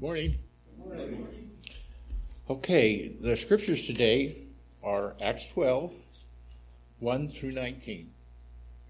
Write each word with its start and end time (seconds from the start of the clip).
Morning. 0.00 0.38
Okay, 2.48 3.08
the 3.20 3.36
scriptures 3.36 3.86
today 3.86 4.34
are 4.82 5.12
Acts 5.20 5.46
12, 5.48 5.92
1 7.00 7.28
through 7.28 7.50
19. 7.50 8.10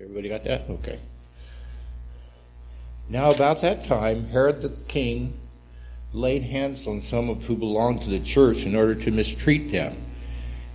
Everybody 0.00 0.28
got 0.28 0.44
that? 0.44 0.70
Okay. 0.70 1.00
Now, 3.08 3.32
about 3.32 3.60
that 3.62 3.82
time, 3.82 4.28
Herod 4.28 4.62
the 4.62 4.68
king 4.86 5.32
laid 6.12 6.44
hands 6.44 6.86
on 6.86 7.00
some 7.00 7.28
of 7.28 7.42
who 7.42 7.56
belonged 7.56 8.02
to 8.02 8.10
the 8.10 8.20
church 8.20 8.64
in 8.64 8.76
order 8.76 8.94
to 8.94 9.10
mistreat 9.10 9.72
them. 9.72 9.96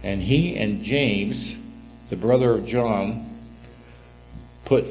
And 0.03 0.21
he 0.21 0.57
and 0.57 0.83
James, 0.83 1.55
the 2.09 2.17
brother 2.17 2.51
of 2.51 2.65
John, 2.65 3.25
put 4.65 4.83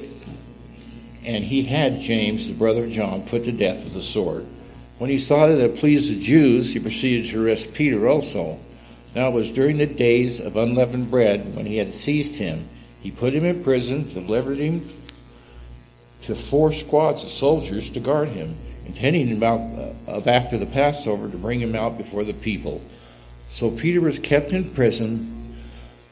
and 1.23 1.45
he 1.45 1.65
had 1.65 1.99
James, 1.99 2.49
the 2.49 2.55
brother 2.55 2.85
of 2.85 2.91
John, 2.91 3.27
put 3.27 3.45
to 3.45 3.53
death 3.53 3.84
with 3.84 3.95
a 3.95 4.02
sword. 4.02 4.47
When 5.05 5.11
he 5.11 5.19
saw 5.19 5.49
that 5.49 5.61
it 5.61 5.77
pleased 5.77 6.11
the 6.11 6.19
Jews, 6.19 6.73
he 6.73 6.81
proceeded 6.81 7.31
to 7.31 7.45
arrest 7.45 7.75
Peter 7.75 8.09
also. 8.09 8.59
Now 9.15 9.29
it 9.29 9.35
was 9.35 9.53
during 9.53 9.77
the 9.77 9.85
days 9.85 10.41
of 10.41 10.57
unleavened 10.57 11.11
bread 11.11 11.55
when 11.55 11.67
he 11.67 11.77
had 11.77 11.93
seized 11.93 12.39
him. 12.39 12.67
He 13.03 13.11
put 13.11 13.35
him 13.35 13.45
in 13.45 13.63
prison, 13.63 14.11
delivered 14.15 14.57
him 14.57 14.89
to 16.23 16.35
four 16.35 16.73
squads 16.73 17.23
of 17.23 17.29
soldiers 17.29 17.91
to 17.91 18.01
guard 18.01 18.29
him, 18.29 18.57
intending 18.87 19.30
about 19.37 19.61
uh, 19.79 19.93
of 20.11 20.27
after 20.27 20.57
the 20.57 20.65
Passover 20.65 21.29
to 21.29 21.37
bring 21.37 21.61
him 21.61 21.75
out 21.75 21.99
before 21.99 22.25
the 22.25 22.33
people. 22.33 22.80
So 23.51 23.71
Peter 23.71 24.01
was 24.01 24.19
kept 24.19 24.52
in 24.52 24.71
prison, 24.71 25.55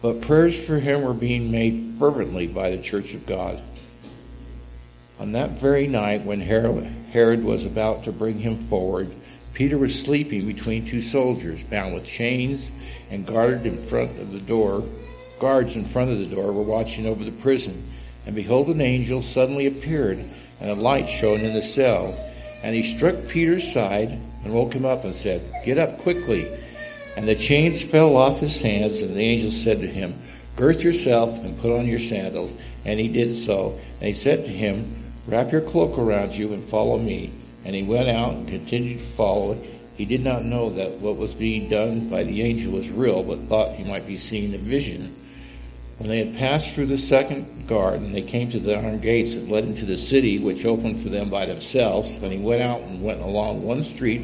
but 0.03 0.21
prayers 0.21 0.63
for 0.67 0.81
him 0.81 1.01
were 1.01 1.15
being 1.15 1.51
made 1.51 1.95
fervently 1.99 2.47
by 2.47 2.69
the 2.69 2.83
church 2.83 3.15
of 3.15 3.25
God. 3.25 3.59
On 5.19 5.33
that 5.33 5.53
very 5.53 5.87
night, 5.87 6.25
when 6.25 6.43
Herod 6.43 7.02
was 7.15 7.65
about 7.65 8.05
to 8.05 8.12
bring 8.12 8.39
him 8.39 8.57
forward, 8.57 9.11
Peter 9.55 9.77
was 9.77 10.00
sleeping 10.00 10.47
between 10.47 10.84
two 10.84 11.03
soldiers, 11.03 11.62
bound 11.62 11.95
with 11.95 12.06
chains 12.06 12.70
and 13.11 13.27
guarded 13.27 13.67
in 13.67 13.83
front 13.83 14.11
of 14.19 14.33
the 14.33 14.41
door. 14.41 14.83
Guards 15.39 15.77
in 15.77 15.84
front 15.84 16.11
of 16.11 16.19
the 16.19 16.34
door 16.34 16.53
were 16.53 16.62
watching 16.62 17.06
over 17.06 17.22
the 17.22 17.33
prison. 17.33 17.83
And 18.25 18.34
behold, 18.34 18.69
an 18.69 18.81
angel 18.81 19.20
suddenly 19.20 19.67
appeared, 19.67 20.25
and 20.61 20.70
a 20.70 20.75
light 20.75 21.09
shone 21.09 21.41
in 21.41 21.53
the 21.53 21.62
cell. 21.62 22.14
And 22.62 22.75
he 22.75 22.83
struck 22.83 23.17
Peter's 23.28 23.70
side 23.72 24.19
and 24.44 24.55
woke 24.55 24.72
him 24.72 24.84
up 24.84 25.05
and 25.05 25.15
said, 25.15 25.42
Get 25.65 25.78
up 25.78 25.98
quickly. 25.98 26.48
And 27.17 27.28
the 27.28 27.34
chains 27.34 27.84
fell 27.84 28.17
off 28.17 28.41
his 28.41 28.61
hands, 28.61 29.03
and 29.03 29.15
the 29.15 29.20
angel 29.20 29.50
said 29.50 29.81
to 29.81 29.87
him, 29.87 30.15
Girth 30.56 30.83
yourself 30.83 31.44
and 31.44 31.59
put 31.59 31.77
on 31.77 31.87
your 31.87 31.98
sandals. 31.98 32.53
And 32.84 32.98
he 32.98 33.09
did 33.09 33.34
so. 33.34 33.78
And 34.00 34.09
he 34.09 34.15
said 34.15 34.44
to 34.44 34.50
him, 34.50 35.02
Wrap 35.27 35.53
your 35.53 35.61
cloak 35.61 35.98
around 35.98 36.33
you 36.33 36.53
and 36.53 36.65
follow 36.65 36.98
me. 36.98 37.33
And 37.65 37.77
he 37.77 37.84
went 37.84 38.09
out 38.09 38.34
and 38.34 38.48
continued 38.48 38.98
to 38.98 39.05
follow. 39.05 39.56
He 39.97 40.05
did 40.05 40.25
not 40.25 40.45
know 40.45 40.70
that 40.70 40.98
what 40.98 41.17
was 41.17 41.34
being 41.34 41.69
done 41.69 42.09
by 42.09 42.25
the 42.25 42.42
angel 42.42 42.73
was 42.73 42.91
real, 42.91 43.23
but 43.23 43.39
thought 43.41 43.77
he 43.77 43.84
might 43.84 44.06
be 44.06 44.17
seeing 44.17 44.53
a 44.55 44.59
vision. 44.59 45.15
When 45.98 46.09
they 46.09 46.25
had 46.25 46.37
passed 46.37 46.75
through 46.75 46.87
the 46.87 46.98
second 46.98 47.69
garden, 47.69 48.12
they 48.12 48.23
came 48.23 48.50
to 48.50 48.59
the 48.59 48.77
iron 48.77 48.98
gates 48.98 49.37
that 49.37 49.48
led 49.48 49.65
into 49.65 49.87
the 49.87 49.97
city, 49.97 50.41
which 50.41 50.65
opened 50.65 51.00
for 51.00 51.09
them 51.09 51.31
by 51.31 51.47
themselves, 51.47 52.19
then 52.19 52.33
he 52.33 52.39
went 52.39 52.62
out 52.62 52.81
and 52.81 53.05
went 53.05 53.20
along 53.20 53.62
one 53.62 53.84
street, 53.84 54.23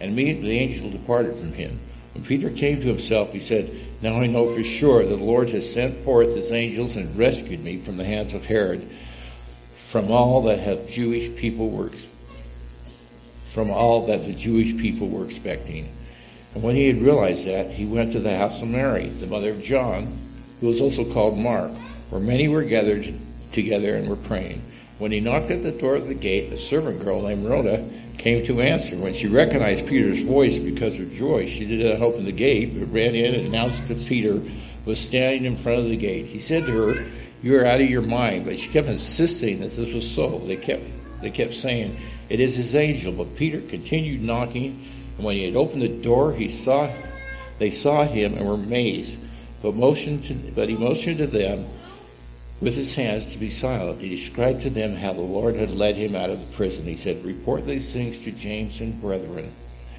and 0.00 0.10
immediately 0.10 0.48
the 0.48 0.58
angel 0.58 0.90
departed 0.90 1.36
from 1.36 1.52
him. 1.52 1.78
When 2.14 2.24
Peter 2.24 2.50
came 2.50 2.80
to 2.80 2.88
himself, 2.88 3.32
he 3.32 3.38
said, 3.38 3.70
Now 4.02 4.20
I 4.20 4.26
know 4.26 4.52
for 4.52 4.64
sure 4.64 5.04
that 5.04 5.16
the 5.16 5.22
Lord 5.22 5.50
has 5.50 5.72
sent 5.72 5.98
forth 5.98 6.34
his 6.34 6.50
angels 6.50 6.96
and 6.96 7.16
rescued 7.16 7.62
me 7.62 7.76
from 7.76 7.96
the 7.96 8.04
hands 8.04 8.34
of 8.34 8.46
Herod 8.46 8.82
from 9.90 10.08
all 10.12 10.40
that 10.42 10.60
have 10.60 10.88
Jewish 10.88 11.34
people 11.34 11.68
were 11.68 11.90
from 13.52 13.72
all 13.72 14.06
that 14.06 14.22
the 14.22 14.32
Jewish 14.32 14.76
people 14.78 15.08
were 15.08 15.24
expecting. 15.24 15.88
And 16.54 16.62
when 16.62 16.76
he 16.76 16.86
had 16.86 17.02
realized 17.02 17.44
that, 17.48 17.70
he 17.70 17.84
went 17.86 18.12
to 18.12 18.20
the 18.20 18.36
house 18.36 18.62
of 18.62 18.68
Mary, 18.68 19.08
the 19.08 19.26
mother 19.26 19.50
of 19.50 19.60
John, 19.60 20.16
who 20.60 20.68
was 20.68 20.80
also 20.80 21.12
called 21.12 21.36
Mark, 21.36 21.72
where 22.10 22.20
many 22.20 22.46
were 22.46 22.62
gathered 22.62 23.12
together 23.50 23.96
and 23.96 24.08
were 24.08 24.14
praying. 24.14 24.62
When 25.00 25.10
he 25.10 25.18
knocked 25.18 25.50
at 25.50 25.64
the 25.64 25.72
door 25.72 25.96
of 25.96 26.06
the 26.06 26.14
gate, 26.14 26.52
a 26.52 26.56
servant 26.56 27.02
girl 27.02 27.22
named 27.22 27.44
Rhoda 27.44 27.84
came 28.16 28.46
to 28.46 28.60
answer. 28.60 28.96
When 28.96 29.12
she 29.12 29.26
recognized 29.26 29.88
Peter's 29.88 30.22
voice 30.22 30.56
because 30.56 31.00
of 31.00 31.12
joy, 31.12 31.46
she 31.46 31.66
did 31.66 31.84
not 31.98 32.06
open 32.06 32.26
the 32.26 32.32
gate, 32.32 32.78
but 32.78 32.92
ran 32.92 33.16
in 33.16 33.34
and 33.34 33.48
announced 33.48 33.88
that 33.88 34.06
Peter 34.06 34.40
was 34.84 35.00
standing 35.00 35.46
in 35.46 35.56
front 35.56 35.80
of 35.80 35.86
the 35.86 35.96
gate. 35.96 36.26
He 36.26 36.38
said 36.38 36.66
to 36.66 36.72
her, 36.72 37.04
you're 37.42 37.66
out 37.66 37.80
of 37.80 37.88
your 37.88 38.02
mind. 38.02 38.44
But 38.44 38.58
she 38.58 38.70
kept 38.70 38.88
insisting 38.88 39.60
that 39.60 39.70
this 39.70 39.92
was 39.92 40.10
so. 40.10 40.38
They 40.38 40.56
kept 40.56 40.82
they 41.20 41.30
kept 41.30 41.54
saying, 41.54 41.96
It 42.28 42.40
is 42.40 42.56
his 42.56 42.74
angel. 42.74 43.12
But 43.12 43.36
Peter 43.36 43.60
continued 43.60 44.22
knocking, 44.22 44.86
and 45.16 45.24
when 45.24 45.36
he 45.36 45.44
had 45.44 45.56
opened 45.56 45.82
the 45.82 46.02
door, 46.02 46.32
he 46.32 46.48
saw 46.48 46.90
they 47.58 47.70
saw 47.70 48.04
him 48.04 48.36
and 48.36 48.46
were 48.46 48.54
amazed. 48.54 49.18
But 49.62 49.74
motioned 49.74 50.24
to, 50.24 50.34
but 50.54 50.70
he 50.70 50.76
motioned 50.76 51.18
to 51.18 51.26
them 51.26 51.66
with 52.60 52.74
his 52.74 52.94
hands 52.94 53.32
to 53.32 53.38
be 53.38 53.50
silent. 53.50 54.00
He 54.00 54.08
described 54.08 54.62
to 54.62 54.70
them 54.70 54.94
how 54.94 55.12
the 55.12 55.20
Lord 55.20 55.56
had 55.56 55.70
led 55.70 55.96
him 55.96 56.16
out 56.16 56.30
of 56.30 56.40
the 56.40 56.56
prison. 56.56 56.84
He 56.84 56.96
said, 56.96 57.24
Report 57.24 57.66
these 57.66 57.92
things 57.92 58.22
to 58.24 58.32
James 58.32 58.80
and 58.80 59.00
brethren 59.00 59.52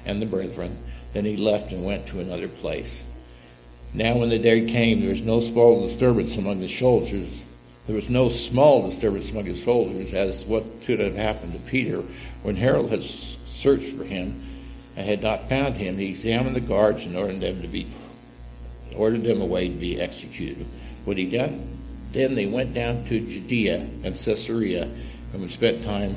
and 0.04 0.20
the 0.20 0.26
brethren. 0.26 0.76
Then 1.12 1.24
he 1.24 1.36
left 1.36 1.72
and 1.72 1.84
went 1.84 2.06
to 2.08 2.20
another 2.20 2.48
place. 2.48 3.04
Now, 3.94 4.16
when 4.16 4.30
the 4.30 4.38
day 4.38 4.64
came, 4.66 5.00
there 5.00 5.10
was 5.10 5.22
no 5.22 5.40
small 5.40 5.86
disturbance 5.86 6.36
among 6.38 6.60
the 6.60 6.68
soldiers. 6.68 7.42
There 7.86 7.96
was 7.96 8.08
no 8.08 8.28
small 8.28 8.88
disturbance 8.88 9.30
among 9.30 9.46
his 9.46 9.62
soldiers, 9.62 10.14
as 10.14 10.46
what 10.46 10.64
should 10.82 11.00
have 11.00 11.14
happened 11.14 11.52
to 11.52 11.58
Peter 11.58 12.02
when 12.42 12.56
Herod 12.56 12.88
had 12.88 13.02
searched 13.02 13.92
for 13.94 14.04
him 14.04 14.42
and 14.96 15.06
had 15.06 15.22
not 15.22 15.48
found 15.48 15.76
him. 15.76 15.98
He 15.98 16.08
examined 16.08 16.56
the 16.56 16.60
guards 16.60 17.04
and 17.04 17.16
ordered 17.16 17.40
them 17.40 17.60
to 17.60 17.68
be 17.68 17.86
ordered 18.96 19.22
them 19.22 19.40
away 19.40 19.68
to 19.68 19.74
be 19.74 20.00
executed. 20.00 20.66
When 21.04 21.16
he 21.16 21.28
done, 21.28 21.78
then 22.12 22.34
they 22.34 22.46
went 22.46 22.74
down 22.74 23.04
to 23.06 23.20
Judea 23.20 23.86
and 24.04 24.14
Caesarea 24.14 24.88
and 25.32 25.50
spent 25.50 25.82
time 25.82 26.16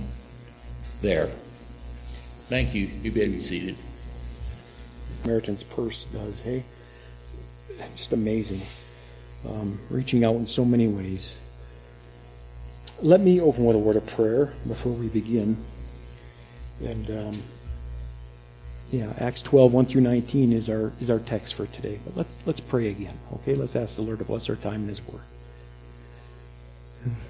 there. 1.01 1.29
Thank 2.49 2.75
you. 2.75 2.89
You 3.01 3.11
may 3.11 3.27
be 3.27 3.39
seated. 3.39 3.75
Samaritan's 5.21 5.63
purse 5.63 6.05
does, 6.11 6.41
hey? 6.41 6.63
Just 7.95 8.13
amazing. 8.13 8.61
Um, 9.47 9.79
reaching 9.89 10.23
out 10.25 10.35
in 10.35 10.47
so 10.47 10.65
many 10.65 10.87
ways. 10.87 11.37
Let 13.01 13.19
me 13.19 13.41
open 13.41 13.65
with 13.65 13.75
a 13.75 13.79
word 13.79 13.95
of 13.95 14.07
prayer 14.07 14.53
before 14.67 14.93
we 14.93 15.07
begin. 15.07 15.57
And 16.83 17.09
um, 17.09 17.43
yeah, 18.91 19.13
Acts 19.19 19.41
12, 19.41 19.73
1 19.73 19.85
through 19.85 20.01
19 20.01 20.53
is 20.53 20.69
our 20.69 20.91
is 21.01 21.09
our 21.09 21.19
text 21.19 21.55
for 21.55 21.67
today. 21.67 21.99
But 22.05 22.17
let's 22.17 22.35
let's 22.45 22.59
pray 22.59 22.89
again. 22.89 23.17
Okay, 23.33 23.55
let's 23.55 23.75
ask 23.75 23.95
the 23.95 24.01
Lord 24.01 24.19
to 24.19 24.25
bless 24.25 24.49
our 24.49 24.55
time 24.55 24.83
in 24.83 24.87
His 24.87 25.05
Word. 25.07 25.21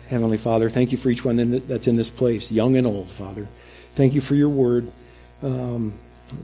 Heavenly 0.08 0.38
Father, 0.38 0.70
thank 0.70 0.92
you 0.92 0.98
for 0.98 1.10
each 1.10 1.26
one 1.26 1.60
that's 1.68 1.88
in 1.88 1.96
this 1.96 2.10
place, 2.10 2.52
young 2.52 2.78
and 2.78 2.88
old, 2.88 3.10
Father. 3.10 3.48
Thank 3.96 4.14
you 4.14 4.22
for 4.22 4.36
your 4.36 4.50
Word, 4.50 4.92
um, 5.42 5.94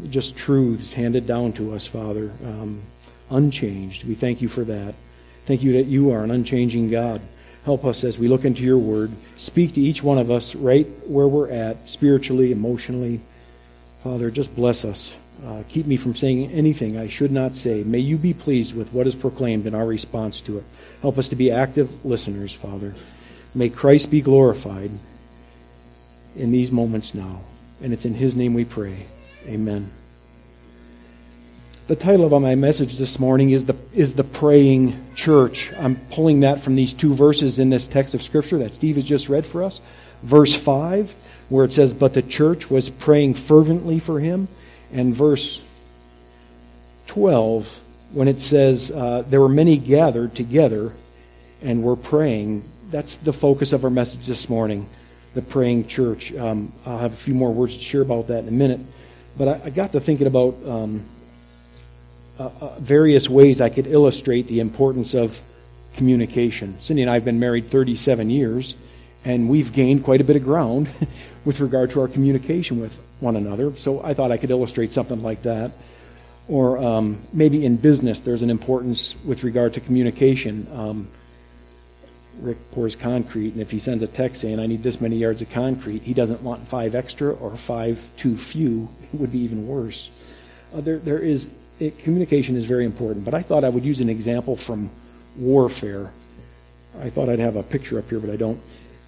just 0.10 0.36
truths 0.36 0.92
handed 0.94 1.28
down 1.28 1.54
to 1.54 1.74
us, 1.74 1.86
Father. 1.86 2.32
Um, 2.44 2.82
unchanged. 3.32 4.08
We 4.08 4.14
thank 4.14 4.42
you 4.42 4.50
for 4.50 4.64
that. 4.66 4.94
Thank 5.46 5.64
you 5.64 5.74
that 5.74 5.86
you 5.86 6.12
are 6.12 6.24
an 6.24 6.32
unchanging 6.32 6.92
God. 6.92 7.22
Help 7.66 7.86
us 7.86 8.04
as 8.04 8.20
we 8.20 8.28
look 8.28 8.46
into 8.46 8.64
your 8.64 8.78
word. 8.78 9.12
Speak 9.38 9.74
to 9.74 9.82
each 9.82 10.04
one 10.04 10.18
of 10.18 10.32
us 10.32 10.56
right 10.56 10.88
where 11.08 11.28
we're 11.28 11.52
at, 11.52 11.90
spiritually, 11.90 12.52
emotionally. 12.52 13.22
Father, 14.04 14.32
just 14.32 14.56
bless 14.56 14.84
us. 14.84 15.16
Uh, 15.46 15.64
keep 15.70 15.86
me 15.86 15.98
from 15.98 16.16
saying 16.16 16.52
anything 16.52 16.98
I 16.98 17.08
should 17.08 17.32
not 17.32 17.56
say. 17.56 17.84
May 17.84 18.00
you 18.00 18.18
be 18.18 18.34
pleased 18.34 18.76
with 18.76 18.94
what 18.94 19.08
is 19.08 19.16
proclaimed 19.16 19.66
in 19.66 19.74
our 19.74 19.86
response 19.86 20.42
to 20.42 20.58
it. 20.58 20.64
Help 21.02 21.18
us 21.18 21.30
to 21.30 21.36
be 21.36 21.52
active 21.52 22.06
listeners, 22.06 22.54
Father. 22.54 22.96
May 23.54 23.70
Christ 23.70 24.12
be 24.12 24.22
glorified 24.22 24.92
in 26.36 26.52
these 26.52 26.72
moments 26.72 27.14
now. 27.14 27.42
And 27.82 27.94
it's 27.94 28.06
in 28.06 28.14
his 28.14 28.36
name 28.36 28.54
we 28.54 28.66
pray. 28.66 29.08
Amen. 29.48 29.92
The 31.92 31.98
title 31.98 32.34
of 32.34 32.42
my 32.42 32.56
message 32.56 32.98
this 32.98 33.20
morning 33.20 33.50
is 33.50 33.66
the, 33.66 33.76
is 33.94 34.14
the 34.14 34.24
Praying 34.24 34.98
Church. 35.14 35.74
I'm 35.74 35.98
pulling 36.10 36.40
that 36.40 36.62
from 36.62 36.76
these 36.76 36.94
two 36.94 37.14
verses 37.14 37.60
in 37.60 37.70
this 37.70 37.86
text 37.86 38.14
of 38.14 38.24
Scripture 38.24 38.60
that 38.60 38.74
Steve 38.74 38.96
has 38.96 39.04
just 39.04 39.28
read 39.28 39.46
for 39.46 39.62
us. 39.62 39.82
Verse 40.24 40.56
5, 40.56 41.14
where 41.50 41.66
it 41.66 41.74
says, 41.74 41.94
But 41.94 42.14
the 42.14 42.22
church 42.22 42.72
was 42.72 42.90
praying 42.90 43.34
fervently 43.34 44.00
for 44.00 44.22
him. 44.22 44.48
And 44.94 45.14
verse 45.14 45.62
12, 47.08 47.68
when 48.14 48.30
it 48.30 48.40
says, 48.40 48.90
uh, 48.92 49.26
There 49.28 49.42
were 49.42 49.50
many 49.50 49.78
gathered 49.78 50.34
together 50.34 50.94
and 51.62 51.84
were 51.84 51.98
praying. 51.98 52.64
That's 52.90 53.18
the 53.18 53.34
focus 53.34 53.74
of 53.74 53.84
our 53.84 53.90
message 53.90 54.28
this 54.28 54.48
morning, 54.48 54.88
the 55.34 55.42
praying 55.42 55.88
church. 55.88 56.34
Um, 56.36 56.72
I'll 56.86 57.00
have 57.00 57.12
a 57.12 57.18
few 57.18 57.34
more 57.34 57.54
words 57.54 57.76
to 57.76 57.82
share 57.82 58.02
about 58.02 58.28
that 58.28 58.44
in 58.44 58.48
a 58.48 58.52
minute. 58.52 58.80
But 59.38 59.48
I, 59.50 59.62
I 59.66 59.70
got 59.72 59.92
to 59.92 60.00
thinking 60.00 60.28
about. 60.28 60.56
Um, 60.66 61.04
uh, 62.42 62.50
uh, 62.60 62.80
various 62.80 63.30
ways 63.30 63.62
I 63.62 63.70
could 63.70 63.86
illustrate 63.86 64.48
the 64.48 64.62
importance 64.62 65.14
of 65.14 65.40
communication. 65.96 66.82
Cindy 66.82 67.04
and 67.04 67.12
I 67.12 67.14
have 67.14 67.26
been 67.26 67.40
married 67.40 67.68
37 67.68 68.32
years, 68.32 68.76
and 69.24 69.48
we've 69.48 69.72
gained 69.72 70.04
quite 70.04 70.22
a 70.22 70.24
bit 70.24 70.36
of 70.36 70.44
ground 70.44 70.90
with 71.46 71.60
regard 71.60 71.92
to 71.92 72.02
our 72.02 72.08
communication 72.08 72.82
with 72.82 72.94
one 73.20 73.36
another. 73.36 73.76
So 73.76 74.04
I 74.04 74.16
thought 74.16 74.32
I 74.32 74.38
could 74.38 74.50
illustrate 74.50 74.92
something 74.92 75.22
like 75.22 75.44
that. 75.44 75.72
Or 76.48 76.80
um, 76.80 77.20
maybe 77.32 77.64
in 77.64 77.78
business, 77.78 78.22
there's 78.22 78.42
an 78.42 78.50
importance 78.50 79.16
with 79.24 79.44
regard 79.44 79.76
to 79.76 79.80
communication. 79.80 80.68
Um, 80.74 81.08
Rick 82.40 82.72
pours 82.72 82.96
concrete, 82.96 83.54
and 83.54 83.62
if 83.62 83.70
he 83.70 83.78
sends 83.78 84.02
a 84.02 84.08
text 84.08 84.42
saying, 84.42 84.60
I 84.60 84.66
need 84.66 84.82
this 84.82 85.00
many 85.00 85.18
yards 85.18 85.44
of 85.44 85.52
concrete, 85.52 86.02
he 86.02 86.16
doesn't 86.16 86.42
want 86.42 86.68
five 86.68 86.96
extra 86.96 87.34
or 87.34 87.56
five 87.56 88.04
too 88.18 88.36
few. 88.36 88.90
It 89.14 89.20
would 89.20 89.32
be 89.32 89.40
even 89.40 89.68
worse. 89.68 90.10
Uh, 90.74 90.82
there, 90.82 90.98
there 90.98 91.20
is, 91.20 91.54
it, 91.82 92.00
communication 92.00 92.56
is 92.56 92.66
very 92.66 92.86
important, 92.86 93.26
but 93.26 93.34
I 93.34 93.42
thought 93.42 93.64
I 93.64 93.70
would 93.70 93.84
use 93.84 94.00
an 94.02 94.10
example 94.10 94.56
from 94.56 94.92
warfare. 95.36 96.12
I 97.02 97.10
thought 97.10 97.28
I'd 97.28 97.40
have 97.40 97.56
a 97.56 97.64
picture 97.64 97.98
up 97.98 98.10
here, 98.10 98.20
but 98.20 98.30
I 98.30 98.36
don't. 98.36 98.60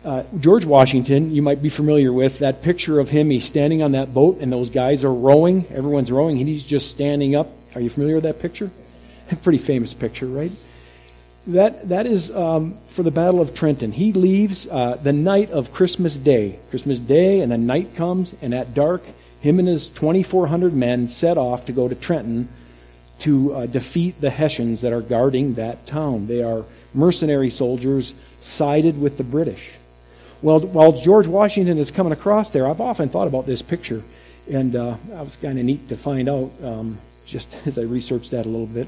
Uh, 0.03 0.23
George 0.39 0.65
Washington, 0.65 1.31
you 1.31 1.41
might 1.41 1.61
be 1.61 1.69
familiar 1.69 2.11
with 2.11 2.39
that 2.39 2.61
picture 2.63 2.99
of 2.99 3.09
him. 3.09 3.29
He's 3.29 3.45
standing 3.45 3.83
on 3.83 3.91
that 3.93 4.13
boat, 4.13 4.39
and 4.39 4.51
those 4.51 4.69
guys 4.69 5.03
are 5.03 5.13
rowing. 5.13 5.65
Everyone's 5.67 6.11
rowing, 6.11 6.39
and 6.39 6.47
he's 6.47 6.65
just 6.65 6.89
standing 6.89 7.35
up. 7.35 7.47
Are 7.75 7.81
you 7.81 7.89
familiar 7.89 8.15
with 8.15 8.23
that 8.23 8.39
picture? 8.39 8.71
A 9.31 9.35
pretty 9.35 9.59
famous 9.59 9.93
picture, 9.93 10.25
right? 10.25 10.51
That, 11.47 11.89
that 11.89 12.07
is 12.07 12.35
um, 12.35 12.77
for 12.87 13.03
the 13.03 13.11
Battle 13.11 13.39
of 13.39 13.53
Trenton. 13.53 13.91
He 13.91 14.13
leaves 14.13 14.65
uh, 14.67 14.95
the 14.95 15.13
night 15.13 15.51
of 15.51 15.73
Christmas 15.73 16.17
Day. 16.17 16.59
Christmas 16.69 16.99
Day, 16.99 17.41
and 17.41 17.51
the 17.51 17.57
night 17.57 17.95
comes, 17.95 18.35
and 18.41 18.53
at 18.53 18.73
dark, 18.73 19.03
him 19.41 19.59
and 19.59 19.67
his 19.67 19.89
2,400 19.89 20.73
men 20.73 21.07
set 21.07 21.37
off 21.37 21.65
to 21.65 21.71
go 21.71 21.87
to 21.87 21.95
Trenton 21.95 22.47
to 23.19 23.53
uh, 23.53 23.65
defeat 23.65 24.19
the 24.19 24.29
Hessians 24.29 24.81
that 24.81 24.93
are 24.93 25.01
guarding 25.01 25.55
that 25.55 25.85
town. 25.87 26.27
They 26.27 26.43
are 26.43 26.65
mercenary 26.93 27.49
soldiers 27.49 28.13
sided 28.41 28.99
with 28.99 29.17
the 29.17 29.23
British. 29.23 29.71
Well, 30.41 30.59
while 30.59 30.91
George 30.91 31.27
Washington 31.27 31.77
is 31.77 31.89
coming 31.89 32.11
across 32.11 32.49
there, 32.49 32.67
I've 32.67 32.81
often 32.81 33.07
thought 33.07 33.27
about 33.27 33.45
this 33.45 33.61
picture, 33.61 34.03
and 34.51 34.75
uh, 34.75 34.97
it 35.09 35.19
was 35.19 35.37
kind 35.37 35.57
of 35.57 35.63
neat 35.63 35.87
to 35.89 35.95
find 35.95 36.27
out 36.27 36.51
um, 36.61 36.97
just 37.25 37.47
as 37.65 37.77
I 37.77 37.83
researched 37.83 38.31
that 38.31 38.45
a 38.45 38.49
little 38.49 38.67
bit. 38.67 38.87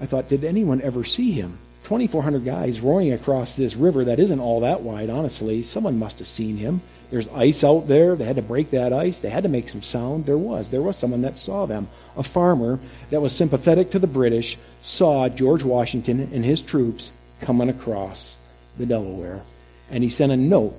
I 0.00 0.06
thought, 0.06 0.28
did 0.28 0.44
anyone 0.44 0.82
ever 0.82 1.04
see 1.04 1.32
him? 1.32 1.58
2,400 1.84 2.44
guys 2.44 2.80
rowing 2.80 3.12
across 3.12 3.56
this 3.56 3.76
river 3.76 4.04
that 4.04 4.18
isn't 4.18 4.40
all 4.40 4.60
that 4.60 4.82
wide, 4.82 5.08
honestly. 5.08 5.62
Someone 5.62 5.98
must 5.98 6.18
have 6.18 6.28
seen 6.28 6.56
him. 6.56 6.80
There's 7.10 7.28
ice 7.28 7.62
out 7.62 7.86
there. 7.86 8.16
They 8.16 8.24
had 8.24 8.36
to 8.36 8.42
break 8.42 8.70
that 8.70 8.92
ice. 8.92 9.20
They 9.20 9.30
had 9.30 9.44
to 9.44 9.48
make 9.48 9.68
some 9.68 9.82
sound. 9.82 10.26
There 10.26 10.38
was. 10.38 10.70
There 10.70 10.82
was 10.82 10.96
someone 10.96 11.22
that 11.22 11.36
saw 11.36 11.66
them. 11.66 11.88
A 12.16 12.22
farmer 12.22 12.80
that 13.10 13.20
was 13.20 13.34
sympathetic 13.34 13.90
to 13.90 13.98
the 13.98 14.06
British 14.06 14.58
saw 14.82 15.28
George 15.28 15.62
Washington 15.62 16.20
and 16.32 16.44
his 16.44 16.62
troops 16.62 17.12
coming 17.40 17.68
across 17.68 18.36
the 18.76 18.86
Delaware. 18.86 19.42
And 19.90 20.02
he 20.02 20.10
sent 20.10 20.32
a 20.32 20.36
note 20.36 20.74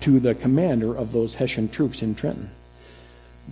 to 0.00 0.18
the 0.18 0.34
commander 0.34 0.96
of 0.96 1.12
those 1.12 1.34
Hessian 1.34 1.68
troops 1.68 2.02
in 2.02 2.14
Trenton. 2.14 2.50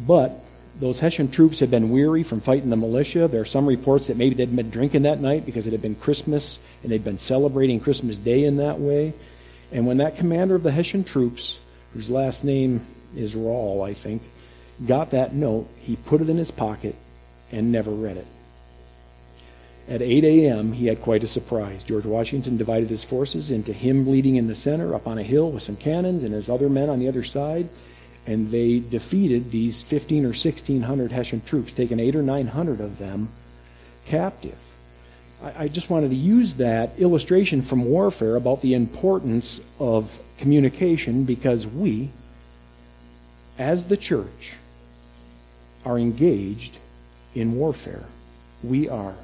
But 0.07 0.33
those 0.81 1.01
Hessian 1.01 1.31
troops 1.31 1.59
had 1.59 1.71
been 1.71 1.91
weary 1.91 2.23
from 2.23 2.41
fighting 2.41 2.71
the 2.71 2.77
militia. 2.77 3.29
There 3.29 3.41
are 3.41 3.47
some 3.47 3.67
reports 3.67 4.07
that 4.07 4.17
maybe 4.17 4.35
they'd 4.35 4.55
been 4.55 4.71
drinking 4.71 5.03
that 5.03 5.21
night 5.21 5.45
because 5.45 5.67
it 5.67 5.73
had 5.73 5.83
been 5.83 5.97
Christmas 5.97 6.59
and 6.83 6.93
they'd 6.93 7.05
been 7.05 7.19
celebrating 7.19 7.81
Christmas 7.81 8.17
Day 8.17 8.45
in 8.45 8.59
that 8.59 8.79
way. 8.79 9.13
And 9.73 9.87
when 9.87 9.99
that 9.99 10.17
commander 10.17 10.55
of 10.55 10.63
the 10.63 10.71
Hessian 10.71 11.05
troops, 11.05 11.59
whose 11.93 12.11
last 12.11 12.45
name 12.45 12.87
is 13.17 13.35
Rall, 13.35 13.83
I 13.83 13.95
think, 13.95 14.23
got 14.87 15.11
that 15.11 15.35
note, 15.35 15.69
he 15.79 15.97
put 15.97 16.21
it 16.21 16.29
in 16.29 16.37
his 16.37 16.51
pocket 16.51 16.95
and 17.51 17.73
never 17.73 17.91
read 17.91 18.17
it. 18.17 18.27
At 19.89 20.03
8 20.03 20.25
a.m., 20.25 20.73
he 20.73 20.87
had 20.87 21.01
quite 21.01 21.25
a 21.25 21.27
surprise. 21.27 21.83
George 21.83 22.05
Washington 22.05 22.59
divided 22.59 22.91
his 22.91 23.05
forces 23.05 23.51
into 23.51 23.73
him 23.73 24.07
leading 24.07 24.37
in 24.37 24.47
the 24.47 24.55
center 24.55 24.95
up 24.95 25.07
on 25.07 25.19
a 25.19 25.23
hill 25.23 25.51
with 25.51 25.63
some 25.63 25.77
cannons 25.77 26.23
and 26.23 26.35
his 26.35 26.51
other 26.51 26.69
men 26.69 26.91
on 26.91 26.99
the 26.99 27.09
other 27.09 27.25
side 27.25 27.69
and 28.29 28.51
they 28.51 28.79
defeated 28.79 29.51
these 29.51 29.81
15 29.81 30.25
or 30.25 30.29
1600 30.29 31.13
Hessian 31.13 31.41
troops, 31.41 31.73
taking 31.73 31.99
eight 31.99 32.15
or 32.15 32.23
900 32.23 32.79
of 32.79 32.99
them 32.99 33.31
captive. 34.05 34.59
I, 35.43 35.65
I 35.65 35.69
just 35.69 35.89
wanted 35.89 36.11
to 36.11 36.15
use 36.15 36.55
that 36.55 36.91
illustration 36.99 37.63
from 37.63 37.87
warfare 37.87 38.37
about 38.37 38.61
the 38.61 38.75
importance 38.75 39.61
of 39.81 40.23
communication 40.39 41.25
because 41.25 41.67
we, 41.67 42.11
as 43.59 43.85
the 43.85 43.97
church, 43.97 44.55
are 45.85 45.99
engaged 45.99 46.77
in 47.35 47.55
warfare. 47.55 48.05
We 48.63 48.89
are. 48.89 49.15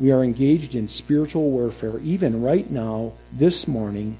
We 0.00 0.10
are 0.12 0.24
engaged 0.24 0.74
in 0.74 0.88
spiritual 0.88 1.50
warfare, 1.50 1.98
even 2.00 2.42
right 2.42 2.68
now, 2.68 3.12
this 3.32 3.68
morning, 3.68 4.18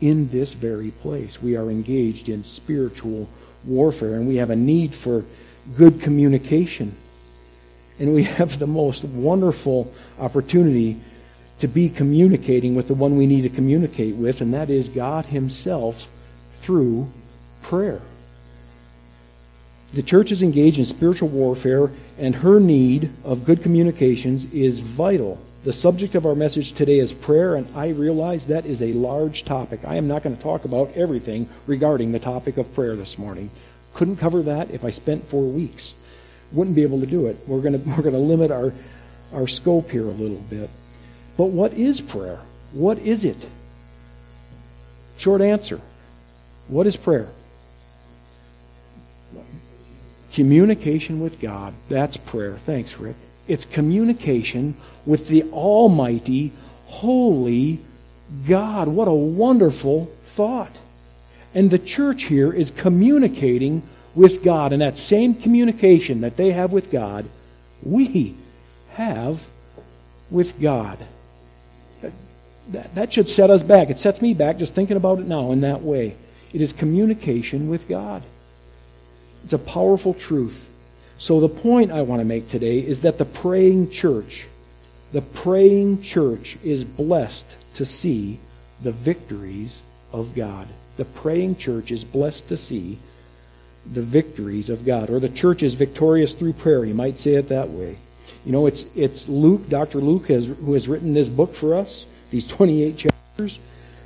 in 0.00 0.28
this 0.28 0.52
very 0.52 0.90
place. 0.90 1.42
We 1.42 1.56
are 1.56 1.70
engaged 1.70 2.28
in 2.28 2.44
spiritual 2.44 3.28
warfare, 3.64 4.14
and 4.14 4.28
we 4.28 4.36
have 4.36 4.50
a 4.50 4.56
need 4.56 4.94
for 4.94 5.24
good 5.76 6.00
communication. 6.00 6.94
And 7.98 8.14
we 8.14 8.24
have 8.24 8.58
the 8.58 8.66
most 8.66 9.04
wonderful 9.04 9.92
opportunity 10.18 11.00
to 11.60 11.68
be 11.68 11.88
communicating 11.88 12.74
with 12.74 12.88
the 12.88 12.94
one 12.94 13.16
we 13.16 13.26
need 13.26 13.42
to 13.42 13.48
communicate 13.48 14.16
with, 14.16 14.40
and 14.40 14.52
that 14.52 14.68
is 14.68 14.88
God 14.88 15.26
Himself 15.26 16.10
through 16.60 17.08
prayer. 17.62 18.02
The 19.94 20.02
church 20.02 20.32
is 20.32 20.42
engaged 20.42 20.78
in 20.78 20.84
spiritual 20.84 21.28
warfare, 21.28 21.90
and 22.18 22.34
her 22.36 22.60
need 22.60 23.10
of 23.24 23.44
good 23.44 23.62
communications 23.62 24.52
is 24.52 24.80
vital. 24.80 25.38
The 25.64 25.72
subject 25.72 26.14
of 26.14 26.26
our 26.26 26.34
message 26.34 26.72
today 26.72 26.98
is 26.98 27.12
prayer, 27.12 27.54
and 27.54 27.66
I 27.74 27.88
realize 27.88 28.46
that 28.46 28.66
is 28.66 28.82
a 28.82 28.92
large 28.92 29.44
topic. 29.44 29.80
I 29.86 29.96
am 29.96 30.06
not 30.06 30.22
going 30.22 30.36
to 30.36 30.42
talk 30.42 30.64
about 30.64 30.92
everything 30.94 31.48
regarding 31.66 32.12
the 32.12 32.18
topic 32.18 32.58
of 32.58 32.74
prayer 32.74 32.94
this 32.94 33.16
morning. 33.16 33.50
Couldn't 33.94 34.16
cover 34.16 34.42
that 34.42 34.70
if 34.70 34.84
I 34.84 34.90
spent 34.90 35.24
four 35.24 35.44
weeks. 35.44 35.94
Wouldn't 36.52 36.76
be 36.76 36.82
able 36.82 37.00
to 37.00 37.06
do 37.06 37.26
it. 37.26 37.38
We're 37.46 37.62
going 37.62 37.82
to, 37.82 37.88
we're 37.88 38.02
going 38.02 38.12
to 38.12 38.18
limit 38.18 38.50
our, 38.50 38.72
our 39.32 39.46
scope 39.46 39.90
here 39.90 40.06
a 40.06 40.12
little 40.12 40.42
bit. 40.50 40.68
But 41.36 41.46
what 41.46 41.72
is 41.74 42.00
prayer? 42.00 42.40
What 42.72 42.98
is 42.98 43.24
it? 43.24 43.36
Short 45.18 45.40
answer. 45.40 45.80
What 46.68 46.86
is 46.86 46.96
prayer? 46.96 47.28
Communication 50.32 51.20
with 51.20 51.40
God. 51.40 51.74
That's 51.88 52.16
prayer. 52.16 52.54
Thanks, 52.54 52.98
Rick. 52.98 53.16
It's 53.48 53.64
communication 53.64 54.76
with 55.04 55.28
the 55.28 55.44
Almighty, 55.44 56.52
Holy 56.86 57.78
God. 58.48 58.88
What 58.88 59.08
a 59.08 59.14
wonderful 59.14 60.06
thought. 60.06 60.76
And 61.54 61.70
the 61.70 61.78
church 61.78 62.24
here 62.24 62.52
is 62.52 62.70
communicating 62.70 63.82
with 64.14 64.42
God. 64.42 64.72
And 64.72 64.82
that 64.82 64.98
same 64.98 65.34
communication 65.34 66.20
that 66.20 66.36
they 66.36 66.52
have 66.52 66.72
with 66.72 66.90
God, 66.90 67.26
we 67.82 68.34
have 68.94 69.46
with 70.30 70.60
God. 70.60 70.98
That, 72.68 72.94
that 72.94 73.12
should 73.12 73.28
set 73.28 73.50
us 73.50 73.62
back. 73.62 73.90
It 73.90 73.98
sets 73.98 74.20
me 74.20 74.34
back 74.34 74.58
just 74.58 74.74
thinking 74.74 74.96
about 74.96 75.20
it 75.20 75.26
now 75.26 75.52
in 75.52 75.60
that 75.60 75.82
way. 75.82 76.16
It 76.52 76.60
is 76.60 76.72
communication 76.72 77.68
with 77.68 77.88
God. 77.88 78.22
It's 79.44 79.52
a 79.52 79.58
powerful 79.58 80.14
truth. 80.14 80.62
So, 81.18 81.40
the 81.40 81.48
point 81.48 81.92
I 81.92 82.02
want 82.02 82.20
to 82.20 82.26
make 82.26 82.50
today 82.50 82.78
is 82.78 83.02
that 83.02 83.18
the 83.18 83.24
praying 83.24 83.90
church, 83.90 84.46
the 85.12 85.22
praying 85.22 86.02
church 86.02 86.58
is 86.62 86.84
blessed 86.84 87.46
to 87.74 87.86
see 87.86 88.38
the 88.82 88.92
victories 88.92 89.82
of 90.12 90.34
God. 90.34 90.68
The 90.96 91.04
praying 91.04 91.56
church 91.56 91.90
is 91.90 92.04
blessed 92.04 92.48
to 92.48 92.56
see 92.56 92.98
the 93.90 94.02
victories 94.02 94.68
of 94.68 94.84
God, 94.84 95.10
or 95.10 95.20
the 95.20 95.28
church 95.28 95.62
is 95.62 95.74
victorious 95.74 96.34
through 96.34 96.54
prayer. 96.54 96.84
You 96.84 96.94
might 96.94 97.18
say 97.18 97.34
it 97.34 97.48
that 97.48 97.70
way. 97.70 97.98
You 98.44 98.52
know, 98.52 98.66
it's 98.66 98.84
it's 98.96 99.28
Luke, 99.28 99.68
Dr. 99.68 99.98
Luke, 99.98 100.28
has, 100.28 100.46
who 100.46 100.74
has 100.74 100.88
written 100.88 101.14
this 101.14 101.28
book 101.28 101.54
for 101.54 101.74
us, 101.74 102.06
these 102.30 102.46
28 102.46 102.96
chapters, 102.96 103.58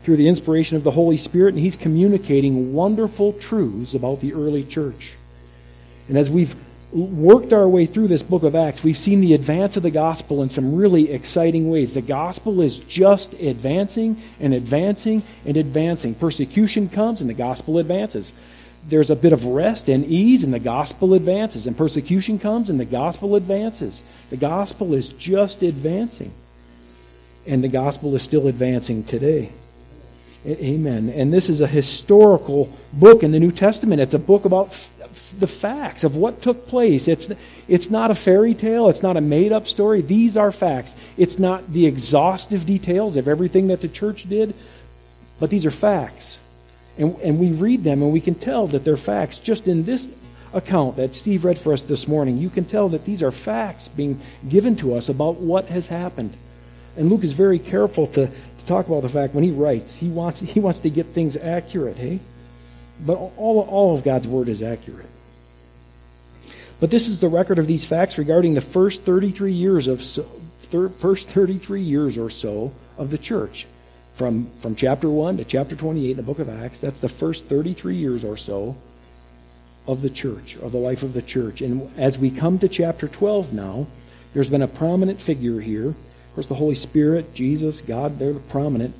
through 0.02 0.16
the 0.16 0.28
inspiration 0.28 0.76
of 0.76 0.84
the 0.84 0.90
Holy 0.90 1.16
Spirit, 1.16 1.54
and 1.54 1.62
he's 1.62 1.76
communicating 1.76 2.72
wonderful 2.72 3.32
truths 3.34 3.94
about 3.94 4.20
the 4.20 4.32
early 4.32 4.64
church. 4.64 5.14
And 6.08 6.16
as 6.16 6.30
we've 6.30 6.54
worked 6.92 7.52
our 7.52 7.68
way 7.68 7.86
through 7.86 8.08
this 8.08 8.22
book 8.22 8.42
of 8.42 8.56
Acts, 8.56 8.82
we've 8.82 8.96
seen 8.96 9.20
the 9.20 9.34
advance 9.34 9.76
of 9.76 9.82
the 9.82 9.90
gospel 9.90 10.42
in 10.42 10.48
some 10.48 10.74
really 10.74 11.12
exciting 11.12 11.70
ways. 11.70 11.94
The 11.94 12.02
gospel 12.02 12.60
is 12.60 12.78
just 12.78 13.34
advancing 13.34 14.20
and 14.40 14.54
advancing 14.54 15.22
and 15.46 15.56
advancing. 15.56 16.14
Persecution 16.14 16.88
comes 16.88 17.20
and 17.20 17.30
the 17.30 17.34
gospel 17.34 17.78
advances. 17.78 18.32
There's 18.88 19.10
a 19.10 19.16
bit 19.16 19.32
of 19.32 19.44
rest 19.44 19.88
and 19.88 20.04
ease 20.06 20.42
and 20.42 20.52
the 20.52 20.58
gospel 20.58 21.14
advances. 21.14 21.66
And 21.66 21.76
persecution 21.76 22.38
comes 22.38 22.70
and 22.70 22.80
the 22.80 22.84
gospel 22.84 23.36
advances. 23.36 24.02
The 24.30 24.36
gospel 24.36 24.94
is 24.94 25.10
just 25.10 25.62
advancing. 25.62 26.32
And 27.50 27.64
the 27.64 27.68
gospel 27.68 28.14
is 28.14 28.22
still 28.22 28.46
advancing 28.46 29.02
today. 29.02 29.50
Amen. 30.46 31.08
And 31.10 31.32
this 31.32 31.50
is 31.50 31.60
a 31.60 31.66
historical 31.66 32.72
book 32.92 33.24
in 33.24 33.32
the 33.32 33.40
New 33.40 33.50
Testament. 33.50 34.00
It's 34.00 34.14
a 34.14 34.20
book 34.20 34.44
about 34.44 34.70
the 35.36 35.48
facts 35.48 36.04
of 36.04 36.14
what 36.14 36.42
took 36.42 36.68
place. 36.68 37.08
It's, 37.08 37.32
it's 37.66 37.90
not 37.90 38.12
a 38.12 38.14
fairy 38.14 38.54
tale, 38.54 38.88
it's 38.88 39.02
not 39.02 39.16
a 39.16 39.20
made 39.20 39.50
up 39.50 39.66
story. 39.66 40.00
These 40.00 40.36
are 40.36 40.52
facts. 40.52 40.94
It's 41.18 41.40
not 41.40 41.72
the 41.72 41.86
exhaustive 41.86 42.66
details 42.66 43.16
of 43.16 43.26
everything 43.26 43.66
that 43.66 43.80
the 43.80 43.88
church 43.88 44.28
did, 44.28 44.54
but 45.40 45.50
these 45.50 45.66
are 45.66 45.72
facts. 45.72 46.38
And, 46.98 47.18
and 47.18 47.40
we 47.40 47.50
read 47.50 47.82
them 47.82 48.00
and 48.00 48.12
we 48.12 48.20
can 48.20 48.36
tell 48.36 48.68
that 48.68 48.84
they're 48.84 48.96
facts 48.96 49.38
just 49.38 49.66
in 49.66 49.86
this 49.86 50.06
account 50.54 50.94
that 50.96 51.16
Steve 51.16 51.44
read 51.44 51.58
for 51.58 51.72
us 51.72 51.82
this 51.82 52.06
morning, 52.06 52.38
you 52.38 52.48
can 52.48 52.64
tell 52.64 52.88
that 52.90 53.06
these 53.06 53.24
are 53.24 53.32
facts 53.32 53.88
being 53.88 54.20
given 54.48 54.76
to 54.76 54.94
us 54.94 55.08
about 55.08 55.40
what 55.40 55.66
has 55.66 55.88
happened. 55.88 56.32
And 57.00 57.08
Luke 57.08 57.24
is 57.24 57.32
very 57.32 57.58
careful 57.58 58.06
to, 58.08 58.26
to 58.26 58.66
talk 58.66 58.86
about 58.86 59.00
the 59.00 59.08
fact 59.08 59.34
when 59.34 59.42
he 59.42 59.52
writes, 59.52 59.94
he 59.94 60.10
wants, 60.10 60.40
he 60.40 60.60
wants 60.60 60.80
to 60.80 60.90
get 60.90 61.06
things 61.06 61.34
accurate, 61.34 61.96
hey? 61.96 62.20
But 63.06 63.14
all, 63.14 63.60
all 63.62 63.96
of 63.96 64.04
God's 64.04 64.28
Word 64.28 64.48
is 64.48 64.62
accurate. 64.62 65.06
But 66.78 66.90
this 66.90 67.08
is 67.08 67.18
the 67.18 67.28
record 67.28 67.58
of 67.58 67.66
these 67.66 67.86
facts 67.86 68.18
regarding 68.18 68.52
the 68.52 68.60
first 68.60 69.00
33 69.00 69.50
years 69.50 69.86
of 69.86 70.02
so, 70.02 70.24
thir, 70.24 70.90
first 70.90 71.30
33 71.30 71.80
years 71.80 72.18
or 72.18 72.28
so 72.28 72.70
of 72.98 73.10
the 73.10 73.16
church. 73.18 73.66
From, 74.16 74.50
from 74.60 74.76
chapter 74.76 75.08
1 75.08 75.38
to 75.38 75.44
chapter 75.44 75.74
28 75.74 76.10
in 76.10 76.16
the 76.18 76.22
book 76.22 76.38
of 76.38 76.50
Acts, 76.50 76.80
that's 76.80 77.00
the 77.00 77.08
first 77.08 77.46
33 77.46 77.96
years 77.96 78.24
or 78.24 78.36
so 78.36 78.76
of 79.86 80.02
the 80.02 80.10
church, 80.10 80.58
or 80.60 80.68
the 80.68 80.76
life 80.76 81.02
of 81.02 81.14
the 81.14 81.22
church. 81.22 81.62
And 81.62 81.90
as 81.98 82.18
we 82.18 82.30
come 82.30 82.58
to 82.58 82.68
chapter 82.68 83.08
12 83.08 83.54
now, 83.54 83.86
there's 84.34 84.50
been 84.50 84.60
a 84.60 84.68
prominent 84.68 85.18
figure 85.18 85.60
here. 85.60 85.94
Of 86.30 86.34
course, 86.34 86.46
the 86.46 86.54
Holy 86.54 86.76
Spirit, 86.76 87.34
Jesus, 87.34 87.80
God, 87.80 88.20
they're 88.20 88.34
prominent. 88.34 88.94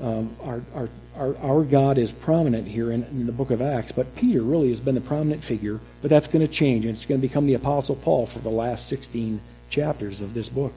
Um, 0.00 0.30
our, 0.44 0.62
our, 0.76 0.88
our, 1.16 1.36
our, 1.38 1.64
God 1.64 1.98
is 1.98 2.12
prominent 2.12 2.68
here 2.68 2.92
in, 2.92 3.02
in, 3.02 3.26
the 3.26 3.32
book 3.32 3.50
of 3.50 3.60
Acts, 3.60 3.90
but 3.90 4.14
Peter 4.14 4.42
really 4.42 4.68
has 4.68 4.78
been 4.78 4.94
the 4.94 5.00
prominent 5.00 5.42
figure, 5.42 5.80
but 6.02 6.08
that's 6.08 6.28
going 6.28 6.46
to 6.46 6.52
change, 6.52 6.84
and 6.84 6.94
it's 6.94 7.04
going 7.04 7.20
to 7.20 7.26
become 7.26 7.48
the 7.48 7.54
Apostle 7.54 7.96
Paul 7.96 8.26
for 8.26 8.38
the 8.38 8.48
last 8.48 8.86
16 8.86 9.40
chapters 9.70 10.20
of 10.20 10.34
this 10.34 10.48
book. 10.48 10.72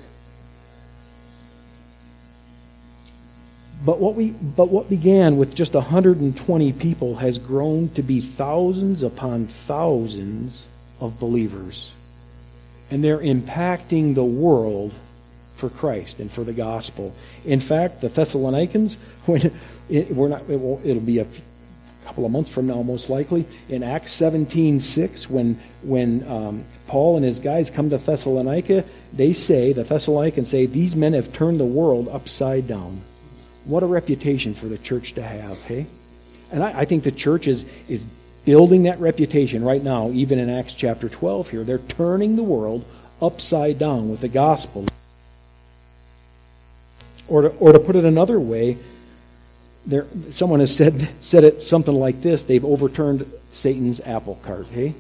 But 3.86 4.00
what, 4.00 4.15
we, 4.15 4.31
but 4.31 4.70
what 4.70 4.89
began 4.89 5.38
with 5.38 5.53
just 5.53 5.75
120 5.75 6.74
people 6.74 7.17
has 7.17 7.38
grown 7.38 7.89
to 7.89 8.01
be 8.01 8.22
thousands 8.22 9.03
upon 9.03 9.46
thousands 9.46 10.67
of 11.00 11.20
believers. 11.20 11.93
And 12.89 13.03
they're 13.03 13.20
impacting 13.20 14.15
the 14.15 14.25
world 14.25 14.96
for 15.61 15.69
Christ 15.69 16.19
and 16.19 16.29
for 16.29 16.43
the 16.43 16.53
gospel. 16.53 17.15
In 17.45 17.59
fact, 17.59 18.01
the 18.01 18.09
Thessalonians, 18.09 18.95
when 19.27 19.51
it, 19.89 20.09
we're 20.09 20.29
not, 20.29 20.41
it 20.49 20.59
will, 20.59 20.81
it'll 20.83 21.01
be 21.01 21.19
a 21.19 21.27
couple 22.03 22.25
of 22.25 22.31
months 22.31 22.49
from 22.49 22.65
now, 22.65 22.81
most 22.81 23.11
likely, 23.11 23.45
in 23.69 23.83
Acts 23.83 24.11
17 24.13 24.79
6, 24.79 25.29
when, 25.29 25.53
when 25.83 26.27
um, 26.27 26.63
Paul 26.87 27.15
and 27.17 27.23
his 27.23 27.37
guys 27.37 27.69
come 27.69 27.91
to 27.91 27.99
Thessalonica, 27.99 28.83
they 29.13 29.33
say, 29.33 29.71
the 29.71 29.83
Thessalonians 29.83 30.49
say, 30.49 30.65
these 30.65 30.95
men 30.95 31.13
have 31.13 31.31
turned 31.31 31.59
the 31.59 31.65
world 31.65 32.09
upside 32.09 32.67
down. 32.67 33.01
What 33.65 33.83
a 33.83 33.85
reputation 33.85 34.55
for 34.55 34.65
the 34.65 34.79
church 34.79 35.13
to 35.13 35.21
have, 35.21 35.61
hey? 35.61 35.85
And 36.51 36.63
I, 36.63 36.79
I 36.79 36.85
think 36.85 37.03
the 37.03 37.11
church 37.11 37.47
is, 37.47 37.69
is 37.87 38.03
building 38.45 38.83
that 38.83 38.99
reputation 38.99 39.63
right 39.63 39.83
now, 39.83 40.09
even 40.09 40.39
in 40.39 40.49
Acts 40.49 40.73
chapter 40.73 41.07
12 41.07 41.51
here. 41.51 41.63
They're 41.63 41.77
turning 41.77 42.35
the 42.35 42.43
world 42.43 42.83
upside 43.21 43.77
down 43.77 44.09
with 44.09 44.21
the 44.21 44.27
gospel. 44.27 44.87
Or 47.31 47.43
to, 47.43 47.47
or 47.59 47.71
to 47.71 47.79
put 47.79 47.95
it 47.95 48.03
another 48.03 48.41
way, 48.41 48.77
there, 49.85 50.05
someone 50.31 50.59
has 50.59 50.75
said, 50.75 51.09
said 51.21 51.45
it 51.45 51.61
something 51.61 51.95
like 51.95 52.21
this 52.21 52.43
they've 52.43 52.65
overturned 52.65 53.25
Satan's 53.53 54.01
apple 54.01 54.35
cart, 54.43 54.67
hey? 54.67 54.95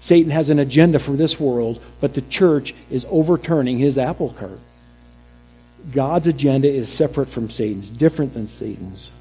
Satan 0.00 0.32
has 0.32 0.50
an 0.50 0.58
agenda 0.58 0.98
for 0.98 1.12
this 1.12 1.38
world, 1.38 1.80
but 2.00 2.14
the 2.14 2.22
church 2.22 2.74
is 2.90 3.06
overturning 3.08 3.78
his 3.78 3.96
apple 3.96 4.30
cart. 4.30 4.58
God's 5.92 6.26
agenda 6.26 6.68
is 6.68 6.92
separate 6.92 7.28
from 7.28 7.48
Satan's, 7.48 7.90
different 7.90 8.34
than 8.34 8.48
Satan's. 8.48 9.12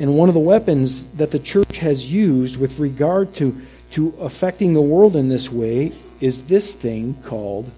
And 0.00 0.16
one 0.16 0.30
of 0.30 0.34
the 0.34 0.40
weapons 0.40 1.04
that 1.16 1.32
the 1.32 1.38
church 1.38 1.78
has 1.78 2.10
used 2.10 2.58
with 2.58 2.78
regard 2.78 3.34
to, 3.34 3.60
to 3.90 4.14
affecting 4.20 4.72
the 4.72 4.80
world 4.80 5.16
in 5.16 5.28
this 5.28 5.52
way 5.52 5.92
is 6.18 6.44
this 6.46 6.72
thing 6.72 7.14
called 7.24 7.70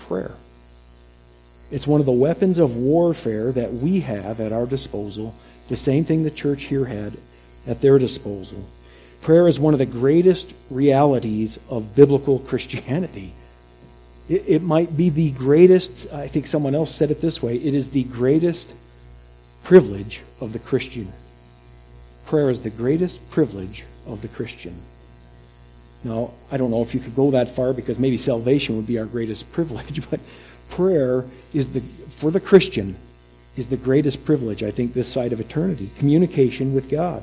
prayer. 0.00 0.34
It's 1.70 1.86
one 1.86 2.00
of 2.00 2.06
the 2.06 2.12
weapons 2.12 2.58
of 2.58 2.76
warfare 2.76 3.52
that 3.52 3.72
we 3.72 4.00
have 4.00 4.40
at 4.40 4.52
our 4.52 4.66
disposal, 4.66 5.34
the 5.68 5.76
same 5.76 6.04
thing 6.04 6.22
the 6.22 6.30
church 6.30 6.64
here 6.64 6.86
had 6.86 7.14
at 7.66 7.80
their 7.80 7.98
disposal. 7.98 8.66
Prayer 9.20 9.46
is 9.48 9.60
one 9.60 9.74
of 9.74 9.78
the 9.78 9.86
greatest 9.86 10.52
realities 10.70 11.58
of 11.68 11.94
biblical 11.94 12.38
Christianity. 12.50 13.34
It, 14.28 14.44
it 14.46 14.62
might 14.62 14.96
be 14.96 15.10
the 15.10 15.30
greatest, 15.32 16.12
I 16.12 16.28
think 16.28 16.46
someone 16.46 16.74
else 16.74 16.94
said 16.94 17.10
it 17.10 17.20
this 17.20 17.42
way 17.42 17.56
it 17.56 17.74
is 17.74 17.90
the 17.90 18.04
greatest 18.04 18.72
privilege 19.64 20.22
of 20.40 20.52
the 20.52 20.58
Christian. 20.58 21.08
Prayer 22.26 22.48
is 22.48 22.62
the 22.62 22.70
greatest 22.70 23.30
privilege 23.30 23.84
of 24.06 24.22
the 24.22 24.28
Christian. 24.28 24.74
Now, 26.04 26.30
I 26.52 26.56
don't 26.56 26.70
know 26.70 26.82
if 26.82 26.94
you 26.94 27.00
could 27.00 27.16
go 27.16 27.32
that 27.32 27.50
far 27.50 27.72
because 27.72 27.98
maybe 27.98 28.16
salvation 28.16 28.76
would 28.76 28.86
be 28.86 28.98
our 28.98 29.06
greatest 29.06 29.52
privilege, 29.52 30.08
but 30.10 30.20
prayer 30.70 31.24
is 31.52 31.72
the 31.72 31.80
for 31.80 32.30
the 32.30 32.40
Christian 32.40 32.96
is 33.56 33.68
the 33.68 33.76
greatest 33.76 34.24
privilege, 34.24 34.62
I 34.62 34.70
think, 34.70 34.92
this 34.92 35.08
side 35.08 35.32
of 35.32 35.40
eternity. 35.40 35.90
Communication 35.98 36.74
with 36.74 36.88
God. 36.90 37.22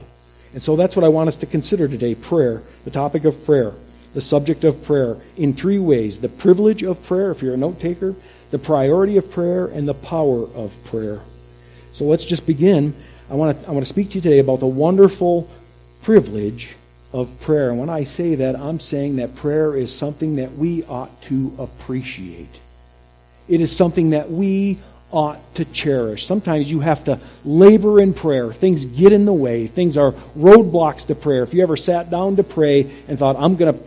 And 0.54 0.62
so 0.62 0.76
that's 0.76 0.96
what 0.96 1.04
I 1.04 1.10
want 1.10 1.28
us 1.28 1.38
to 1.38 1.46
consider 1.46 1.88
today 1.88 2.16
prayer, 2.16 2.64
the 2.84 2.92
topic 2.92 3.26
of 3.26 3.46
prayer 3.46 3.74
the 4.16 4.22
subject 4.22 4.64
of 4.64 4.84
prayer 4.86 5.18
in 5.36 5.54
three 5.54 5.78
ways 5.78 6.20
the 6.20 6.30
privilege 6.30 6.82
of 6.82 7.04
prayer, 7.06 7.32
if 7.32 7.44
you're 7.44 7.54
a 7.54 7.58
note 7.58 7.80
taker, 7.80 8.16
the 8.50 8.58
priority 8.58 9.18
of 9.18 9.30
prayer, 9.30 9.68
and 9.68 9.88
the 9.88 9.94
power 9.94 10.44
of 10.56 10.74
prayer. 10.86 11.20
So 11.92 12.06
let's 12.06 12.26
just 12.26 12.48
begin. 12.48 12.96
I 13.30 13.36
want 13.36 13.62
to, 13.62 13.68
I 13.68 13.72
want 13.72 13.86
to 13.86 13.90
speak 13.90 14.10
to 14.12 14.16
you 14.16 14.22
today 14.22 14.40
about 14.40 14.62
the 14.62 14.68
wonderful 14.68 15.50
privilege 16.02 16.76
of 17.12 17.42
prayer. 17.42 17.70
And 17.70 17.80
when 17.80 17.90
I 17.90 18.06
say 18.06 18.36
that, 18.36 18.56
I'm 18.56 18.80
saying 18.80 19.18
that 19.18 19.36
prayer 19.36 19.76
is 19.76 19.94
something 19.94 20.38
that 20.38 20.54
we 20.54 20.86
ought 20.86 21.22
to 21.24 21.54
appreciate. 21.60 22.62
It 23.48 23.62
is 23.62 23.76
something 23.76 24.12
that 24.12 24.32
we 24.32 24.80
ought 25.12 25.56
to 25.56 25.66
cherish. 25.66 26.26
Sometimes 26.26 26.70
you 26.70 26.80
have 26.82 27.06
to 27.06 27.20
labor 27.44 28.02
in 28.02 28.14
prayer. 28.14 28.52
Things 28.52 28.86
get 28.86 29.14
in 29.14 29.26
the 29.26 29.34
way. 29.34 29.68
Things 29.68 29.98
are 29.98 30.12
roadblocks 30.38 31.08
to 31.08 31.16
prayer. 31.16 31.44
If 31.44 31.54
you 31.54 31.64
ever 31.64 31.78
sat 31.78 32.10
down 32.10 32.36
to 32.38 32.44
pray 32.44 32.92
and 33.08 33.18
thought, 33.18 33.36
I'm 33.38 33.56
going 33.56 33.78
to 33.78 33.86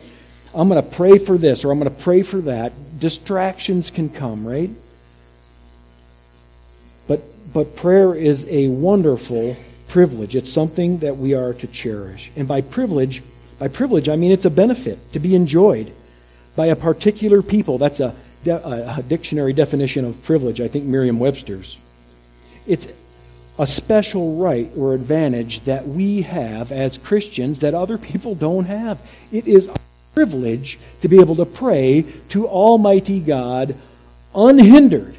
I'm 0.55 0.69
going 0.69 0.83
to 0.83 0.91
pray 0.91 1.19
for 1.19 1.37
this 1.37 1.65
or 1.65 1.71
I'm 1.71 1.79
going 1.79 1.95
to 1.95 2.03
pray 2.03 2.23
for 2.23 2.41
that. 2.43 2.73
Distractions 2.99 3.91
can 3.91 4.09
come, 4.09 4.47
right? 4.47 4.71
But, 7.07 7.23
but 7.53 7.77
prayer 7.77 8.15
is 8.15 8.47
a 8.49 8.69
wonderful 8.69 9.57
privilege. 9.88 10.35
It's 10.35 10.50
something 10.50 10.99
that 10.99 11.17
we 11.17 11.35
are 11.35 11.53
to 11.55 11.67
cherish. 11.67 12.31
And 12.35 12.49
by 12.49 12.62
privilege, 12.62 13.23
by 13.59 13.69
privilege, 13.69 14.09
I 14.09 14.17
mean 14.17 14.33
it's 14.33 14.45
a 14.47 14.50
benefit 14.50 15.12
to 15.12 15.19
be 15.19 15.35
enjoyed 15.35 15.93
by 16.57 16.67
a 16.67 16.77
particular 16.77 17.43
people. 17.43 17.79
That's 17.79 18.00
a, 18.00 18.15
Uh, 18.47 18.95
a 18.99 19.02
dictionary 19.02 19.52
definition 19.52 20.04
of 20.04 20.23
privilege, 20.23 20.61
I 20.61 20.68
think 20.68 20.85
Merriam 20.85 21.18
Webster's. 21.18 21.76
It's 22.66 22.87
a 23.59 23.66
special 23.66 24.37
right 24.37 24.71
or 24.76 24.95
advantage 24.95 25.64
that 25.64 25.87
we 25.88 26.23
have 26.23 26.71
as 26.71 26.97
Christians 26.97 27.61
that 27.61 27.75
other 27.75 27.99
people 27.99 28.37
don't 28.37 28.66
have. 28.66 29.00
It 29.33 29.49
is 29.49 29.68
a 29.68 29.75
privilege 30.14 30.78
to 31.00 31.09
be 31.09 31.18
able 31.18 31.35
to 31.37 31.45
pray 31.45 32.07
to 32.28 32.47
Almighty 32.47 33.18
God 33.18 33.75
unhindered, 34.35 35.16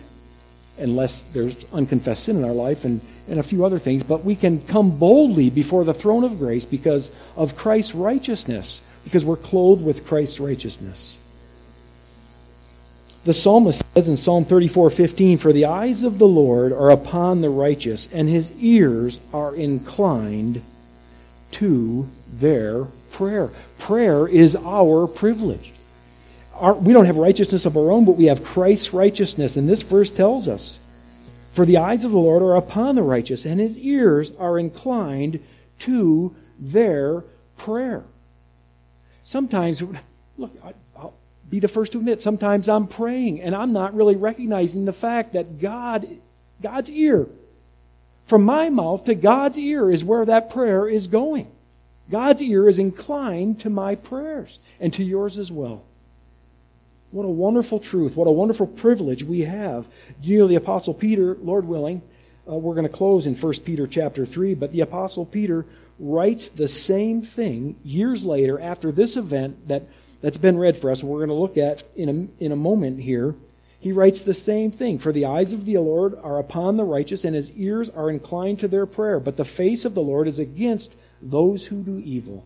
unless 0.77 1.19
there's 1.19 1.71
unconfessed 1.73 2.23
sin 2.23 2.37
in 2.37 2.45
our 2.45 2.53
life 2.53 2.85
and, 2.85 3.01
and 3.27 3.37
a 3.37 3.43
few 3.43 3.65
other 3.65 3.79
things, 3.79 4.01
but 4.03 4.23
we 4.23 4.35
can 4.35 4.61
come 4.61 4.97
boldly 4.97 5.49
before 5.49 5.83
the 5.83 5.93
throne 5.93 6.23
of 6.23 6.39
grace 6.39 6.63
because 6.63 7.11
of 7.35 7.57
Christ's 7.57 7.93
righteousness, 7.93 8.81
because 9.03 9.25
we're 9.25 9.35
clothed 9.35 9.83
with 9.83 10.07
Christ's 10.07 10.39
righteousness. 10.39 11.18
The 13.29 13.35
psalmist 13.35 13.83
says 13.93 14.09
in 14.09 14.17
Psalm 14.17 14.43
34:15, 14.43 15.37
"For 15.37 15.53
the 15.53 15.65
eyes 15.65 16.03
of 16.03 16.17
the 16.17 16.27
Lord 16.27 16.73
are 16.73 16.89
upon 16.89 17.41
the 17.41 17.51
righteous, 17.51 18.09
and 18.11 18.27
his 18.27 18.51
ears 18.59 19.19
are 19.31 19.53
inclined 19.53 20.63
to 21.51 22.07
their 22.27 22.85
prayer. 23.11 23.51
Prayer 23.77 24.27
is 24.27 24.55
our 24.55 25.05
privilege. 25.05 25.73
Our, 26.55 26.73
we 26.73 26.91
don't 26.91 27.05
have 27.05 27.17
righteousness 27.17 27.67
of 27.67 27.77
our 27.77 27.91
own, 27.91 28.03
but 28.03 28.17
we 28.17 28.25
have 28.25 28.43
Christ's 28.43 28.95
righteousness. 28.95 29.55
And 29.55 29.69
this 29.69 29.83
verse 29.83 30.09
tells 30.09 30.47
us 30.47 30.79
For 31.51 31.65
the 31.65 31.77
eyes 31.77 32.03
of 32.03 32.09
the 32.09 32.17
Lord 32.17 32.41
are 32.41 32.55
upon 32.55 32.95
the 32.95 33.03
righteous, 33.03 33.45
and 33.45 33.59
his 33.59 33.77
ears 33.77 34.31
are 34.39 34.57
inclined 34.57 35.39
to 35.81 36.35
their 36.59 37.25
prayer. 37.57 38.05
Sometimes, 39.23 39.83
look, 40.35 40.51
be 41.49 41.59
the 41.59 41.67
first 41.67 41.93
to 41.93 41.97
admit, 41.97 42.21
sometimes 42.21 42.69
I'm 42.69 42.87
praying 42.87 43.41
and 43.41 43.55
I'm 43.55 43.73
not 43.73 43.95
really 43.95 44.15
recognizing 44.15 44.85
the 44.85 44.93
fact 44.93 45.33
that 45.33 45.59
God, 45.59 46.07
God's 46.61 46.89
ear, 46.91 47.27
from 48.27 48.43
my 48.43 48.69
mouth 48.69 49.05
to 49.05 49.15
God's 49.15 49.57
ear 49.57 49.91
is 49.91 50.03
where 50.03 50.25
that 50.25 50.51
prayer 50.51 50.87
is 50.87 51.07
going. 51.07 51.47
God's 52.11 52.41
ear 52.41 52.67
is 52.67 52.79
inclined 52.79 53.59
to 53.61 53.69
my 53.69 53.95
prayers 53.95 54.59
and 54.79 54.93
to 54.93 55.03
yours 55.03 55.37
as 55.37 55.51
well. 55.51 55.83
What 57.11 57.25
a 57.25 57.29
wonderful 57.29 57.79
truth. 57.79 58.15
What 58.15 58.27
a 58.27 58.31
wonderful 58.31 58.67
privilege 58.67 59.23
we 59.23 59.41
have. 59.41 59.85
You 60.21 60.39
know, 60.39 60.47
the 60.47 60.55
Apostle 60.55 60.93
Peter, 60.93 61.35
Lord 61.35 61.65
willing, 61.65 62.03
uh, 62.47 62.53
we're 62.55 62.75
going 62.75 62.87
to 62.87 62.93
close 62.93 63.25
in 63.25 63.35
1 63.35 63.53
Peter 63.65 63.87
chapter 63.87 64.25
3, 64.25 64.53
but 64.53 64.71
the 64.71 64.81
Apostle 64.81 65.25
Peter 65.25 65.65
writes 65.99 66.49
the 66.49 66.67
same 66.67 67.21
thing 67.21 67.75
years 67.83 68.23
later 68.23 68.59
after 68.59 68.91
this 68.91 69.17
event 69.17 69.67
that, 69.67 69.83
that's 70.21 70.37
been 70.37 70.57
read 70.57 70.77
for 70.77 70.91
us, 70.91 71.01
and 71.01 71.09
we're 71.09 71.25
going 71.25 71.29
to 71.29 71.33
look 71.33 71.57
at 71.57 71.83
in 71.95 72.09
a, 72.39 72.43
in 72.43 72.51
a 72.51 72.57
moment 72.57 73.01
here. 73.01 73.35
He 73.79 73.91
writes 73.93 74.21
the 74.21 74.33
same 74.33 74.71
thing. 74.71 74.99
For 74.99 75.13
the 75.13 75.25
eyes 75.25 75.53
of 75.53 75.65
the 75.65 75.77
Lord 75.77 76.15
are 76.21 76.39
upon 76.39 76.75
the 76.75 76.83
righteous, 76.83 77.23
and 77.23 77.35
his 77.35 77.51
ears 77.51 77.89
are 77.89 78.09
inclined 78.09 78.59
to 78.59 78.67
their 78.67 78.85
prayer. 78.85 79.19
But 79.19 79.37
the 79.37 79.45
face 79.45 79.85
of 79.85 79.93
the 79.93 80.01
Lord 80.01 80.27
is 80.27 80.39
against 80.39 80.93
those 81.21 81.65
who 81.65 81.81
do 81.81 81.97
evil. 81.99 82.45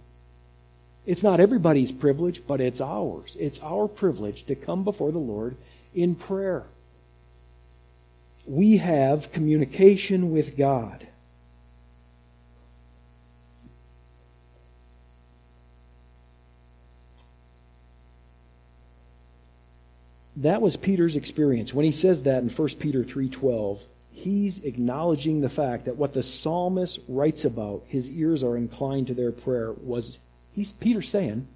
It's 1.05 1.23
not 1.23 1.39
everybody's 1.39 1.91
privilege, 1.91 2.45
but 2.47 2.61
it's 2.61 2.79
ours. 2.79 3.35
It's 3.39 3.61
our 3.61 3.87
privilege 3.87 4.45
to 4.45 4.55
come 4.55 4.83
before 4.83 5.11
the 5.11 5.17
Lord 5.17 5.57
in 5.93 6.15
prayer. 6.15 6.63
We 8.45 8.77
have 8.77 9.31
communication 9.31 10.31
with 10.31 10.57
God. 10.57 11.07
That 20.43 20.61
was 20.61 20.75
Peter's 20.75 21.15
experience. 21.15 21.73
When 21.73 21.85
he 21.85 21.91
says 21.93 22.23
that 22.23 22.43
in 22.43 22.49
1 22.49 22.79
Peter 22.79 23.01
3:12, 23.01 23.79
he's 24.11 24.61
acknowledging 24.65 25.39
the 25.39 25.47
fact 25.47 25.85
that 25.85 25.95
what 25.95 26.13
the 26.13 26.21
psalmist 26.21 26.99
writes 27.07 27.45
about, 27.45 27.83
his 27.87 28.09
ears 28.11 28.43
are 28.43 28.57
inclined 28.57 29.07
to 29.07 29.13
their 29.13 29.31
prayer, 29.31 29.71
was 29.71 30.17
he's 30.53 30.73
Peter 30.73 31.01
saying, 31.01 31.47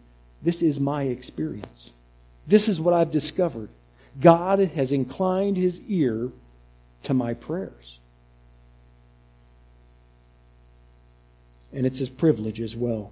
This 0.41 0.61
is 0.61 0.79
my 0.79 1.03
experience. 1.03 1.91
This 2.47 2.69
is 2.69 2.79
what 2.79 2.93
I've 2.93 3.11
discovered. 3.11 3.67
God 4.21 4.59
has 4.59 4.93
inclined 4.93 5.57
his 5.57 5.81
ear 5.89 6.29
to 7.03 7.13
my 7.13 7.33
prayers. 7.33 7.99
And 11.73 11.85
it's 11.85 11.99
his 11.99 12.09
privilege 12.09 12.61
as 12.61 12.73
well. 12.73 13.11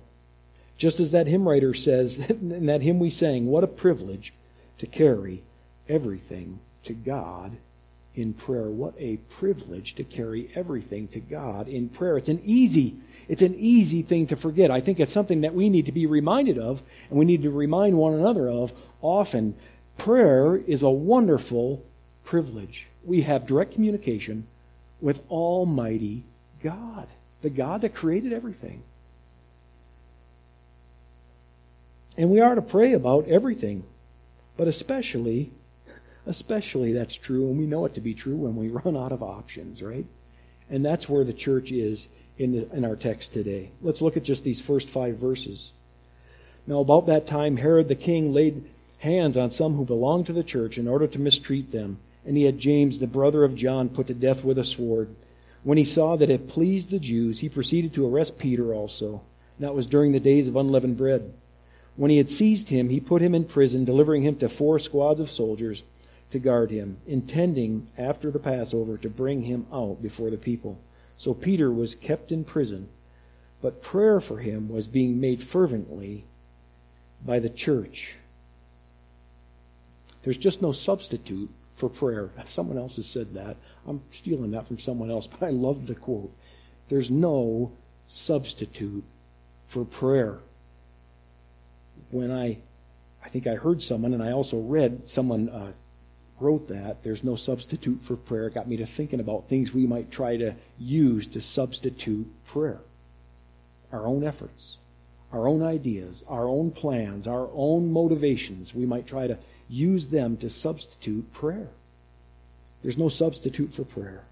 Just 0.78 1.02
as 1.02 1.12
that 1.12 1.28
hymn 1.28 1.50
writer 1.50 1.74
says 1.74 2.18
in 2.30 2.66
that 2.68 2.82
hymn 2.82 2.98
we 2.98 3.10
sang, 3.10 3.48
what 3.48 3.66
a 3.66 3.68
privilege 3.68 4.32
to 4.78 4.88
carry 4.88 5.42
everything 5.88 6.60
to 6.84 6.94
God 6.94 7.58
in 8.16 8.34
prayer. 8.34 8.70
What 8.70 8.94
a 8.98 9.18
privilege 9.18 9.96
to 9.96 10.04
carry 10.04 10.50
everything 10.56 11.08
to 11.10 11.20
God 11.20 11.68
in 11.68 11.90
prayer. 11.90 12.18
It's 12.18 12.30
an 12.30 12.42
easy 12.44 12.96
it's 13.28 13.42
an 13.42 13.56
easy 13.56 14.02
thing 14.02 14.28
to 14.28 14.36
forget. 14.36 14.70
I 14.70 14.82
think 14.82 15.00
it's 15.00 15.12
something 15.12 15.42
that 15.42 15.56
we 15.56 15.70
need 15.70 15.88
to 15.88 15.92
be 15.92 16.06
reminded 16.06 16.58
of 16.58 16.82
and 17.10 17.18
we 17.18 17.26
need 17.26 17.42
to 17.44 17.50
remind 17.50 17.98
one 17.98 18.14
another 18.14 18.50
of 18.50 18.72
often. 19.02 19.56
Prayer 19.98 20.56
is 20.56 20.84
a 20.84 20.90
wonderful 20.90 21.84
privilege. 22.24 22.88
We 23.04 23.22
have 23.24 23.48
direct 23.48 23.74
communication 23.74 24.46
with 25.02 25.30
Almighty 25.30 26.24
God, 26.62 27.08
the 27.42 27.50
God 27.50 27.82
that 27.82 27.96
created 27.96 28.34
everything. 28.34 28.84
And 32.18 32.30
we 32.30 32.40
are 32.40 32.56
to 32.56 32.62
pray 32.62 32.94
about 32.94 33.28
everything, 33.28 33.84
but 34.56 34.68
especially 34.68 35.50
Especially 36.28 36.92
that's 36.92 37.16
true, 37.16 37.48
and 37.48 37.58
we 37.58 37.66
know 37.66 37.86
it 37.86 37.94
to 37.96 38.02
be 38.02 38.14
true 38.14 38.36
when 38.36 38.56
we 38.56 38.68
run 38.86 38.98
out 38.98 39.12
of 39.12 39.22
options, 39.22 39.82
right? 39.82 40.06
And 40.70 40.84
that's 40.84 41.08
where 41.08 41.24
the 41.24 41.34
church 41.34 41.72
is 41.72 42.08
in, 42.38 42.54
the, 42.54 42.76
in 42.76 42.86
our 42.86 42.96
text 42.96 43.34
today. 43.34 43.70
Let's 43.82 44.02
look 44.02 44.18
at 44.18 44.24
just 44.24 44.44
these 44.44 44.62
first 44.62 44.90
five 44.90 45.18
verses. 45.18 45.72
Now, 46.68 46.80
about 46.80 47.06
that 47.06 47.28
time, 47.28 47.58
Herod 47.58 47.88
the 47.88 47.96
king 47.96 48.34
laid 48.34 48.64
hands 49.00 49.38
on 49.38 49.52
some 49.52 49.76
who 49.76 49.86
belonged 49.86 50.26
to 50.28 50.34
the 50.34 50.44
church 50.44 50.78
in 50.78 50.88
order 50.88 51.06
to 51.06 51.20
mistreat 51.20 51.72
them, 51.72 52.00
and 52.26 52.36
he 52.36 52.44
had 52.44 52.58
James, 52.58 52.98
the 52.98 53.08
brother 53.08 53.44
of 53.44 53.56
John, 53.56 53.90
put 53.90 54.08
to 54.08 54.16
death 54.16 54.44
with 54.44 54.58
a 54.58 54.64
sword. 54.64 55.10
When 55.64 55.78
he 55.78 55.86
saw 55.86 56.16
that 56.16 56.30
it 56.30 56.50
pleased 56.50 56.90
the 56.90 57.00
Jews, 57.00 57.40
he 57.40 57.50
proceeded 57.50 57.94
to 57.94 58.08
arrest 58.08 58.40
Peter 58.40 58.74
also. 58.74 59.22
And 59.58 59.68
that 59.68 59.76
was 59.76 59.86
during 59.86 60.12
the 60.12 60.20
days 60.20 60.48
of 60.48 60.56
unleavened 60.56 60.98
bread. 60.98 61.34
When 61.96 62.12
he 62.12 62.18
had 62.18 62.30
seized 62.30 62.70
him, 62.70 62.90
he 62.90 63.00
put 63.00 63.22
him 63.22 63.36
in 63.36 63.46
prison, 63.46 63.86
delivering 63.86 64.24
him 64.24 64.36
to 64.38 64.50
four 64.50 64.80
squads 64.80 65.20
of 65.20 65.32
soldiers 65.32 65.84
to 66.32 66.40
guard 66.40 66.72
him, 66.72 66.98
intending 67.08 67.88
after 67.98 68.32
the 68.32 68.40
Passover 68.40 68.98
to 68.98 69.10
bring 69.10 69.44
him 69.44 69.68
out 69.72 70.02
before 70.02 70.30
the 70.30 70.38
people. 70.38 70.80
So 71.18 71.34
Peter 71.34 71.72
was 71.72 71.96
kept 71.96 72.32
in 72.32 72.44
prison, 72.44 72.90
but 73.62 73.82
prayer 73.82 74.20
for 74.20 74.40
him 74.40 74.70
was 74.70 74.88
being 74.88 75.20
made 75.20 75.42
fervently 75.42 76.26
by 77.26 77.40
the 77.40 77.50
church. 77.50 78.16
There's 80.24 80.38
just 80.38 80.62
no 80.62 80.72
substitute 80.72 81.50
for 81.76 81.90
prayer. 81.90 82.32
Someone 82.46 82.78
else 82.78 82.96
has 82.98 83.08
said 83.08 83.34
that. 83.36 83.58
I'm 83.88 84.02
stealing 84.12 84.52
that 84.52 84.68
from 84.68 84.80
someone 84.80 85.12
else, 85.12 85.28
but 85.40 85.44
I 85.46 85.52
love 85.52 85.88
the 85.88 85.96
quote. 85.96 86.32
There's 86.90 87.10
no 87.10 87.72
substitute 88.08 89.04
for 89.68 89.86
prayer. 89.86 90.40
When 92.12 92.32
I, 92.32 92.58
I 93.24 93.30
think 93.30 93.48
I 93.48 93.56
heard 93.56 93.82
someone, 93.82 94.14
and 94.14 94.22
I 94.22 94.32
also 94.32 94.60
read 94.60 95.08
someone 95.08 95.50
uh, 95.50 95.72
wrote 96.40 96.68
that, 96.68 97.04
there's 97.04 97.24
no 97.24 97.36
substitute 97.36 98.02
for 98.02 98.16
prayer, 98.16 98.50
got 98.50 98.68
me 98.68 98.78
to 98.78 98.86
thinking 98.86 99.20
about 99.20 99.48
things 99.48 99.74
we 99.74 99.88
might 99.88 100.12
try 100.12 100.38
to 100.38 100.54
use 100.80 101.28
to 101.28 101.42
substitute 101.42 102.28
prayer. 102.48 102.80
Our 103.92 104.06
own 104.06 104.24
efforts, 104.24 104.78
our 105.32 105.48
own 105.48 105.64
ideas, 105.64 106.24
our 106.28 106.48
own 106.48 106.72
plans, 106.72 107.28
our 107.28 107.50
own 107.54 107.92
motivations, 107.92 108.76
we 108.76 108.86
might 108.86 109.08
try 109.08 109.28
to 109.28 109.38
use 109.70 110.08
them 110.08 110.38
to 110.38 110.50
substitute 110.50 111.34
prayer. 111.34 111.70
There's 112.84 112.98
no 112.98 113.10
substitute 113.10 113.74
for 113.74 113.84
prayer. 113.84 114.24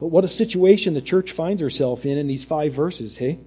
But 0.00 0.08
what 0.08 0.24
a 0.24 0.28
situation 0.28 0.94
the 0.94 1.00
church 1.00 1.32
finds 1.32 1.60
herself 1.60 2.04
in 2.04 2.18
in 2.18 2.26
these 2.26 2.44
five 2.44 2.72
verses, 2.72 3.16
hey? 3.16 3.38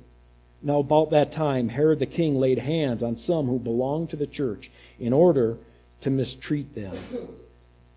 Now, 0.64 0.80
about 0.80 1.10
that 1.12 1.32
time, 1.32 1.70
Herod 1.70 2.00
the 2.00 2.06
king 2.06 2.36
laid 2.36 2.60
hands 2.60 3.02
on 3.02 3.16
some 3.16 3.48
who 3.48 3.60
belonged 3.60 4.12
to 4.12 4.16
the 4.16 4.28
church 4.28 4.70
in 5.00 5.12
order 5.12 5.58
to 6.02 6.10
mistreat 6.10 6.76
them. 6.76 6.98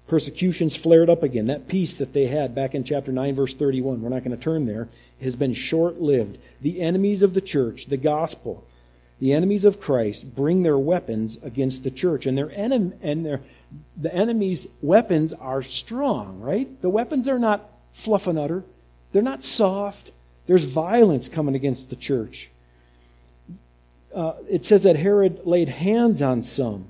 Persecutions 0.06 0.76
flared 0.76 1.08
up 1.08 1.22
again. 1.22 1.46
That 1.46 1.68
peace 1.68 1.96
that 1.96 2.12
they 2.12 2.26
had 2.26 2.54
back 2.54 2.74
in 2.74 2.84
chapter 2.84 3.10
9, 3.10 3.34
verse 3.34 3.54
31, 3.54 4.02
we're 4.02 4.10
not 4.10 4.24
going 4.24 4.36
to 4.36 4.42
turn 4.42 4.66
there, 4.66 4.88
has 5.22 5.36
been 5.36 5.54
short 5.54 6.00
lived. 6.00 6.38
The 6.60 6.80
enemies 6.80 7.22
of 7.22 7.34
the 7.34 7.40
church, 7.40 7.86
the 7.86 7.96
gospel, 7.96 8.64
the 9.20 9.32
enemies 9.32 9.64
of 9.64 9.80
Christ 9.80 10.34
bring 10.34 10.62
their 10.62 10.78
weapons 10.78 11.42
against 11.42 11.84
the 11.84 11.90
church. 11.90 12.26
And 12.26 12.36
their 12.36 12.50
enemy 12.52 12.92
and 13.02 13.24
their 13.24 13.40
the 13.96 14.14
enemy's 14.14 14.68
weapons 14.82 15.32
are 15.32 15.62
strong, 15.62 16.40
right? 16.40 16.80
The 16.80 16.90
weapons 16.90 17.26
are 17.26 17.38
not 17.38 17.68
fluff 17.92 18.26
and 18.26 18.38
utter. 18.38 18.64
They're 19.12 19.22
not 19.22 19.42
soft. 19.42 20.10
There's 20.46 20.64
violence 20.64 21.28
coming 21.28 21.54
against 21.54 21.90
the 21.90 21.96
church. 21.96 22.50
Uh, 24.14 24.34
it 24.48 24.64
says 24.64 24.84
that 24.84 24.96
Herod 24.96 25.40
laid 25.44 25.68
hands 25.68 26.22
on 26.22 26.42
some 26.42 26.86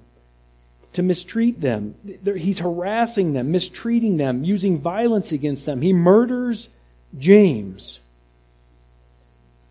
to 0.95 1.03
mistreat 1.03 1.61
them. 1.61 1.95
He's 2.25 2.61
harassing 2.61 3.33
them, 3.33 3.53
mistreating 3.53 4.17
them, 4.17 4.45
using 4.45 4.81
violence 4.81 5.33
against 5.33 5.67
them. 5.67 5.83
He 5.83 5.93
murders 5.93 6.69
James. 7.19 8.01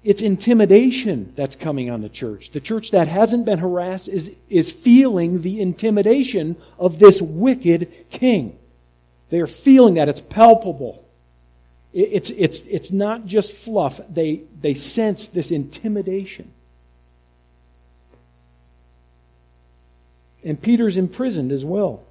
It's 0.03 0.21
intimidation 0.21 1.33
that's 1.35 1.55
coming 1.55 1.89
on 1.89 2.01
the 2.01 2.09
church. 2.09 2.51
The 2.51 2.59
church 2.59 2.91
that 2.91 3.07
hasn't 3.07 3.45
been 3.45 3.59
harassed 3.59 4.09
is, 4.09 4.35
is 4.49 4.71
feeling 4.71 5.41
the 5.41 5.61
intimidation 5.61 6.57
of 6.77 6.99
this 6.99 7.21
wicked 7.21 7.91
king. 8.09 8.57
They 9.29 9.39
are 9.39 9.47
feeling 9.47 9.95
that. 9.95 10.09
It's 10.09 10.19
palpable. 10.21 11.03
It's, 11.93 12.31
it's, 12.31 12.61
it's 12.63 12.91
not 12.91 13.25
just 13.25 13.53
fluff. 13.53 14.01
They, 14.09 14.41
they 14.59 14.73
sense 14.73 15.27
this 15.27 15.51
intimidation. 15.51 16.51
And 20.43 20.61
Peter's 20.61 20.97
imprisoned 20.97 21.51
as 21.51 21.63
well. 21.63 22.03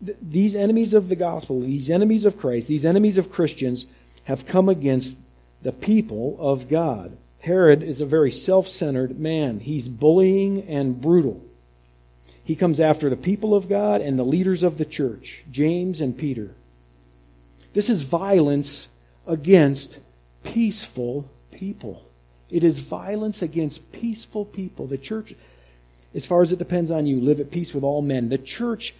These 0.00 0.54
enemies 0.54 0.92
of 0.94 1.08
the 1.08 1.16
gospel, 1.16 1.60
these 1.60 1.88
enemies 1.88 2.24
of 2.24 2.38
Christ, 2.38 2.68
these 2.68 2.84
enemies 2.84 3.16
of 3.18 3.30
Christians 3.30 3.86
have 4.24 4.46
come 4.46 4.68
against 4.68 5.16
the 5.62 5.72
people 5.72 6.36
of 6.38 6.68
God. 6.68 7.16
Herod 7.40 7.82
is 7.82 8.00
a 8.00 8.06
very 8.06 8.32
self 8.32 8.68
centered 8.68 9.18
man. 9.18 9.60
He's 9.60 9.88
bullying 9.88 10.62
and 10.68 11.00
brutal. 11.00 11.42
He 12.44 12.54
comes 12.54 12.78
after 12.78 13.10
the 13.10 13.16
people 13.16 13.54
of 13.54 13.68
God 13.68 14.00
and 14.00 14.18
the 14.18 14.24
leaders 14.24 14.62
of 14.62 14.78
the 14.78 14.84
church, 14.84 15.44
James 15.50 16.00
and 16.00 16.16
Peter. 16.16 16.54
This 17.72 17.90
is 17.90 18.02
violence 18.02 18.88
against 19.26 19.98
peaceful 20.44 21.28
people. 21.50 22.02
It 22.50 22.62
is 22.62 22.78
violence 22.78 23.42
against 23.42 23.92
peaceful 23.92 24.44
people. 24.44 24.86
The 24.86 24.98
church, 24.98 25.34
as 26.16 26.24
far 26.24 26.40
as 26.40 26.50
it 26.50 26.58
depends 26.58 26.90
on 26.90 27.06
you, 27.06 27.20
live 27.20 27.38
at 27.40 27.50
peace 27.50 27.74
with 27.74 27.84
all 27.84 28.00
men. 28.00 28.30
The 28.30 28.38
church 28.38 28.94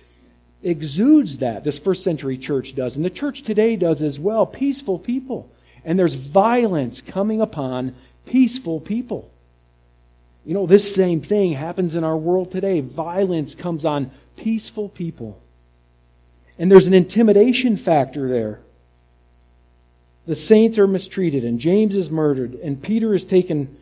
exudes 0.63 1.39
that. 1.39 1.65
This 1.65 1.79
first 1.79 2.05
century 2.05 2.37
church 2.37 2.75
does. 2.75 2.95
And 2.95 3.05
the 3.05 3.11
church 3.11 3.43
today 3.43 3.75
does 3.75 4.03
as 4.03 4.21
well. 4.21 4.45
Peaceful 4.45 4.99
people. 4.99 5.51
And 5.83 5.99
there's 5.99 6.15
violence 6.15 7.01
coming 7.01 7.41
upon 7.41 7.95
peaceful 8.27 8.81
people. 8.81 9.31
You 10.45 10.53
know, 10.53 10.67
this 10.67 10.95
same 10.95 11.23
thing 11.23 11.53
happens 11.53 11.95
in 11.95 12.05
our 12.05 12.17
world 12.17 12.53
today. 12.53 12.81
Violence 12.81 13.55
comes 13.55 13.87
on 13.87 14.11
peaceful 14.37 14.91
people. 14.91 15.41
And 16.59 16.71
there's 16.71 16.87
an 16.87 16.95
intimidation 16.95 17.79
factor 17.79 18.29
there. 18.29 18.61
The 20.27 20.35
saints 20.35 20.77
are 20.77 20.87
mistreated, 20.87 21.45
and 21.45 21.59
James 21.59 21.95
is 21.95 22.11
murdered, 22.11 22.55
and 22.55 22.83
Peter 22.83 23.15
is 23.15 23.25
taken 23.25 23.75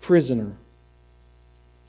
prisoner. 0.00 0.52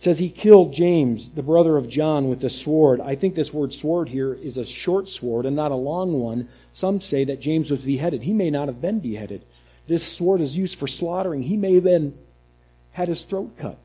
Says 0.04 0.20
he 0.20 0.30
killed 0.30 0.74
James, 0.74 1.30
the 1.30 1.42
brother 1.42 1.78
of 1.78 1.88
John, 1.88 2.28
with 2.28 2.42
the 2.42 2.50
sword. 2.50 3.00
I 3.00 3.16
think 3.16 3.36
this 3.36 3.54
word 3.54 3.74
sword 3.74 4.10
here 4.10 4.34
is 4.34 4.58
a 4.58 4.66
short 4.66 5.08
sword 5.08 5.46
and 5.46 5.56
not 5.56 5.72
a 5.72 5.76
long 5.76 6.20
one. 6.20 6.50
Some 6.74 7.00
say 7.00 7.24
that 7.24 7.40
James 7.40 7.72
was 7.72 7.80
beheaded. 7.80 8.22
He 8.22 8.34
may 8.34 8.50
not 8.50 8.68
have 8.68 8.82
been 8.82 9.00
beheaded. 9.00 9.44
This 9.88 10.06
sword 10.06 10.42
is 10.42 10.58
used 10.58 10.78
for 10.78 10.88
slaughtering. 10.88 11.44
He 11.44 11.56
may 11.56 11.76
have 11.76 11.86
been 11.86 12.18
had 12.92 13.08
his 13.08 13.24
throat 13.24 13.58
cut. 13.58 13.78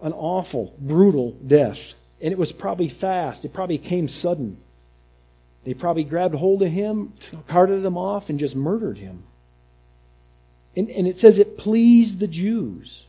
An 0.00 0.12
awful, 0.12 0.72
brutal 0.78 1.32
death. 1.44 1.94
And 2.22 2.30
it 2.30 2.38
was 2.38 2.52
probably 2.52 2.88
fast. 2.88 3.44
It 3.44 3.52
probably 3.52 3.78
came 3.78 4.06
sudden. 4.06 4.58
They 5.64 5.74
probably 5.74 6.04
grabbed 6.04 6.36
hold 6.36 6.62
of 6.62 6.70
him, 6.70 7.12
carted 7.48 7.84
him 7.84 7.98
off, 7.98 8.30
and 8.30 8.38
just 8.38 8.54
murdered 8.54 8.98
him. 8.98 9.24
And, 10.76 10.88
and 10.90 11.08
it 11.08 11.18
says 11.18 11.40
it 11.40 11.58
pleased 11.58 12.20
the 12.20 12.28
Jews. 12.28 13.06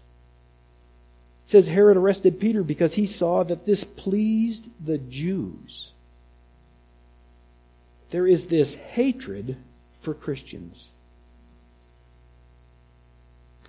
It 1.46 1.52
says 1.52 1.68
Herod 1.68 1.96
arrested 1.96 2.40
Peter 2.40 2.64
because 2.64 2.96
he 2.96 3.06
saw 3.06 3.44
that 3.44 3.68
this 3.68 3.84
pleased 3.84 4.66
the 4.84 4.98
Jews. 4.98 5.92
There 8.10 8.26
is 8.26 8.48
this 8.48 8.74
hatred 8.74 9.58
for 10.02 10.16
Christians. 10.16 10.88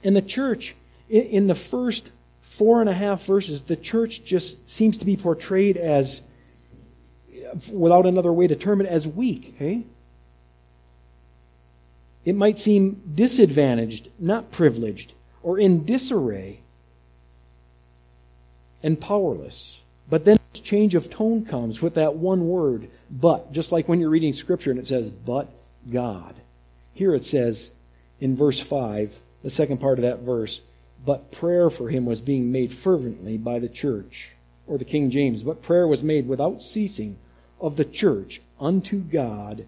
And 0.02 0.16
the 0.16 0.22
church, 0.22 0.74
in 1.10 1.48
the 1.48 1.54
first 1.54 2.10
four 2.42 2.80
and 2.80 2.88
a 2.88 2.94
half 2.94 3.24
verses, 3.26 3.62
the 3.62 3.76
church 3.76 4.24
just 4.24 4.70
seems 4.70 4.96
to 4.98 5.04
be 5.04 5.16
portrayed 5.16 5.76
as, 5.76 6.22
without 7.70 8.06
another 8.06 8.32
way 8.32 8.46
to 8.46 8.56
term 8.56 8.80
it, 8.80 8.86
as 8.86 9.06
weak. 9.06 9.52
Okay? 9.56 9.82
It 12.24 12.34
might 12.34 12.56
seem 12.56 13.02
disadvantaged, 13.14 14.08
not 14.18 14.50
privileged, 14.50 15.12
or 15.42 15.58
in 15.58 15.84
disarray 15.84 16.60
and 18.82 19.00
powerless. 19.00 19.80
But 20.08 20.24
then 20.24 20.38
this 20.52 20.60
change 20.60 20.94
of 20.94 21.10
tone 21.10 21.44
comes 21.44 21.82
with 21.82 21.94
that 21.94 22.16
one 22.16 22.48
word, 22.48 22.88
but. 23.10 23.52
Just 23.52 23.72
like 23.72 23.88
when 23.88 24.00
you're 24.00 24.10
reading 24.10 24.32
Scripture 24.32 24.70
and 24.70 24.78
it 24.78 24.88
says, 24.88 25.10
but 25.10 25.48
God. 25.90 26.34
Here 26.94 27.14
it 27.14 27.24
says 27.24 27.72
in 28.20 28.36
verse 28.36 28.60
5, 28.60 29.16
the 29.42 29.50
second 29.50 29.78
part 29.78 29.98
of 29.98 30.02
that 30.02 30.20
verse, 30.20 30.62
but 31.04 31.30
prayer 31.32 31.70
for 31.70 31.88
him 31.88 32.06
was 32.06 32.20
being 32.20 32.50
made 32.50 32.72
fervently 32.72 33.36
by 33.36 33.58
the 33.58 33.68
church, 33.68 34.30
or 34.66 34.78
the 34.78 34.84
King 34.84 35.10
James, 35.10 35.42
but 35.42 35.62
prayer 35.62 35.86
was 35.86 36.02
made 36.02 36.26
without 36.26 36.62
ceasing 36.62 37.18
of 37.60 37.76
the 37.76 37.84
church 37.84 38.40
unto 38.60 39.00
God 39.00 39.66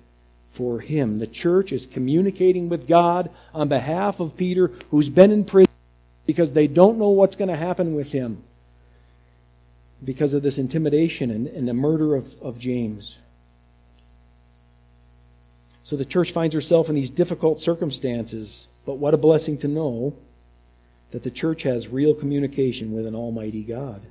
for 0.52 0.80
him. 0.80 1.18
The 1.18 1.26
church 1.26 1.70
is 1.70 1.86
communicating 1.86 2.68
with 2.68 2.88
God 2.88 3.30
on 3.54 3.68
behalf 3.68 4.18
of 4.20 4.36
Peter, 4.36 4.68
who's 4.90 5.08
been 5.08 5.30
in 5.30 5.44
prison 5.44 5.72
because 6.26 6.52
they 6.52 6.66
don't 6.66 6.98
know 6.98 7.10
what's 7.10 7.36
going 7.36 7.48
to 7.48 7.56
happen 7.56 7.94
with 7.94 8.12
him 8.12 8.42
because 10.04 10.32
of 10.32 10.42
this 10.42 10.58
intimidation 10.58 11.30
and, 11.30 11.46
and 11.48 11.66
the 11.66 11.74
murder 11.74 12.14
of, 12.14 12.40
of 12.40 12.58
James. 12.58 13.16
So 15.82 15.96
the 15.96 16.04
church 16.04 16.32
finds 16.32 16.54
herself 16.54 16.88
in 16.88 16.94
these 16.94 17.10
difficult 17.10 17.58
circumstances, 17.60 18.66
but 18.84 18.98
what 18.98 19.14
a 19.14 19.18
blessing 19.18 19.58
to 19.58 19.68
know 19.68 20.14
that 21.10 21.22
the 21.22 21.30
church 21.30 21.62
has 21.62 21.88
real 21.88 22.14
communication 22.14 22.92
with 22.92 23.06
an 23.06 23.14
almighty 23.14 23.62
God. 23.62 24.02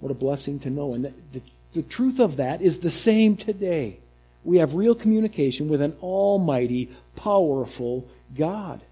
What 0.00 0.10
a 0.10 0.14
blessing 0.14 0.60
to 0.60 0.70
know. 0.70 0.92
And 0.92 1.06
the, 1.06 1.12
the, 1.32 1.42
the 1.74 1.82
truth 1.82 2.20
of 2.20 2.36
that 2.36 2.60
is 2.60 2.80
the 2.80 2.90
same 2.90 3.36
today. 3.36 3.96
We 4.44 4.58
have 4.58 4.74
real 4.74 4.94
communication 4.94 5.68
with 5.70 5.80
an 5.80 5.96
almighty, 6.02 6.90
powerful 7.16 8.06
God 8.36 8.82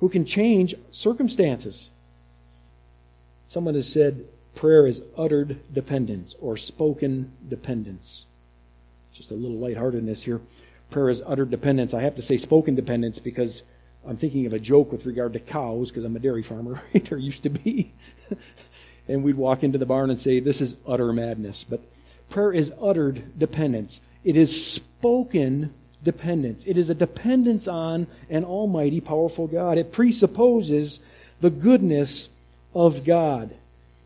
who 0.00 0.08
can 0.08 0.24
change 0.24 0.74
circumstances. 0.90 1.90
Someone 3.48 3.74
has 3.74 3.92
said 3.92 4.24
prayer 4.54 4.86
is 4.86 5.02
uttered 5.16 5.58
dependence 5.72 6.34
or 6.40 6.56
spoken 6.56 7.32
dependence. 7.48 8.26
Just 9.14 9.30
a 9.30 9.34
little 9.34 9.58
lightheartedness 9.58 10.22
here. 10.22 10.40
Prayer 10.90 11.08
is 11.08 11.22
uttered 11.26 11.50
dependence. 11.50 11.94
I 11.94 12.02
have 12.02 12.16
to 12.16 12.22
say 12.22 12.36
spoken 12.36 12.74
dependence 12.74 13.18
because 13.18 13.62
I'm 14.06 14.16
thinking 14.16 14.46
of 14.46 14.52
a 14.52 14.58
joke 14.58 14.90
with 14.92 15.06
regard 15.06 15.34
to 15.34 15.38
cows 15.38 15.90
because 15.90 16.04
I'm 16.04 16.16
a 16.16 16.20
dairy 16.20 16.42
farmer. 16.42 16.82
there 16.92 17.18
used 17.18 17.42
to 17.44 17.50
be. 17.50 17.92
and 19.08 19.22
we'd 19.22 19.36
walk 19.36 19.62
into 19.62 19.78
the 19.78 19.86
barn 19.86 20.10
and 20.10 20.18
say, 20.18 20.40
This 20.40 20.60
is 20.60 20.76
utter 20.86 21.12
madness. 21.12 21.64
But 21.64 21.80
prayer 22.28 22.52
is 22.52 22.72
uttered 22.80 23.38
dependence, 23.38 24.00
it 24.24 24.36
is 24.36 24.66
spoken 24.72 25.74
dependence. 26.02 26.64
It 26.64 26.78
is 26.78 26.88
a 26.90 26.94
dependence 26.94 27.68
on 27.68 28.06
an 28.30 28.44
almighty, 28.44 29.00
powerful 29.00 29.46
God. 29.46 29.78
It 29.78 29.92
presupposes 29.92 31.00
the 31.40 31.50
goodness 31.50 32.30
of 32.74 33.04
God. 33.04 33.50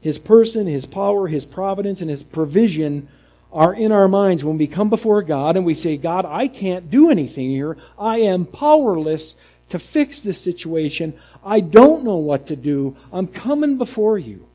His 0.04 0.18
person, 0.18 0.66
His 0.66 0.84
power, 0.84 1.28
His 1.28 1.46
providence, 1.46 2.02
and 2.02 2.10
His 2.10 2.22
provision 2.22 3.08
are 3.50 3.72
in 3.72 3.90
our 3.90 4.06
minds 4.06 4.44
when 4.44 4.58
we 4.58 4.66
come 4.66 4.90
before 4.90 5.22
God 5.22 5.56
and 5.56 5.64
we 5.64 5.72
say, 5.72 5.96
God, 5.96 6.26
I 6.26 6.46
can't 6.46 6.90
do 6.90 7.10
anything 7.10 7.48
here. 7.48 7.78
I 7.98 8.18
am 8.18 8.44
powerless 8.44 9.34
to 9.70 9.78
fix 9.78 10.20
this 10.20 10.38
situation. 10.38 11.14
I 11.42 11.60
don't 11.60 12.04
know 12.04 12.16
what 12.16 12.48
to 12.48 12.56
do. 12.56 12.98
I'm 13.14 13.26
coming 13.26 13.78
before 13.78 14.18
you. 14.18 14.46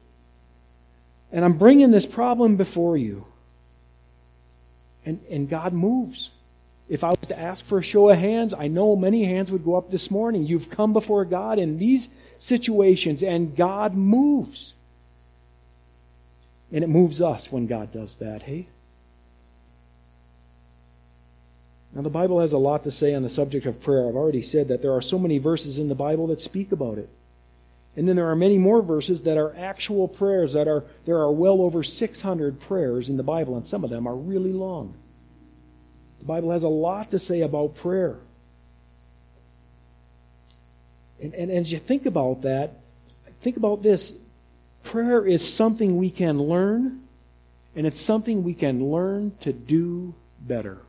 And 1.31 1.43
I'm 1.43 1.57
bringing 1.57 1.89
this 1.89 2.05
problem 2.05 2.55
before 2.55 2.95
you. 2.95 3.25
And, 5.03 5.19
and 5.31 5.49
God 5.49 5.73
moves. 5.73 6.29
If 6.89 7.03
I 7.03 7.09
was 7.09 7.27
to 7.29 7.39
ask 7.39 7.65
for 7.65 7.79
a 7.79 7.83
show 7.83 8.09
of 8.09 8.19
hands, 8.19 8.53
I 8.53 8.67
know 8.67 8.95
many 8.95 9.25
hands 9.25 9.51
would 9.51 9.65
go 9.65 9.73
up 9.73 9.89
this 9.89 10.11
morning. 10.11 10.45
You've 10.45 10.69
come 10.69 10.93
before 10.93 11.25
God 11.25 11.57
in 11.57 11.79
these 11.79 12.09
situations, 12.37 13.23
and 13.23 13.55
God 13.55 13.95
moves. 13.95 14.75
And 16.71 16.83
it 16.83 16.87
moves 16.87 17.21
us 17.21 17.51
when 17.51 17.67
God 17.67 17.91
does 17.91 18.17
that, 18.17 18.43
hey? 18.43 18.67
Now, 21.93 22.01
the 22.03 22.09
Bible 22.09 22.39
has 22.39 22.51
a 22.51 22.57
lot 22.57 22.83
to 22.83 22.91
say 22.91 23.15
on 23.15 23.23
the 23.23 23.29
subject 23.29 23.65
of 23.65 23.81
prayer. 23.81 24.07
I've 24.07 24.15
already 24.15 24.43
said 24.43 24.67
that 24.67 24.81
there 24.81 24.93
are 24.93 25.01
so 25.01 25.17
many 25.17 25.39
verses 25.39 25.79
in 25.79 25.89
the 25.89 25.95
Bible 25.95 26.27
that 26.27 26.39
speak 26.39 26.71
about 26.71 26.99
it. 26.99 27.09
And 27.95 28.07
then 28.07 28.15
there 28.15 28.29
are 28.29 28.35
many 28.35 28.57
more 28.57 28.81
verses 28.81 29.23
that 29.23 29.37
are 29.37 29.55
actual 29.57 30.07
prayers 30.07 30.53
that 30.53 30.67
are 30.67 30.83
there 31.05 31.17
are 31.17 31.31
well 31.31 31.61
over 31.61 31.83
600 31.83 32.59
prayers 32.61 33.09
in 33.09 33.17
the 33.17 33.23
Bible 33.23 33.57
and 33.57 33.65
some 33.65 33.83
of 33.83 33.89
them 33.89 34.07
are 34.07 34.15
really 34.15 34.53
long. 34.53 34.93
The 36.19 36.25
Bible 36.25 36.51
has 36.51 36.63
a 36.63 36.69
lot 36.69 37.11
to 37.11 37.19
say 37.19 37.41
about 37.41 37.75
prayer. 37.75 38.17
And, 41.21 41.33
and 41.33 41.51
as 41.51 41.71
you 41.71 41.79
think 41.79 42.05
about 42.05 42.43
that, 42.43 42.71
think 43.41 43.57
about 43.57 43.83
this. 43.83 44.13
Prayer 44.83 45.25
is 45.25 45.47
something 45.47 45.97
we 45.97 46.09
can 46.09 46.39
learn, 46.41 47.01
and 47.75 47.85
it's 47.85 48.01
something 48.01 48.43
we 48.43 48.53
can 48.53 48.83
learn 48.83 49.33
to 49.41 49.53
do 49.53 50.15
better. 50.41 50.79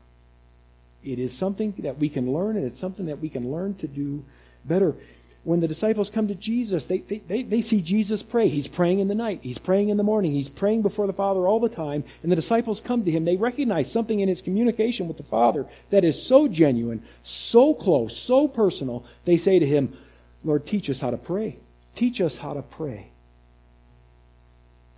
It 1.03 1.19
is 1.19 1.35
something 1.35 1.73
that 1.79 1.97
we 1.97 2.09
can 2.09 2.31
learn, 2.31 2.57
and 2.57 2.65
it's 2.65 2.79
something 2.79 3.07
that 3.07 3.19
we 3.19 3.29
can 3.29 3.51
learn 3.51 3.75
to 3.75 3.87
do 3.87 4.23
better. 4.65 4.95
When 5.43 5.59
the 5.59 5.67
disciples 5.67 6.11
come 6.11 6.27
to 6.27 6.35
Jesus, 6.35 6.85
they, 6.85 6.99
they, 6.99 7.17
they, 7.17 7.41
they, 7.41 7.61
see 7.61 7.81
Jesus 7.81 8.21
pray. 8.21 8.47
He's 8.47 8.67
praying 8.67 8.99
in 8.99 9.07
the 9.07 9.15
night. 9.15 9.39
He's 9.41 9.57
praying 9.57 9.89
in 9.89 9.97
the 9.97 10.03
morning. 10.03 10.33
He's 10.33 10.49
praying 10.49 10.83
before 10.83 11.07
the 11.07 11.13
Father 11.13 11.47
all 11.47 11.59
the 11.59 11.67
time. 11.67 12.03
And 12.21 12.31
the 12.31 12.35
disciples 12.35 12.79
come 12.79 13.03
to 13.05 13.11
him. 13.11 13.25
They 13.25 13.37
recognize 13.37 13.91
something 13.91 14.19
in 14.19 14.29
his 14.29 14.41
communication 14.41 15.07
with 15.07 15.17
the 15.17 15.23
Father 15.23 15.65
that 15.89 16.03
is 16.03 16.21
so 16.21 16.47
genuine, 16.47 17.01
so 17.23 17.73
close, 17.73 18.15
so 18.15 18.47
personal. 18.47 19.03
They 19.25 19.37
say 19.37 19.57
to 19.57 19.65
him, 19.65 19.97
Lord, 20.43 20.67
teach 20.67 20.91
us 20.91 20.99
how 20.99 21.09
to 21.09 21.17
pray. 21.17 21.57
Teach 21.95 22.21
us 22.21 22.37
how 22.37 22.53
to 22.53 22.61
pray. 22.61 23.10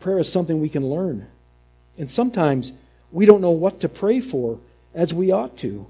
Prayer 0.03 0.19
is 0.19 0.29
something 0.29 0.59
we 0.59 0.67
can 0.67 0.85
learn. 0.85 1.27
And 1.97 2.11
sometimes 2.11 2.73
we 3.13 3.25
don't 3.25 3.39
know 3.39 3.51
what 3.51 3.79
to 3.79 3.87
pray 3.89 4.19
for 4.19 4.59
as 4.93 5.13
we 5.13 5.31
ought 5.31 5.57
to. 5.59 5.87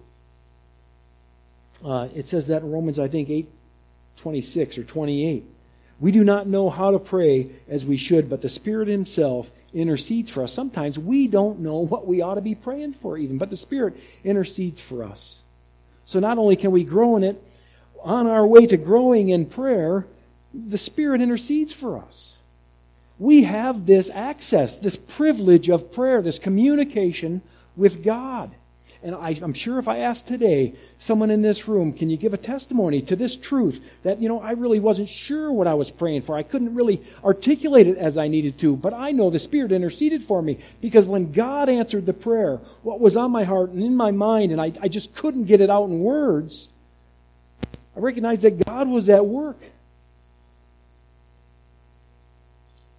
Uh, 1.83 2.09
it 2.13 2.27
says 2.27 2.45
that 2.47 2.61
in 2.61 2.71
Romans, 2.71 2.99
I 2.99 3.07
think, 3.07 3.31
8 3.31 3.49
26 4.17 4.77
or 4.77 4.83
28. 4.83 5.43
We 5.99 6.11
do 6.11 6.23
not 6.23 6.45
know 6.45 6.69
how 6.69 6.91
to 6.91 6.99
pray 6.99 7.47
as 7.67 7.87
we 7.87 7.97
should, 7.97 8.29
but 8.29 8.43
the 8.43 8.49
Spirit 8.49 8.87
Himself 8.87 9.49
intercedes 9.73 10.29
for 10.29 10.43
us. 10.43 10.53
Sometimes 10.53 10.99
we 10.99 11.27
don't 11.27 11.61
know 11.61 11.79
what 11.79 12.05
we 12.05 12.21
ought 12.21 12.35
to 12.35 12.41
be 12.41 12.53
praying 12.53 12.93
for, 12.93 13.17
even, 13.17 13.39
but 13.39 13.49
the 13.49 13.57
Spirit 13.57 13.95
intercedes 14.23 14.79
for 14.79 15.03
us. 15.03 15.39
So 16.05 16.19
not 16.19 16.37
only 16.37 16.55
can 16.55 16.69
we 16.69 16.83
grow 16.83 17.17
in 17.17 17.23
it, 17.23 17.41
on 18.03 18.27
our 18.27 18.45
way 18.45 18.67
to 18.67 18.77
growing 18.77 19.29
in 19.29 19.47
prayer, 19.47 20.05
the 20.53 20.77
Spirit 20.77 21.19
intercedes 21.19 21.73
for 21.73 21.97
us. 21.97 22.32
We 23.23 23.43
have 23.43 23.85
this 23.85 24.09
access, 24.09 24.77
this 24.77 24.97
privilege 24.97 25.69
of 25.69 25.93
prayer, 25.93 26.21
this 26.21 26.37
communication 26.37 27.41
with 27.77 28.03
God. 28.03 28.51
And 29.01 29.15
I, 29.15 29.29
am 29.41 29.53
sure 29.53 29.79
if 29.79 29.87
I 29.87 29.99
asked 29.99 30.27
today, 30.27 30.73
someone 30.99 31.31
in 31.31 31.41
this 31.41 31.65
room, 31.65 31.93
can 31.93 32.09
you 32.09 32.17
give 32.17 32.33
a 32.33 32.37
testimony 32.37 33.01
to 33.03 33.15
this 33.15 33.37
truth 33.37 33.81
that, 34.03 34.21
you 34.21 34.27
know, 34.27 34.41
I 34.41 34.51
really 34.51 34.81
wasn't 34.81 35.07
sure 35.07 35.53
what 35.53 35.67
I 35.67 35.73
was 35.73 35.89
praying 35.89 36.23
for. 36.23 36.35
I 36.35 36.43
couldn't 36.43 36.75
really 36.75 37.01
articulate 37.23 37.87
it 37.87 37.97
as 37.97 38.17
I 38.17 38.27
needed 38.27 38.59
to, 38.59 38.75
but 38.75 38.93
I 38.93 39.11
know 39.11 39.29
the 39.29 39.39
Spirit 39.39 39.71
interceded 39.71 40.25
for 40.25 40.41
me 40.41 40.59
because 40.81 41.05
when 41.05 41.31
God 41.31 41.69
answered 41.69 42.05
the 42.05 42.11
prayer, 42.11 42.57
what 42.81 42.99
was 42.99 43.15
on 43.15 43.31
my 43.31 43.45
heart 43.45 43.69
and 43.69 43.81
in 43.81 43.95
my 43.95 44.11
mind, 44.11 44.51
and 44.51 44.59
I, 44.59 44.73
I 44.81 44.89
just 44.89 45.15
couldn't 45.15 45.45
get 45.45 45.61
it 45.61 45.69
out 45.69 45.85
in 45.85 45.99
words, 45.99 46.67
I 47.95 48.01
recognized 48.01 48.41
that 48.41 48.65
God 48.65 48.89
was 48.89 49.07
at 49.09 49.25
work. 49.25 49.61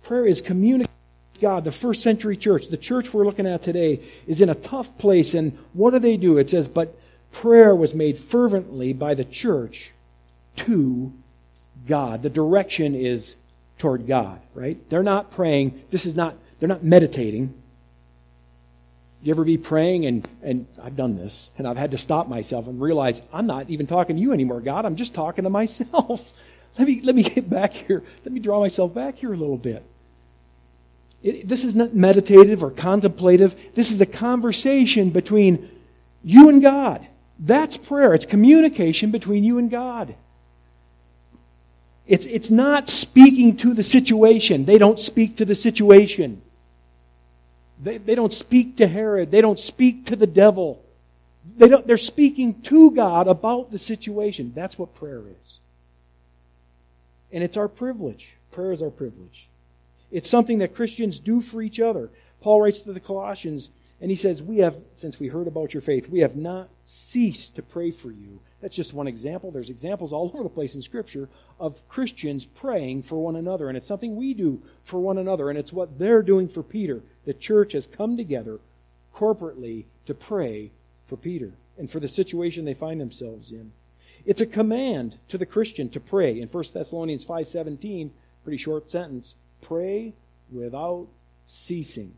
Prayer 0.05 0.27
is 0.27 0.41
communicating 0.41 0.93
with 1.33 1.41
God. 1.41 1.65
The 1.65 1.73
first 1.73 2.03
century 2.03 2.37
church, 2.37 2.69
the 2.69 2.77
church 2.77 3.13
we're 3.13 3.25
looking 3.25 3.47
at 3.47 3.63
today, 3.63 4.01
is 4.27 4.41
in 4.41 4.51
a 4.51 4.55
tough 4.55 4.97
place. 4.99 5.35
And 5.35 5.59
what 5.73 5.91
do 5.91 5.99
they 5.99 6.17
do? 6.17 6.39
It 6.39 6.51
says, 6.51 6.69
But 6.69 6.95
prayer 7.33 7.75
was 7.75 7.95
made 7.95 8.19
fervently 8.19 8.93
by 8.93 9.15
the 9.15 9.25
church 9.25 9.93
to 10.57 11.13
God. 11.87 12.23
The 12.23 12.31
direction 12.31 12.95
is 12.95 13.37
toward 13.79 14.07
God, 14.07 14.41
right? 14.55 14.79
They're 14.91 15.03
not 15.03 15.33
praying. 15.33 15.83
This 15.91 16.07
is 16.07 16.15
not, 16.15 16.35
they're 16.61 16.69
not 16.69 16.85
meditating. 16.85 17.53
You 19.23 19.33
ever 19.33 19.45
be 19.45 19.57
praying 19.57 20.05
and, 20.05 20.29
and 20.43 20.67
I've 20.83 20.97
done 20.97 21.17
this 21.17 21.49
and 21.57 21.67
I've 21.67 21.79
had 21.79 21.93
to 21.93 21.99
stop 21.99 22.29
myself 22.29 22.67
and 22.67 22.81
realize 22.81 23.23
I'm 23.33 23.47
not 23.47 23.71
even 23.71 23.87
talking 23.87 24.17
to 24.17 24.23
you 24.23 24.33
anymore, 24.33 24.61
God. 24.61 24.85
I'm 24.85 24.97
just 24.97 25.15
talking 25.15 25.45
to 25.45 25.51
myself. 25.51 26.33
let 26.79 26.87
me, 26.87 27.01
let 27.03 27.15
me 27.15 27.23
get 27.23 27.49
back 27.49 27.73
here. 27.73 28.03
Let 28.25 28.33
me 28.33 28.41
draw 28.41 28.61
myself 28.61 28.95
back 28.95 29.17
here 29.17 29.33
a 29.33 29.37
little 29.37 29.57
bit. 29.57 29.83
It, 31.25 31.49
this 31.49 31.65
is 31.65 31.75
not 31.75 31.95
meditative 31.95 32.63
or 32.63 32.71
contemplative. 32.71 33.57
This 33.75 33.91
is 33.91 34.01
a 34.01 34.07
conversation 34.07 35.09
between 35.09 35.71
you 36.23 36.51
and 36.51 36.63
God. 36.63 37.05
That's 37.39 37.79
prayer. 37.79 38.13
It's 38.13 38.27
communication 38.27 39.11
between 39.11 39.43
you 39.43 39.57
and 39.57 39.71
God. 39.71 40.15
It's, 42.07 42.27
it's 42.27 42.51
not 42.51 42.91
speaking 42.91 43.57
to 43.57 43.73
the 43.73 43.83
situation. 43.83 44.67
They 44.67 44.77
don't 44.77 44.99
speak 44.99 45.39
to 45.39 45.47
the 45.47 45.55
situation. 45.55 46.43
They, 47.83 47.97
they 47.97 48.15
don't 48.15 48.33
speak 48.33 48.77
to 48.77 48.87
Herod. 48.87 49.31
They 49.31 49.41
don't 49.41 49.59
speak 49.59 50.05
to 50.07 50.17
the 50.17 50.27
devil. 50.27 50.85
They 51.57 51.69
don't, 51.69 51.87
they're 51.87 51.97
speaking 51.97 52.61
to 52.65 52.91
God 52.91 53.29
about 53.29 53.73
the 53.73 53.79
situation. 53.79 54.53
That's 54.55 54.79
what 54.79 54.95
prayer 54.95 55.21
is. 55.21 55.59
And 57.33 57.43
it's 57.43 57.57
our 57.57 57.69
privilege. 57.69 58.29
Prayer 58.53 58.73
is 58.73 58.83
our 58.83 58.91
privilege. 58.91 59.47
It's 60.11 60.31
something 60.31 60.59
that 60.59 60.75
Christians 60.75 61.19
do 61.19 61.41
for 61.41 61.63
each 61.63 61.81
other. 61.81 62.11
Paul 62.41 62.63
writes 62.63 62.83
to 62.83 62.93
the 62.93 63.01
Colossians, 63.01 63.69
and 64.01 64.11
he 64.11 64.17
says, 64.17 64.43
We 64.43 64.59
have, 64.59 64.77
since 64.97 65.19
we 65.19 65.29
heard 65.29 65.47
about 65.47 65.75
your 65.75 65.81
faith, 65.81 66.09
we 66.09 66.21
have 66.21 66.37
not 66.37 66.69
ceased 66.85 67.57
to 67.57 67.63
pray 67.63 67.91
for 67.91 68.11
you. 68.11 68.41
That's 68.61 68.77
just 68.77 68.95
one 68.95 69.09
example. 69.09 69.51
There's 69.51 69.71
examples 69.71 70.13
all 70.13 70.31
over 70.35 70.43
the 70.43 70.49
place 70.49 70.75
in 70.75 70.83
Scripture 70.83 71.29
of 71.61 71.77
Christians 71.89 72.45
praying 72.45 73.03
for 73.03 73.23
one 73.23 73.37
another. 73.37 73.69
And 73.69 73.77
it's 73.77 73.89
something 73.89 74.17
we 74.17 74.35
do 74.35 74.63
for 74.85 75.01
one 75.01 75.19
another. 75.19 75.51
And 75.51 75.59
it's 75.59 75.73
what 75.73 75.99
they're 75.99 76.23
doing 76.23 76.49
for 76.49 76.63
Peter. 76.63 77.01
The 77.25 77.35
church 77.35 77.73
has 77.73 77.87
come 77.87 78.17
together 78.17 78.59
corporately 79.15 79.85
to 80.07 80.15
pray 80.15 80.71
for 81.09 81.17
Peter 81.17 81.53
and 81.79 81.91
for 81.91 82.01
the 82.01 82.09
situation 82.09 82.65
they 82.65 82.75
find 82.75 83.01
themselves 83.01 83.53
in. 83.53 83.73
It's 84.27 84.41
a 84.41 84.47
command 84.47 85.17
to 85.29 85.39
the 85.39 85.47
Christian 85.47 85.91
to 85.91 86.01
pray. 86.01 86.41
In 86.41 86.49
1 86.49 86.65
Thessalonians 86.73 87.25
5:17, 87.25 88.11
pretty 88.43 88.59
short 88.59 88.91
sentence, 88.91 89.35
pray 89.65 90.15
without 90.53 91.07
ceasing. 91.47 92.15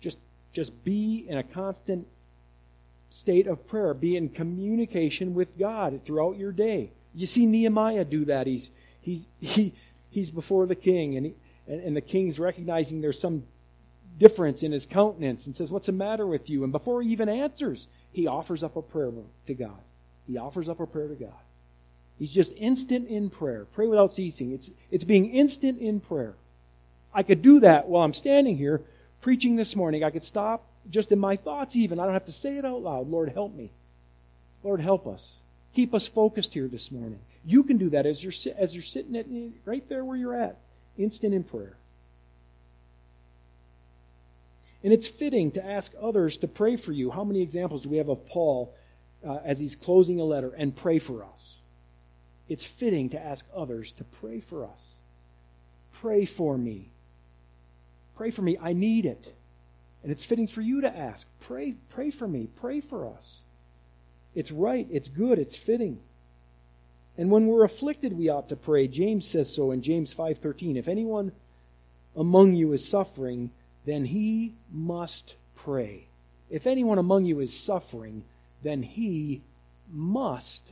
Just 0.00 0.18
just 0.52 0.84
be 0.84 1.26
in 1.28 1.38
a 1.38 1.42
constant 1.42 2.06
state 3.10 3.46
of 3.46 3.66
prayer. 3.68 3.94
Be 3.94 4.16
in 4.16 4.28
communication 4.28 5.34
with 5.34 5.58
God 5.58 6.00
throughout 6.04 6.36
your 6.36 6.52
day. 6.52 6.90
You 7.14 7.26
see 7.26 7.46
Nehemiah 7.46 8.04
do 8.04 8.24
that. 8.26 8.46
He's 8.46 8.70
he's 9.02 9.26
he 9.40 9.72
he's 10.10 10.30
before 10.30 10.66
the 10.66 10.74
king 10.74 11.16
and 11.16 11.26
he, 11.26 11.34
and, 11.66 11.82
and 11.82 11.96
the 11.96 12.00
king's 12.00 12.38
recognizing 12.38 13.00
there's 13.00 13.20
some 13.20 13.44
difference 14.18 14.62
in 14.62 14.72
his 14.72 14.86
countenance 14.86 15.46
and 15.46 15.54
says, 15.54 15.70
What's 15.70 15.86
the 15.86 15.92
matter 15.92 16.26
with 16.26 16.50
you? 16.50 16.64
And 16.64 16.72
before 16.72 17.02
he 17.02 17.10
even 17.10 17.28
answers, 17.28 17.86
he 18.12 18.26
offers 18.26 18.62
up 18.62 18.76
a 18.76 18.82
prayer 18.82 19.12
to 19.46 19.54
God. 19.54 19.78
He 20.26 20.36
offers 20.38 20.68
up 20.68 20.80
a 20.80 20.86
prayer 20.86 21.08
to 21.08 21.14
God. 21.14 21.32
He's 22.18 22.32
just 22.32 22.52
instant 22.56 23.08
in 23.08 23.30
prayer. 23.30 23.64
Pray 23.72 23.86
without 23.86 24.12
ceasing. 24.12 24.52
It's, 24.52 24.70
it's 24.90 25.04
being 25.04 25.30
instant 25.30 25.78
in 25.78 26.00
prayer. 26.00 26.34
I 27.18 27.24
could 27.24 27.42
do 27.42 27.58
that 27.60 27.88
while 27.88 28.04
I'm 28.04 28.14
standing 28.14 28.56
here 28.56 28.80
preaching 29.22 29.56
this 29.56 29.74
morning. 29.74 30.04
I 30.04 30.10
could 30.10 30.22
stop 30.22 30.64
just 30.88 31.10
in 31.10 31.18
my 31.18 31.34
thoughts, 31.34 31.74
even. 31.74 31.98
I 31.98 32.04
don't 32.04 32.12
have 32.12 32.26
to 32.26 32.32
say 32.32 32.58
it 32.58 32.64
out 32.64 32.80
loud. 32.80 33.08
Lord, 33.08 33.30
help 33.30 33.52
me. 33.56 33.70
Lord, 34.62 34.80
help 34.80 35.04
us. 35.08 35.38
Keep 35.74 35.94
us 35.94 36.06
focused 36.06 36.54
here 36.54 36.68
this 36.68 36.92
morning. 36.92 37.18
You 37.44 37.64
can 37.64 37.76
do 37.76 37.90
that 37.90 38.06
as 38.06 38.22
you're, 38.22 38.54
as 38.56 38.72
you're 38.72 38.84
sitting 38.84 39.16
at, 39.16 39.26
right 39.64 39.82
there 39.88 40.04
where 40.04 40.16
you're 40.16 40.40
at, 40.40 40.58
instant 40.96 41.34
in 41.34 41.42
prayer. 41.42 41.74
And 44.84 44.92
it's 44.92 45.08
fitting 45.08 45.50
to 45.52 45.66
ask 45.66 45.92
others 46.00 46.36
to 46.36 46.46
pray 46.46 46.76
for 46.76 46.92
you. 46.92 47.10
How 47.10 47.24
many 47.24 47.42
examples 47.42 47.82
do 47.82 47.88
we 47.88 47.96
have 47.96 48.08
of 48.08 48.28
Paul 48.28 48.72
uh, 49.26 49.38
as 49.44 49.58
he's 49.58 49.74
closing 49.74 50.20
a 50.20 50.24
letter 50.24 50.52
and 50.56 50.76
pray 50.76 51.00
for 51.00 51.24
us? 51.24 51.56
It's 52.48 52.62
fitting 52.62 53.08
to 53.08 53.20
ask 53.20 53.44
others 53.52 53.90
to 53.90 54.04
pray 54.04 54.38
for 54.38 54.64
us. 54.64 54.94
Pray 56.00 56.24
for 56.24 56.56
me. 56.56 56.90
Pray 58.18 58.32
for 58.32 58.42
me. 58.42 58.58
I 58.60 58.72
need 58.72 59.06
it. 59.06 59.32
And 60.02 60.10
it's 60.10 60.24
fitting 60.24 60.48
for 60.48 60.60
you 60.60 60.80
to 60.80 60.96
ask. 60.96 61.28
Pray, 61.40 61.74
pray 61.90 62.10
for 62.10 62.26
me. 62.26 62.48
Pray 62.60 62.80
for 62.80 63.06
us. 63.06 63.38
It's 64.34 64.50
right. 64.50 64.88
It's 64.90 65.06
good. 65.06 65.38
It's 65.38 65.56
fitting. 65.56 66.00
And 67.16 67.30
when 67.30 67.46
we're 67.46 67.64
afflicted, 67.64 68.18
we 68.18 68.28
ought 68.28 68.48
to 68.48 68.56
pray. 68.56 68.88
James 68.88 69.24
says 69.24 69.54
so 69.54 69.70
in 69.70 69.82
James 69.82 70.12
5:13. 70.12 70.76
If 70.76 70.88
anyone 70.88 71.30
among 72.16 72.54
you 72.54 72.72
is 72.72 72.86
suffering, 72.86 73.50
then 73.86 74.06
he 74.06 74.54
must 74.72 75.34
pray. 75.54 76.06
If 76.50 76.66
anyone 76.66 76.98
among 76.98 77.24
you 77.24 77.38
is 77.38 77.56
suffering, 77.56 78.24
then 78.64 78.82
he 78.82 79.42
must 79.92 80.64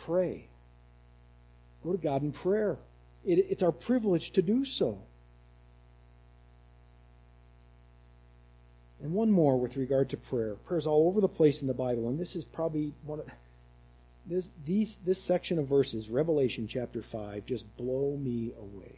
pray. 0.00 0.46
Go 1.82 1.92
to 1.92 1.98
God 1.98 2.22
in 2.22 2.32
prayer. 2.32 2.78
It, 3.22 3.38
it's 3.50 3.62
our 3.62 3.72
privilege 3.72 4.30
to 4.32 4.40
do 4.40 4.64
so. 4.64 5.02
And 9.04 9.12
one 9.12 9.30
more 9.30 9.60
with 9.60 9.76
regard 9.76 10.08
to 10.10 10.16
prayer. 10.16 10.54
Prayer's 10.66 10.86
all 10.86 11.06
over 11.06 11.20
the 11.20 11.28
place 11.28 11.60
in 11.60 11.68
the 11.68 11.74
Bible, 11.74 12.08
and 12.08 12.18
this 12.18 12.34
is 12.34 12.42
probably 12.42 12.94
one 13.04 13.20
of 13.20 13.26
this 14.26 14.48
these 14.64 14.96
this 14.96 15.22
section 15.22 15.58
of 15.58 15.66
verses, 15.66 16.08
Revelation 16.08 16.66
chapter 16.66 17.02
five, 17.02 17.44
just 17.44 17.64
blow 17.76 18.16
me 18.16 18.52
away 18.58 18.96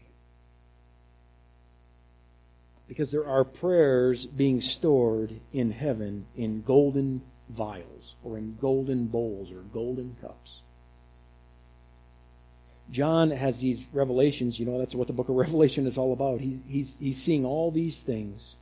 because 2.87 3.11
there 3.11 3.27
are 3.27 3.43
prayers 3.43 4.25
being 4.25 4.61
stored 4.61 5.33
in 5.53 5.73
heaven 5.73 6.25
in 6.37 6.63
golden 6.63 7.21
vials 7.51 8.15
or 8.23 8.39
in 8.39 8.57
golden 8.61 9.07
bowls 9.09 9.51
or 9.51 9.63
golden 9.75 10.15
cups. 10.21 10.61
John 12.93 13.33
has 13.33 13.59
these 13.59 13.85
revelations, 13.93 14.61
you 14.61 14.67
know, 14.67 14.79
that's 14.79 14.95
what 14.95 15.09
the 15.09 15.13
book 15.13 15.29
of 15.29 15.35
Revelation 15.35 15.89
is 15.89 15.99
all 15.99 16.13
about. 16.13 16.41
He's, 16.41 16.61
he's, 16.69 16.97
he's 17.01 17.21
seeing 17.21 17.45
all 17.45 17.73
these 17.73 17.99
things. 17.99 18.55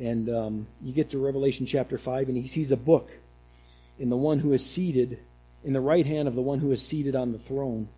And 0.00 0.28
um, 0.28 0.66
you 0.82 0.92
get 0.92 1.10
to 1.10 1.24
Revelation 1.24 1.66
chapter 1.66 1.96
5, 1.96 2.28
and 2.28 2.36
he 2.36 2.46
sees 2.46 2.70
a 2.70 2.76
book 2.76 3.10
in 3.98 4.10
the 4.10 4.16
one 4.16 4.40
who 4.40 4.52
is 4.52 4.64
seated, 4.64 5.18
in 5.64 5.72
the 5.72 5.80
right 5.80 6.06
hand 6.06 6.28
of 6.28 6.34
the 6.34 6.42
one 6.42 6.58
who 6.58 6.70
is 6.72 6.86
seated 6.86 7.16
on 7.16 7.32
the 7.32 7.38
throne. 7.38 7.88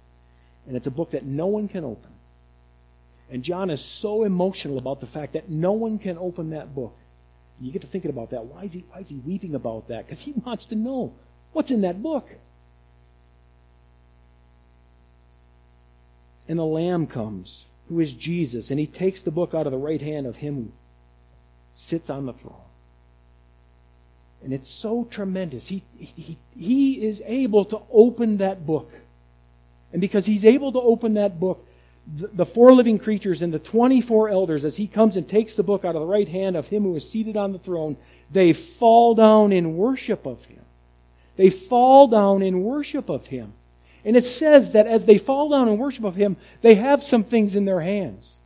And 0.67 0.77
it's 0.77 0.87
a 0.87 0.93
book 0.93 1.11
that 1.11 1.25
no 1.25 1.47
one 1.47 1.69
can 1.69 1.85
open. 1.85 2.11
And 3.31 3.43
John 3.43 3.69
is 3.69 3.85
so 3.85 4.25
emotional 4.25 4.79
about 4.79 5.01
the 5.01 5.07
fact 5.07 5.33
that 5.33 5.51
no 5.51 5.73
one 5.73 5.99
can 5.99 6.17
open 6.19 6.51
that 6.51 6.75
book. 6.75 6.95
You 7.61 7.73
get 7.73 7.83
to 7.83 7.89
thinking 7.89 8.11
about 8.11 8.31
that. 8.31 8.45
Why 8.45 8.63
is 8.63 8.73
he, 8.73 8.85
why 8.91 9.01
is 9.01 9.09
he 9.09 9.17
weeping 9.17 9.55
about 9.55 9.89
that? 9.89 10.07
Because 10.07 10.21
he 10.21 10.33
wants 10.45 10.65
to 10.67 10.77
know 10.77 11.15
what's 11.53 11.71
in 11.71 11.81
that 11.81 12.03
book. 12.03 12.29
And 16.47 16.59
the 16.59 16.65
Lamb 16.65 17.07
comes, 17.07 17.67
who 17.89 18.01
is 18.01 18.13
Jesus, 18.15 18.71
and 18.71 18.79
he 18.79 18.87
takes 18.87 19.23
the 19.23 19.31
book 19.31 19.53
out 19.53 19.67
of 19.67 19.73
the 19.73 19.79
right 19.79 20.01
hand 20.01 20.27
of 20.27 20.37
him 20.37 20.55
who 20.57 20.73
sits 21.73 22.11
on 22.11 22.27
the 22.27 22.33
throne. 22.33 22.55
And 24.43 24.53
it's 24.53 24.71
so 24.71 25.07
tremendous. 25.11 25.67
He, 25.67 25.83
he, 25.99 26.39
he 26.57 27.05
is 27.05 27.23
able 27.27 27.65
to 27.67 27.81
open 27.91 28.39
that 28.39 28.67
book. 28.67 28.93
And 29.93 30.01
because 30.01 30.27
he's 30.27 30.45
able 30.45 30.73
to 30.73 30.81
open 30.81 31.15
that 31.15 31.41
book, 31.41 31.65
the 32.17 32.47
four 32.47 32.73
living 32.73 32.99
creatures 32.99 33.43
and 33.43 33.53
the 33.53 33.59
24 33.59 34.29
elders, 34.29 34.65
as 34.65 34.77
he 34.77 34.87
comes 34.87 35.17
and 35.17 35.29
takes 35.29 35.57
the 35.57 35.63
book 35.63 35.85
out 35.85 35.95
of 35.95 36.01
the 36.01 36.07
right 36.07 36.29
hand 36.29 36.57
of 36.57 36.69
him 36.69 36.85
who 36.85 36.97
is 36.97 37.09
seated 37.09 37.37
on 37.37 37.53
the 37.53 37.59
throne, 37.59 37.97
they 38.31 38.53
fall 38.53 39.15
down 39.15 39.53
in 39.53 39.77
worship 39.77 40.27
of 40.27 40.45
him. 40.45 40.63
They 41.37 41.51
fall 41.51 42.09
down 42.09 42.43
in 42.43 42.63
worship 42.63 43.09
of 43.09 43.27
him. 43.27 43.53
And 44.05 44.17
it 44.17 44.25
says 44.25 44.73
that 44.73 44.87
as 44.87 45.07
they 45.07 45.19
fall 45.19 45.51
down 45.51 45.69
in 45.69 45.79
worship 45.79 46.05
of 46.05 46.15
him, 46.15 46.37
they 46.63 46.77
have 46.77 47.03
some 47.03 47.25
things 47.25 47.57
in 47.57 47.65
their 47.65 47.81
hands. 47.81 48.37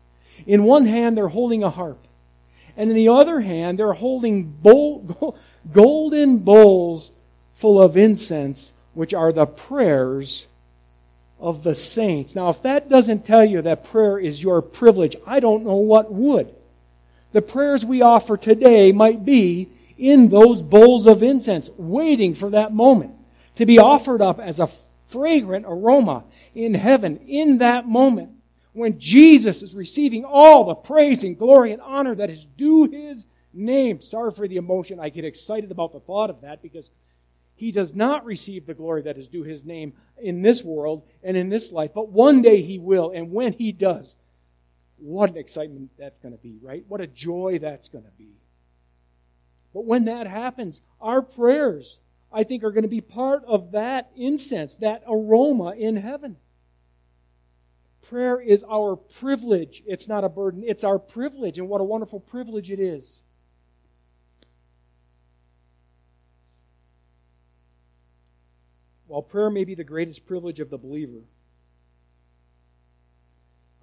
In 0.47 0.65
one 0.65 0.87
hand, 0.87 1.17
they're 1.17 1.29
holding 1.29 1.63
a 1.63 1.71
harp. 1.71 1.99
And 2.77 2.91
in 2.91 2.97
the 2.97 3.09
other 3.09 3.41
hand, 3.41 3.79
they're 3.79 3.93
holding 3.93 4.45
bowl, 4.45 5.37
golden 5.73 6.39
bowls 6.39 7.11
full 7.55 7.81
of 7.81 7.97
incense, 7.97 8.73
which 8.95 9.15
are 9.15 9.33
the 9.33 9.47
prayers 9.47 10.47
of 11.39 11.65
the 11.65 11.75
saints. 11.75 12.35
Now, 12.35 12.51
if 12.51 12.63
that 12.63 12.89
doesn't 12.89 13.27
tell 13.27 13.45
you 13.45 13.63
that 13.63 13.85
prayer 13.85 14.19
is 14.19 14.43
your 14.43 14.63
privilege, 14.63 15.17
I 15.27 15.41
don't 15.41 15.65
know 15.65 15.77
what 15.77 16.13
would. 16.13 16.49
The 17.33 17.43
prayers 17.43 17.85
we 17.85 18.03
offer 18.03 18.37
today 18.37 18.93
might 18.93 19.25
be 19.25 19.69
in 19.99 20.29
those 20.29 20.63
bowls 20.63 21.07
of 21.07 21.23
incense, 21.23 21.71
waiting 21.77 22.35
for 22.35 22.51
that 22.51 22.73
moment 22.73 23.15
to 23.57 23.67
be 23.67 23.79
offered 23.79 24.21
up 24.23 24.39
as 24.39 24.61
a 24.61 24.71
fragrant 25.09 25.67
aroma 25.69 26.25
in 26.55 26.75
heaven 26.75 27.19
in 27.27 27.59
that 27.59 27.87
moment 27.87 28.31
when 28.73 28.99
Jesus 28.99 29.63
is 29.63 29.75
receiving 29.75 30.25
all 30.25 30.65
the 30.65 30.75
praise 30.75 31.23
and 31.23 31.39
glory 31.39 31.73
and 31.73 31.83
honor 31.83 32.15
that 32.15 32.31
is 32.31 32.45
due 32.45 32.91
his 32.91 33.25
name. 33.53 34.01
Sorry 34.01 34.33
for 34.33 34.49
the 34.49 34.57
emotion. 34.57 34.99
I 34.99 35.11
get 35.11 35.25
excited 35.25 35.71
about 35.71 35.93
the 35.93 36.01
thought 36.01 36.31
of 36.31 36.41
that 36.41 36.63
because 36.63 36.91
he 37.55 37.71
does 37.71 37.95
not 37.95 38.25
receive 38.25 38.67
the 38.67 38.75
glory 38.75 39.03
that 39.03 39.19
is 39.19 39.29
due 39.29 39.43
his 39.43 39.65
name 39.65 39.93
in 40.21 40.43
this 40.43 40.63
world 40.63 41.03
and 41.23 41.37
in 41.37 41.49
this 41.49 41.71
life, 41.71 41.91
but 41.95 42.09
one 42.09 42.43
day 42.43 42.63
he 42.63 42.79
will. 42.79 43.13
And 43.15 43.31
when 43.31 43.53
he 43.53 43.73
does, 43.73 44.17
what 44.97 45.31
an 45.31 45.37
excitement 45.37 45.91
that's 45.99 46.19
going 46.19 46.33
to 46.33 46.43
be, 46.43 46.59
right? 46.63 46.85
What 46.89 47.01
a 47.01 47.07
joy 47.07 47.59
that's 47.61 47.89
going 47.89 48.05
to 48.05 48.11
be. 48.13 48.31
But 49.75 49.85
when 49.85 50.05
that 50.05 50.27
happens, 50.27 50.81
our 51.01 51.23
prayers, 51.23 51.99
I 52.33 52.45
think, 52.45 52.63
are 52.65 52.71
going 52.71 52.83
to 52.83 52.89
be 52.89 53.01
part 53.01 53.45
of 53.45 53.73
that 53.73 54.11
incense, 54.17 54.77
that 54.77 55.03
aroma 55.09 55.75
in 55.77 55.97
heaven. 55.97 56.37
Prayer 58.13 58.43
is 58.43 58.63
our 58.71 58.95
privilege. 58.95 59.83
It's 59.87 60.07
not 60.07 60.23
a 60.23 60.29
burden, 60.29 60.63
it's 60.67 60.85
our 60.85 60.99
privilege. 60.99 61.57
And 61.57 61.67
what 61.67 61.81
a 61.81 61.85
wonderful 61.85 62.21
privilege 62.21 62.71
it 62.71 62.79
is. 62.79 63.21
While 69.07 69.23
prayer 69.23 69.49
may 69.49 69.65
be 69.65 69.75
the 69.75 69.83
greatest 69.83 70.27
privilege 70.27 70.61
of 70.61 70.69
the 70.69 70.77
believer, 70.77 71.23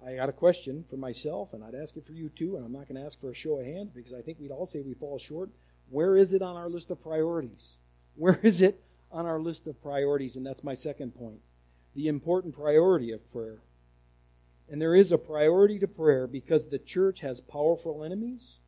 I 0.06 0.14
got 0.14 0.28
a 0.28 0.32
question 0.32 0.84
for 0.88 0.96
myself, 0.96 1.52
and 1.52 1.64
I'd 1.64 1.74
ask 1.74 1.96
it 1.96 2.06
for 2.06 2.12
you 2.12 2.28
too, 2.28 2.54
and 2.54 2.64
I'm 2.64 2.72
not 2.72 2.86
going 2.86 3.00
to 3.00 3.04
ask 3.04 3.20
for 3.20 3.32
a 3.32 3.34
show 3.34 3.58
of 3.58 3.66
hands 3.66 3.90
because 3.92 4.12
I 4.12 4.22
think 4.22 4.38
we'd 4.38 4.52
all 4.52 4.68
say 4.68 4.80
we 4.80 4.94
fall 4.94 5.18
short. 5.18 5.50
Where 5.88 6.16
is 6.16 6.32
it 6.34 6.40
on 6.40 6.54
our 6.54 6.68
list 6.68 6.92
of 6.92 7.02
priorities? 7.02 7.78
Where 8.14 8.38
is 8.44 8.60
it 8.60 8.80
on 9.10 9.26
our 9.26 9.40
list 9.40 9.66
of 9.66 9.82
priorities? 9.82 10.36
And 10.36 10.46
that's 10.46 10.62
my 10.62 10.74
second 10.74 11.16
point 11.16 11.40
the 11.96 12.06
important 12.06 12.54
priority 12.54 13.10
of 13.10 13.32
prayer. 13.32 13.58
And 14.70 14.80
there 14.80 14.94
is 14.94 15.10
a 15.10 15.18
priority 15.18 15.80
to 15.80 15.88
prayer 15.88 16.28
because 16.28 16.68
the 16.68 16.78
church 16.78 17.20
has 17.20 17.40
powerful 17.40 18.04
enemies 18.04 18.58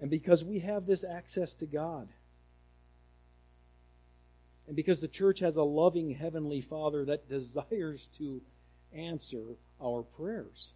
and 0.00 0.10
because 0.10 0.44
we 0.44 0.58
have 0.58 0.84
this 0.84 1.04
access 1.04 1.54
to 1.54 1.66
God. 1.66 2.08
And 4.66 4.74
because 4.74 5.00
the 5.00 5.08
church 5.08 5.38
has 5.38 5.56
a 5.56 5.62
loving 5.62 6.10
Heavenly 6.10 6.60
Father 6.60 7.04
that 7.04 7.28
desires 7.30 8.08
to 8.18 8.42
answer 8.92 9.56
our 9.80 10.02
prayers. 10.02 10.70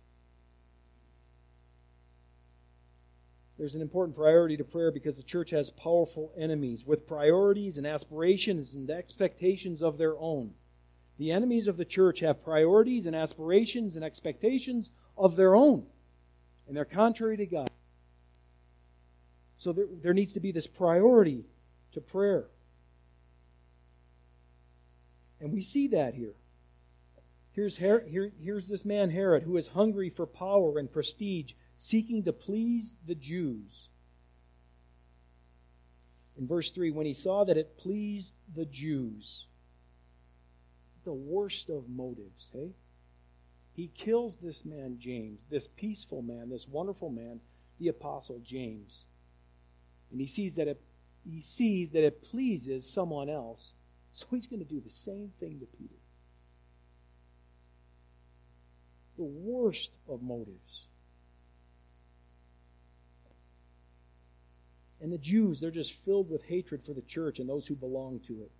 There's 3.59 3.74
an 3.74 3.83
important 3.83 4.16
priority 4.16 4.57
to 4.57 4.64
prayer 4.64 4.92
because 4.92 5.16
the 5.16 5.24
church 5.24 5.50
has 5.50 5.70
powerful 5.70 6.33
enemies 6.38 6.87
with 6.87 7.09
priorities 7.09 7.76
and 7.76 7.87
aspirations 7.87 8.74
and 8.74 8.88
expectations 8.88 9.83
of 9.83 9.98
their 9.98 10.16
own. 10.16 10.52
The 11.18 11.33
enemies 11.33 11.66
of 11.66 11.76
the 11.76 11.85
church 11.85 12.20
have 12.20 12.44
priorities 12.44 13.07
and 13.07 13.16
aspirations 13.16 13.96
and 13.96 14.04
expectations 14.04 14.90
of 15.16 15.35
their 15.37 15.57
own, 15.57 15.85
and 16.66 16.76
they're 16.76 16.85
contrary 16.85 17.37
to 17.37 17.46
God. 17.46 17.70
So 19.59 19.72
there, 19.72 19.87
there 20.02 20.14
needs 20.14 20.35
to 20.35 20.40
be 20.40 20.52
this 20.52 20.68
priority 20.68 21.44
to 21.92 22.00
prayer. 22.00 22.46
And 25.40 25.52
we 25.52 25.61
see 25.61 25.88
that 25.88 26.14
here. 26.14 26.35
Here's, 27.52 27.76
Her- 27.76 28.07
here, 28.09 28.31
here's 28.40 28.68
this 28.68 28.85
man, 28.85 29.11
Herod, 29.11 29.42
who 29.42 29.57
is 29.57 29.66
hungry 29.66 30.11
for 30.11 30.26
power 30.26 30.78
and 30.78 30.90
prestige 30.90 31.54
seeking 31.76 32.22
to 32.24 32.33
please 32.33 32.94
the 33.04 33.16
Jews. 33.16 33.88
In 36.37 36.46
verse 36.46 36.70
3, 36.70 36.92
when 36.92 37.07
he 37.07 37.14
saw 37.14 37.42
that 37.44 37.57
it 37.57 37.76
pleased 37.76 38.37
the 38.54 38.64
Jews, 38.64 39.47
the 41.09 41.14
worst 41.14 41.71
of 41.71 41.88
motives, 41.88 42.51
hey? 42.53 42.68
He 43.73 43.90
kills 43.97 44.37
this 44.37 44.62
man, 44.66 44.99
James, 45.01 45.40
this 45.49 45.66
peaceful 45.66 46.21
man, 46.21 46.51
this 46.51 46.68
wonderful 46.68 47.09
man, 47.09 47.40
the 47.81 47.88
apostle 47.88 48.42
James. 48.44 49.05
And 50.11 50.21
he 50.21 50.27
sees 50.27 50.57
that 50.57 50.68
it, 50.68 50.83
he 51.25 51.40
sees 51.40 51.92
that 51.92 52.05
it 52.05 52.23
pleases 52.23 52.92
someone 52.92 53.31
else. 53.31 53.73
So 54.12 54.27
he's 54.33 54.47
going 54.47 54.61
to 54.61 54.68
do 54.68 54.83
the 54.85 54.92
same 54.92 55.33
thing 55.40 55.61
to 55.61 55.66
Peter. 55.79 55.94
The 59.16 59.25
worst 59.25 59.92
of 60.11 60.21
motives. 60.21 60.88
And 65.01 65.11
the 65.11 65.16
Jews, 65.16 65.59
they're 65.59 65.71
just 65.71 65.94
filled 66.05 66.29
with 66.29 66.44
hatred 66.44 66.85
for 66.85 66.92
the 66.92 67.01
church 67.01 67.38
and 67.38 67.49
those 67.49 67.66
who 67.66 67.77
belong 67.77 68.21
to 68.27 68.42
it. 68.42 68.51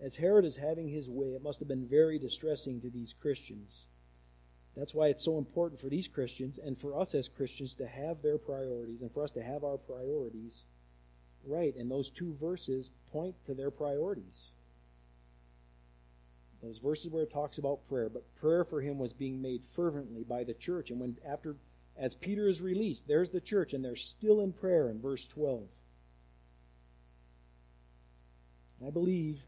As 0.00 0.16
Herod 0.16 0.44
is 0.44 0.56
having 0.56 0.88
his 0.88 1.08
way, 1.08 1.28
it 1.28 1.42
must 1.42 1.58
have 1.58 1.68
been 1.68 1.86
very 1.86 2.18
distressing 2.18 2.80
to 2.80 2.90
these 2.90 3.12
Christians. 3.12 3.86
That's 4.76 4.94
why 4.94 5.08
it's 5.08 5.24
so 5.24 5.38
important 5.38 5.80
for 5.80 5.88
these 5.88 6.06
Christians 6.06 6.58
and 6.58 6.78
for 6.78 7.00
us 7.00 7.14
as 7.14 7.28
Christians 7.28 7.74
to 7.74 7.86
have 7.86 8.22
their 8.22 8.38
priorities 8.38 9.02
and 9.02 9.12
for 9.12 9.24
us 9.24 9.32
to 9.32 9.42
have 9.42 9.64
our 9.64 9.76
priorities 9.76 10.62
right. 11.44 11.74
And 11.74 11.90
those 11.90 12.10
two 12.10 12.36
verses 12.40 12.90
point 13.10 13.34
to 13.46 13.54
their 13.54 13.72
priorities. 13.72 14.50
Those 16.62 16.78
verses 16.78 17.10
where 17.10 17.24
it 17.24 17.32
talks 17.32 17.58
about 17.58 17.88
prayer, 17.88 18.08
but 18.08 18.22
prayer 18.40 18.64
for 18.64 18.80
him 18.80 18.98
was 18.98 19.12
being 19.12 19.42
made 19.42 19.62
fervently 19.74 20.22
by 20.22 20.44
the 20.44 20.54
church. 20.54 20.90
And 20.90 21.00
when 21.00 21.16
after 21.26 21.56
as 21.98 22.14
Peter 22.14 22.48
is 22.48 22.60
released, 22.60 23.08
there's 23.08 23.30
the 23.30 23.40
church, 23.40 23.72
and 23.72 23.84
they're 23.84 23.96
still 23.96 24.40
in 24.40 24.52
prayer 24.52 24.88
in 24.88 25.00
verse 25.00 25.26
12. 25.26 25.62
I 28.86 28.90
believe 28.90 29.40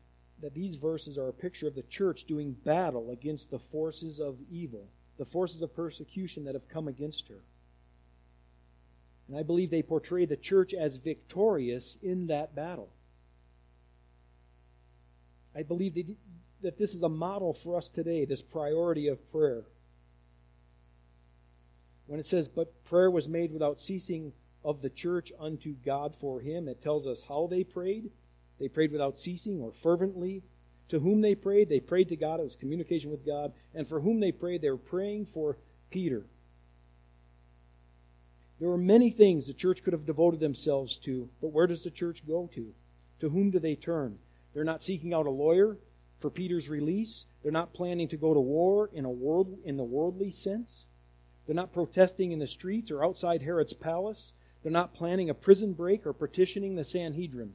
that 0.42 0.54
these 0.54 0.76
verses 0.76 1.18
are 1.18 1.28
a 1.28 1.32
picture 1.32 1.66
of 1.66 1.74
the 1.74 1.82
church 1.82 2.24
doing 2.24 2.56
battle 2.64 3.10
against 3.10 3.50
the 3.50 3.58
forces 3.58 4.20
of 4.20 4.36
evil, 4.50 4.88
the 5.18 5.24
forces 5.24 5.62
of 5.62 5.74
persecution 5.74 6.44
that 6.44 6.54
have 6.54 6.68
come 6.68 6.88
against 6.88 7.28
her. 7.28 7.42
And 9.28 9.38
I 9.38 9.42
believe 9.42 9.70
they 9.70 9.82
portray 9.82 10.24
the 10.24 10.36
church 10.36 10.74
as 10.74 10.96
victorious 10.96 11.98
in 12.02 12.26
that 12.28 12.54
battle. 12.54 12.88
I 15.54 15.62
believe 15.62 15.94
that 16.62 16.78
this 16.78 16.94
is 16.94 17.02
a 17.02 17.08
model 17.08 17.52
for 17.52 17.76
us 17.76 17.88
today, 17.88 18.24
this 18.24 18.42
priority 18.42 19.08
of 19.08 19.30
prayer. 19.30 19.64
When 22.06 22.18
it 22.18 22.26
says, 22.26 22.48
but 22.48 22.84
prayer 22.84 23.10
was 23.10 23.28
made 23.28 23.52
without 23.52 23.78
ceasing 23.78 24.32
of 24.64 24.82
the 24.82 24.90
church 24.90 25.32
unto 25.38 25.74
God 25.74 26.14
for 26.20 26.40
him, 26.40 26.66
it 26.66 26.82
tells 26.82 27.06
us 27.06 27.22
how 27.28 27.46
they 27.48 27.62
prayed. 27.62 28.10
They 28.60 28.68
prayed 28.68 28.92
without 28.92 29.16
ceasing 29.16 29.60
or 29.60 29.72
fervently. 29.82 30.42
To 30.90 31.00
whom 31.00 31.20
they 31.20 31.34
prayed, 31.34 31.68
they 31.68 31.80
prayed 31.80 32.08
to 32.10 32.16
God. 32.16 32.40
It 32.40 32.44
was 32.44 32.56
communication 32.56 33.10
with 33.10 33.24
God. 33.24 33.52
And 33.74 33.88
for 33.88 34.00
whom 34.00 34.20
they 34.20 34.32
prayed, 34.32 34.60
they 34.60 34.70
were 34.70 34.76
praying 34.76 35.26
for 35.26 35.56
Peter. 35.90 36.24
There 38.60 38.68
were 38.68 38.76
many 38.76 39.10
things 39.10 39.46
the 39.46 39.54
church 39.54 39.82
could 39.82 39.94
have 39.94 40.04
devoted 40.04 40.38
themselves 40.38 40.96
to, 40.98 41.30
but 41.40 41.48
where 41.48 41.66
does 41.66 41.82
the 41.82 41.90
church 41.90 42.26
go 42.26 42.50
to? 42.54 42.74
To 43.20 43.30
whom 43.30 43.50
do 43.50 43.58
they 43.58 43.74
turn? 43.74 44.18
They're 44.52 44.64
not 44.64 44.82
seeking 44.82 45.14
out 45.14 45.26
a 45.26 45.30
lawyer 45.30 45.78
for 46.20 46.28
Peter's 46.28 46.68
release. 46.68 47.24
They're 47.42 47.52
not 47.52 47.72
planning 47.72 48.08
to 48.08 48.18
go 48.18 48.34
to 48.34 48.40
war 48.40 48.90
in 48.92 49.06
a 49.06 49.10
world 49.10 49.56
in 49.64 49.78
the 49.78 49.82
worldly 49.82 50.30
sense. 50.30 50.82
They're 51.46 51.54
not 51.54 51.72
protesting 51.72 52.32
in 52.32 52.38
the 52.38 52.46
streets 52.46 52.90
or 52.90 53.02
outside 53.02 53.40
Herod's 53.40 53.72
palace. 53.72 54.32
They're 54.62 54.70
not 54.70 54.94
planning 54.94 55.30
a 55.30 55.34
prison 55.34 55.72
break 55.72 56.06
or 56.06 56.12
petitioning 56.12 56.74
the 56.74 56.84
Sanhedrin. 56.84 57.54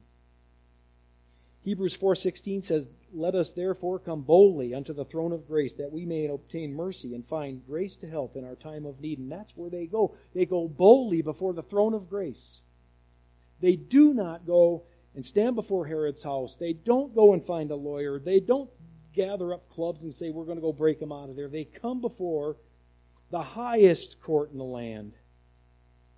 Hebrews 1.66 1.96
4:16 1.96 2.62
says, 2.62 2.88
"Let 3.12 3.34
us 3.34 3.50
therefore 3.50 3.98
come 3.98 4.22
boldly 4.22 4.72
unto 4.72 4.92
the 4.92 5.04
throne 5.04 5.32
of 5.32 5.48
grace 5.48 5.74
that 5.74 5.90
we 5.90 6.06
may 6.06 6.26
obtain 6.26 6.72
mercy 6.72 7.12
and 7.12 7.26
find 7.26 7.66
grace 7.66 7.96
to 7.96 8.06
help 8.06 8.36
in 8.36 8.44
our 8.44 8.54
time 8.54 8.86
of 8.86 9.00
need." 9.00 9.18
And 9.18 9.32
that's 9.32 9.56
where 9.56 9.68
they 9.68 9.86
go. 9.86 10.14
They 10.32 10.46
go 10.46 10.68
boldly 10.68 11.22
before 11.22 11.52
the 11.52 11.64
throne 11.64 11.92
of 11.92 12.08
grace. 12.08 12.60
They 13.58 13.74
do 13.74 14.14
not 14.14 14.46
go 14.46 14.84
and 15.16 15.26
stand 15.26 15.56
before 15.56 15.86
Herod's 15.86 16.22
house. 16.22 16.54
They 16.54 16.72
don't 16.72 17.12
go 17.16 17.32
and 17.32 17.44
find 17.44 17.72
a 17.72 17.76
lawyer. 17.76 18.20
They 18.20 18.38
don't 18.38 18.70
gather 19.12 19.52
up 19.52 19.68
clubs 19.68 20.04
and 20.04 20.14
say, 20.14 20.30
"We're 20.30 20.44
going 20.44 20.58
to 20.58 20.62
go 20.62 20.72
break 20.72 21.00
them 21.00 21.10
out 21.10 21.30
of 21.30 21.34
there." 21.34 21.48
They 21.48 21.64
come 21.64 22.00
before 22.00 22.58
the 23.30 23.42
highest 23.42 24.20
court 24.20 24.52
in 24.52 24.58
the 24.58 24.64
land, 24.64 25.14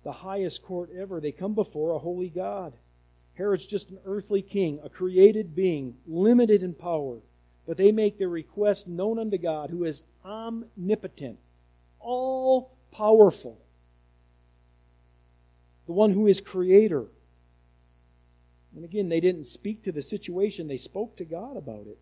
the 0.03 0.11
highest 0.11 0.61
court 0.61 0.91
ever. 0.91 1.19
They 1.19 1.31
come 1.31 1.55
before 1.55 1.89
a 1.89 1.97
holy 1.97 2.29
God. 2.29 2.73
Herod's 3.39 3.65
just 3.65 3.89
an 3.89 3.99
earthly 4.05 4.41
king, 4.41 4.81
a 4.83 4.89
created 4.89 5.55
being, 5.55 5.95
limited 6.05 6.61
in 6.61 6.73
power. 6.73 7.19
But 7.65 7.77
they 7.77 7.93
make 7.93 8.17
their 8.17 8.27
request 8.27 8.85
known 8.85 9.17
unto 9.17 9.37
God, 9.37 9.69
who 9.69 9.85
is 9.85 10.01
omnipotent, 10.25 11.39
all 12.01 12.75
powerful, 12.91 13.57
the 15.87 15.93
one 15.93 16.11
who 16.11 16.27
is 16.27 16.41
creator. 16.41 17.05
And 18.75 18.83
again, 18.83 19.07
they 19.07 19.21
didn't 19.21 19.45
speak 19.45 19.83
to 19.83 19.93
the 19.93 20.01
situation, 20.01 20.67
they 20.67 20.77
spoke 20.77 21.15
to 21.15 21.23
God 21.23 21.55
about 21.55 21.87
it. 21.87 21.97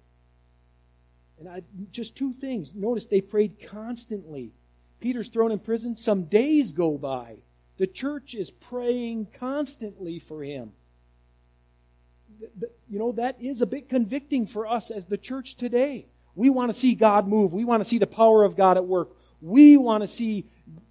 And 1.39 1.47
I, 1.47 1.61
just 1.91 2.17
two 2.17 2.33
things. 2.33 2.73
Notice 2.73 3.05
they 3.05 3.21
prayed 3.21 3.57
constantly. 3.69 4.53
Peter's 4.99 5.29
thrown 5.29 5.51
in 5.51 5.59
prison. 5.59 5.95
Some 5.95 6.23
days 6.23 6.71
go 6.71 6.97
by. 6.97 7.35
The 7.77 7.85
church 7.85 8.33
is 8.33 8.49
praying 8.49 9.27
constantly 9.39 10.17
for 10.17 10.43
him. 10.43 10.71
You 12.89 12.99
know, 12.99 13.11
that 13.13 13.37
is 13.41 13.61
a 13.61 13.65
bit 13.65 13.89
convicting 13.89 14.47
for 14.47 14.67
us 14.67 14.91
as 14.91 15.05
the 15.05 15.17
church 15.17 15.55
today. 15.55 16.05
We 16.35 16.49
want 16.49 16.71
to 16.71 16.77
see 16.77 16.95
God 16.95 17.27
move. 17.27 17.51
We 17.51 17.65
want 17.65 17.81
to 17.81 17.89
see 17.89 17.97
the 17.97 18.07
power 18.07 18.43
of 18.43 18.55
God 18.55 18.77
at 18.77 18.85
work. 18.85 19.09
We 19.41 19.77
want 19.77 20.01
to 20.01 20.07
see 20.07 20.45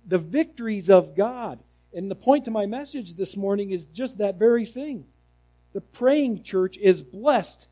the 0.07 0.19
victories 0.19 0.91
of 0.91 1.17
God. 1.17 1.59
And 1.95 2.11
the 2.11 2.17
point 2.17 2.45
to 2.45 2.51
my 2.51 2.67
message 2.67 3.15
this 3.15 3.37
morning 3.37 3.71
is 3.71 3.87
just 3.87 4.19
that 4.19 4.39
very 4.39 4.67
thing. 4.67 5.07
The 5.73 5.81
praying 5.81 6.43
church 6.43 6.77
is 6.77 7.03
blessed 7.03 7.67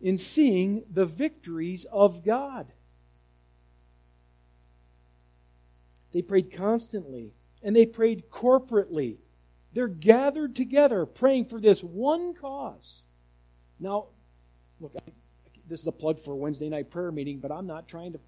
in 0.00 0.18
seeing 0.18 0.84
the 0.92 1.06
victories 1.06 1.84
of 1.84 2.24
God. 2.24 2.66
They 6.12 6.22
prayed 6.22 6.52
constantly 6.52 7.32
and 7.62 7.74
they 7.74 7.86
prayed 7.86 8.30
corporately. 8.30 9.16
They're 9.78 9.86
gathered 9.86 10.56
together 10.56 11.06
praying 11.06 11.44
for 11.44 11.60
this 11.60 11.84
one 11.84 12.34
cause. 12.34 13.02
Now, 13.78 14.06
look, 14.80 14.92
this 15.68 15.78
is 15.82 15.86
a 15.86 15.92
plug 15.92 16.18
for 16.24 16.32
a 16.32 16.36
Wednesday 16.36 16.68
night 16.68 16.90
prayer 16.90 17.12
meeting, 17.12 17.38
but 17.38 17.52
I'm 17.52 17.68
not 17.68 17.86
trying 17.86 18.14
to 18.14 18.18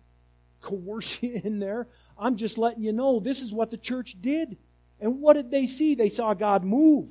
coerce 0.61 1.21
you 1.25 1.41
in 1.43 1.59
there. 1.59 1.89
I'm 2.17 2.37
just 2.37 2.57
letting 2.57 2.85
you 2.85 2.93
know 2.93 3.19
this 3.19 3.43
is 3.43 3.53
what 3.53 3.73
the 3.73 3.77
church 3.77 4.15
did. 4.23 4.59
And 5.01 5.21
what 5.21 5.33
did 5.33 5.51
they 5.51 5.67
see? 5.67 5.97
They 5.97 6.09
saw 6.09 6.35
God 6.35 6.63
move. 6.63 7.09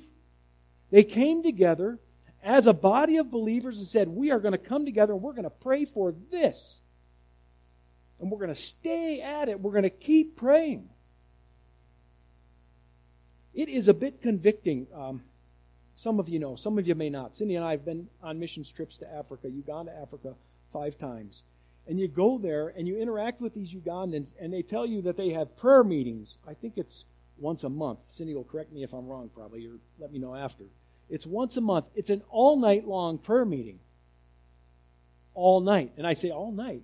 They 0.89 1.03
came 1.03 1.43
together 1.43 1.99
as 2.41 2.65
a 2.65 2.71
body 2.71 3.17
of 3.17 3.29
believers 3.29 3.77
and 3.77 3.87
said, 3.87 4.07
We 4.07 4.31
are 4.31 4.39
going 4.39 4.53
to 4.53 4.57
come 4.57 4.85
together 4.85 5.11
and 5.11 5.21
we're 5.21 5.33
going 5.33 5.43
to 5.43 5.49
pray 5.49 5.83
for 5.83 6.13
this. 6.31 6.79
And 8.21 8.31
we're 8.31 8.39
going 8.39 8.55
to 8.55 8.55
stay 8.55 9.19
at 9.19 9.49
it. 9.49 9.59
We're 9.59 9.73
going 9.73 9.83
to 9.83 9.89
keep 9.89 10.37
praying. 10.37 10.87
It 13.53 13.69
is 13.69 13.87
a 13.87 13.93
bit 13.93 14.21
convicting. 14.21 14.87
Um, 14.95 15.21
some 15.95 16.19
of 16.19 16.29
you 16.29 16.39
know, 16.39 16.55
some 16.55 16.77
of 16.77 16.87
you 16.87 16.95
may 16.95 17.09
not. 17.09 17.35
Cindy 17.35 17.55
and 17.55 17.65
I 17.65 17.71
have 17.71 17.83
been 17.83 18.07
on 18.23 18.39
missions 18.39 18.71
trips 18.71 18.97
to 18.97 19.13
Africa, 19.13 19.49
Uganda, 19.49 19.91
Africa, 20.01 20.33
five 20.71 20.97
times. 20.97 21.43
And 21.87 21.99
you 21.99 22.07
go 22.07 22.37
there 22.37 22.69
and 22.69 22.87
you 22.87 22.97
interact 22.97 23.41
with 23.41 23.53
these 23.53 23.73
Ugandans, 23.73 24.33
and 24.39 24.53
they 24.53 24.61
tell 24.61 24.85
you 24.85 25.01
that 25.01 25.17
they 25.17 25.31
have 25.31 25.57
prayer 25.57 25.83
meetings. 25.83 26.37
I 26.47 26.53
think 26.53 26.77
it's 26.77 27.05
once 27.37 27.63
a 27.63 27.69
month. 27.69 27.99
Cindy 28.07 28.35
will 28.35 28.43
correct 28.43 28.71
me 28.71 28.83
if 28.83 28.93
I'm 28.93 29.07
wrong, 29.07 29.29
probably, 29.33 29.65
or 29.65 29.73
let 29.99 30.11
me 30.11 30.19
know 30.19 30.35
after. 30.35 30.65
It's 31.09 31.25
once 31.25 31.57
a 31.57 31.61
month. 31.61 31.85
It's 31.95 32.09
an 32.09 32.21
all 32.29 32.57
night 32.57 32.87
long 32.87 33.17
prayer 33.17 33.45
meeting. 33.45 33.79
All 35.33 35.59
night. 35.59 35.91
And 35.97 36.05
I 36.05 36.13
say, 36.13 36.29
all 36.29 36.51
night. 36.51 36.83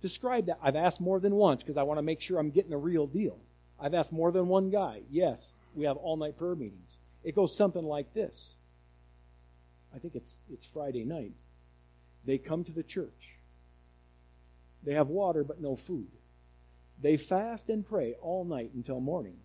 Describe 0.00 0.46
that. 0.46 0.58
I've 0.62 0.76
asked 0.76 1.00
more 1.00 1.20
than 1.20 1.34
once 1.34 1.62
because 1.62 1.76
I 1.76 1.82
want 1.82 1.98
to 1.98 2.02
make 2.02 2.20
sure 2.20 2.38
I'm 2.38 2.50
getting 2.50 2.72
a 2.72 2.78
real 2.78 3.06
deal. 3.06 3.38
I've 3.78 3.94
asked 3.94 4.12
more 4.12 4.32
than 4.32 4.48
one 4.48 4.70
guy. 4.70 5.00
Yes, 5.10 5.54
we 5.76 5.84
have 5.84 5.96
all 5.98 6.16
night 6.16 6.36
prayer 6.38 6.54
meetings. 6.56 6.88
It 7.22 7.34
goes 7.34 7.56
something 7.56 7.84
like 7.84 8.12
this. 8.14 8.54
I 9.94 9.98
think 9.98 10.14
it's 10.14 10.38
it's 10.52 10.66
Friday 10.66 11.04
night. 11.04 11.32
They 12.24 12.38
come 12.38 12.64
to 12.64 12.72
the 12.72 12.82
church. 12.82 13.36
They 14.82 14.94
have 14.94 15.08
water 15.08 15.44
but 15.44 15.60
no 15.60 15.76
food. 15.76 16.08
They 17.00 17.16
fast 17.16 17.68
and 17.68 17.86
pray 17.86 18.14
all 18.20 18.44
night 18.44 18.70
until 18.74 19.00
morning. 19.00 19.36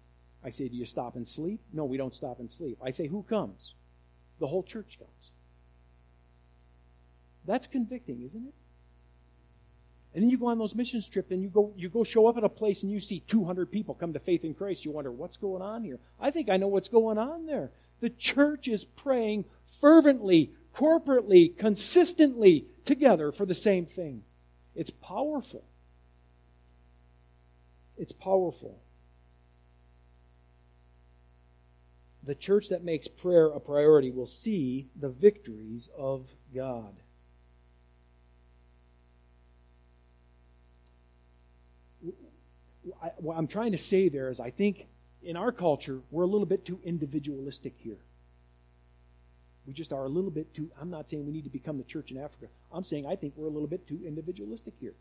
I 0.43 0.49
say, 0.49 0.67
Do 0.69 0.75
you 0.75 0.85
stop 0.85 1.15
and 1.15 1.27
sleep? 1.27 1.59
No, 1.73 1.85
we 1.85 1.97
don't 1.97 2.15
stop 2.15 2.39
and 2.39 2.49
sleep. 2.49 2.77
I 2.83 2.89
say, 2.91 3.07
Who 3.07 3.23
comes? 3.23 3.73
The 4.39 4.47
whole 4.47 4.63
church 4.63 4.97
comes. 4.97 5.31
That's 7.45 7.67
convicting, 7.67 8.21
isn't 8.23 8.47
it? 8.47 8.53
And 10.13 10.23
then 10.23 10.29
you 10.29 10.37
go 10.37 10.47
on 10.47 10.57
those 10.57 10.75
missions 10.75 11.07
trips 11.07 11.31
and 11.31 11.41
you 11.41 11.49
go 11.49 11.73
you 11.77 11.87
go 11.89 12.03
show 12.03 12.27
up 12.27 12.37
at 12.37 12.43
a 12.43 12.49
place 12.49 12.83
and 12.83 12.91
you 12.91 12.99
see 12.99 13.21
200 13.27 13.71
people 13.71 13.95
come 13.95 14.13
to 14.13 14.19
faith 14.19 14.43
in 14.43 14.53
Christ. 14.53 14.83
You 14.83 14.91
wonder 14.91 15.11
what's 15.11 15.37
going 15.37 15.61
on 15.61 15.83
here. 15.83 15.99
I 16.19 16.31
think 16.31 16.49
I 16.49 16.57
know 16.57 16.67
what's 16.67 16.89
going 16.89 17.17
on 17.17 17.45
there. 17.45 17.71
The 18.01 18.09
church 18.09 18.67
is 18.67 18.83
praying 18.83 19.45
fervently, 19.79 20.51
corporately, 20.75 21.57
consistently 21.57 22.65
together 22.83 23.31
for 23.31 23.45
the 23.45 23.55
same 23.55 23.85
thing. 23.85 24.23
It's 24.75 24.89
powerful. 24.89 25.63
It's 27.97 28.11
powerful. 28.11 28.79
The 32.23 32.35
church 32.35 32.69
that 32.69 32.83
makes 32.83 33.07
prayer 33.07 33.47
a 33.47 33.59
priority 33.59 34.11
will 34.11 34.27
see 34.27 34.87
the 34.99 35.09
victories 35.09 35.89
of 35.97 36.27
God. 36.53 36.95
I, 43.01 43.07
what 43.17 43.37
I'm 43.37 43.47
trying 43.47 43.71
to 43.73 43.77
say 43.77 44.09
there 44.09 44.29
is 44.29 44.39
I 44.39 44.49
think 44.49 44.85
in 45.23 45.37
our 45.37 45.51
culture, 45.51 45.99
we're 46.09 46.23
a 46.23 46.27
little 46.27 46.45
bit 46.45 46.65
too 46.65 46.79
individualistic 46.83 47.73
here. 47.77 47.97
We 49.67 49.73
just 49.73 49.93
are 49.93 50.05
a 50.05 50.09
little 50.09 50.31
bit 50.31 50.53
too, 50.55 50.69
I'm 50.81 50.89
not 50.89 51.09
saying 51.09 51.25
we 51.25 51.31
need 51.31 51.43
to 51.43 51.49
become 51.49 51.77
the 51.77 51.83
church 51.83 52.11
in 52.11 52.17
Africa. 52.17 52.47
I'm 52.73 52.83
saying 52.83 53.05
I 53.05 53.15
think 53.15 53.33
we're 53.35 53.47
a 53.47 53.51
little 53.51 53.67
bit 53.67 53.87
too 53.87 53.99
individualistic 54.05 54.73
here. 54.79 54.93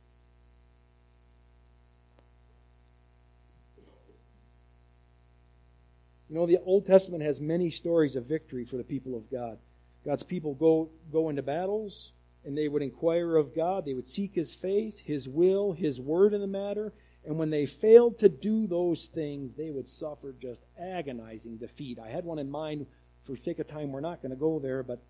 You 6.28 6.36
know, 6.36 6.46
the 6.46 6.58
Old 6.64 6.86
Testament 6.86 7.24
has 7.24 7.40
many 7.40 7.70
stories 7.70 8.14
of 8.14 8.26
victory 8.26 8.64
for 8.64 8.76
the 8.76 8.84
people 8.84 9.16
of 9.16 9.28
God. 9.30 9.58
God's 10.04 10.22
people 10.22 10.54
go, 10.54 10.88
go 11.12 11.28
into 11.28 11.42
battles, 11.42 12.12
and 12.44 12.56
they 12.56 12.68
would 12.68 12.82
inquire 12.82 13.36
of 13.36 13.54
God. 13.54 13.84
They 13.84 13.94
would 13.94 14.06
seek 14.06 14.34
His 14.34 14.54
face, 14.54 14.98
His 14.98 15.28
will, 15.28 15.72
His 15.72 16.00
word 16.00 16.32
in 16.32 16.40
the 16.40 16.46
matter. 16.46 16.92
And 17.26 17.38
when 17.38 17.50
they 17.50 17.66
failed 17.66 18.18
to 18.20 18.28
do 18.28 18.66
those 18.66 19.06
things, 19.06 19.54
they 19.54 19.70
would 19.70 19.88
suffer 19.88 20.34
just 20.40 20.62
agonizing 20.80 21.58
defeat. 21.58 21.98
I 21.98 22.08
had 22.08 22.24
one 22.24 22.38
in 22.38 22.50
mind. 22.50 22.86
For 23.24 23.36
sake 23.36 23.58
of 23.58 23.68
time, 23.68 23.92
we're 23.92 24.00
not 24.00 24.22
going 24.22 24.30
to 24.30 24.36
go 24.36 24.58
there, 24.58 24.82
but 24.82 25.02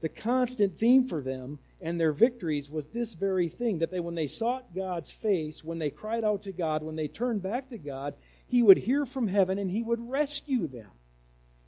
the 0.00 0.08
constant 0.08 0.78
theme 0.78 1.08
for 1.08 1.20
them 1.20 1.58
and 1.80 1.98
their 1.98 2.12
victories 2.12 2.70
was 2.70 2.86
this 2.88 3.14
very 3.14 3.48
thing 3.48 3.78
that 3.78 3.90
they, 3.90 4.00
when 4.00 4.14
they 4.14 4.28
sought 4.28 4.74
God's 4.74 5.10
face, 5.10 5.64
when 5.64 5.78
they 5.78 5.90
cried 5.90 6.24
out 6.24 6.44
to 6.44 6.52
God, 6.52 6.82
when 6.82 6.96
they 6.96 7.08
turned 7.08 7.42
back 7.42 7.70
to 7.70 7.78
God, 7.78 8.14
He 8.46 8.62
would 8.62 8.78
hear 8.78 9.04
from 9.04 9.28
heaven 9.28 9.58
and 9.58 9.70
He 9.70 9.82
would 9.82 10.10
rescue 10.10 10.68
them. 10.68 10.90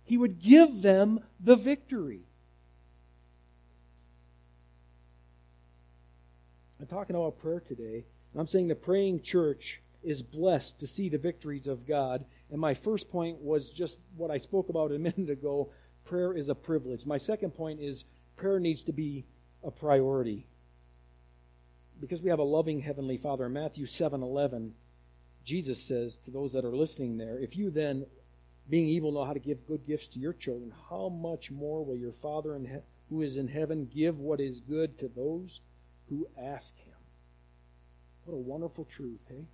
He 0.05 0.16
would 0.16 0.41
give 0.41 0.83
them 0.83 1.20
the 1.41 1.57
victory. 1.57 2.22
I'm 6.81 6.87
talking 6.87 7.16
about 7.16 7.39
prayer 7.41 7.61
today. 7.61 8.05
I'm 8.41 8.47
saying 8.47 8.68
the 8.68 8.74
praying 8.74 9.22
church 9.22 9.80
is 10.03 10.22
blessed 10.22 10.80
to 10.80 10.87
see 10.87 11.09
the 11.09 11.18
victories 11.18 11.66
of 11.66 11.87
God. 11.87 12.24
And 12.51 12.61
my 12.61 12.74
first 12.74 13.11
point 13.11 13.41
was 13.41 13.70
just 13.70 13.99
what 14.16 14.30
I 14.30 14.39
spoke 14.39 14.68
about 14.68 14.93
a 14.93 14.99
minute 14.99 15.30
ago 15.30 15.70
prayer 16.05 16.35
is 16.35 16.49
a 16.49 16.55
privilege. 16.55 17.07
My 17.07 17.18
second 17.18 17.53
point 17.53 17.80
is 17.80 18.05
prayer 18.37 18.61
needs 18.61 18.85
to 18.85 18.93
be 18.93 19.24
a 19.62 19.70
priority. 19.70 20.47
Because 22.01 22.20
we 22.20 22.30
have 22.30 22.39
a 22.39 22.45
loving 22.45 22.80
heavenly 22.80 23.16
Father. 23.16 23.47
In 23.47 23.53
Matthew 23.53 23.87
7:11, 23.87 24.72
Jesus 25.45 25.82
says 25.82 26.16
to 26.24 26.30
those 26.30 26.53
that 26.53 26.64
are 26.64 26.76
listening 26.76 27.16
there, 27.16 27.39
if 27.39 27.57
you 27.57 27.70
then 27.70 28.07
being 28.68 28.89
evil 28.89 29.12
know 29.12 29.24
how 29.24 29.32
to 29.32 29.39
give 29.39 29.66
good 29.66 29.87
gifts 29.87 30.09
to 30.09 30.18
your 30.18 30.32
children, 30.32 30.72
how 30.89 31.09
much 31.09 31.51
more 31.51 31.85
will 31.85 31.97
your 31.97 32.12
Father 32.12 32.57
in 32.57 32.64
he- 32.64 32.78
who 33.09 33.22
is 33.22 33.37
in 33.37 33.49
heaven 33.49 33.87
give 33.87 34.18
what 34.18 34.41
is 34.41 34.61
good 34.61 34.99
to 34.99 35.09
those 35.09 35.61
who 36.09 36.26
ask? 36.37 36.74
What 38.25 38.35
a 38.35 38.39
wonderful 38.39 38.85
truth, 38.85 39.20
hey? 39.29 39.45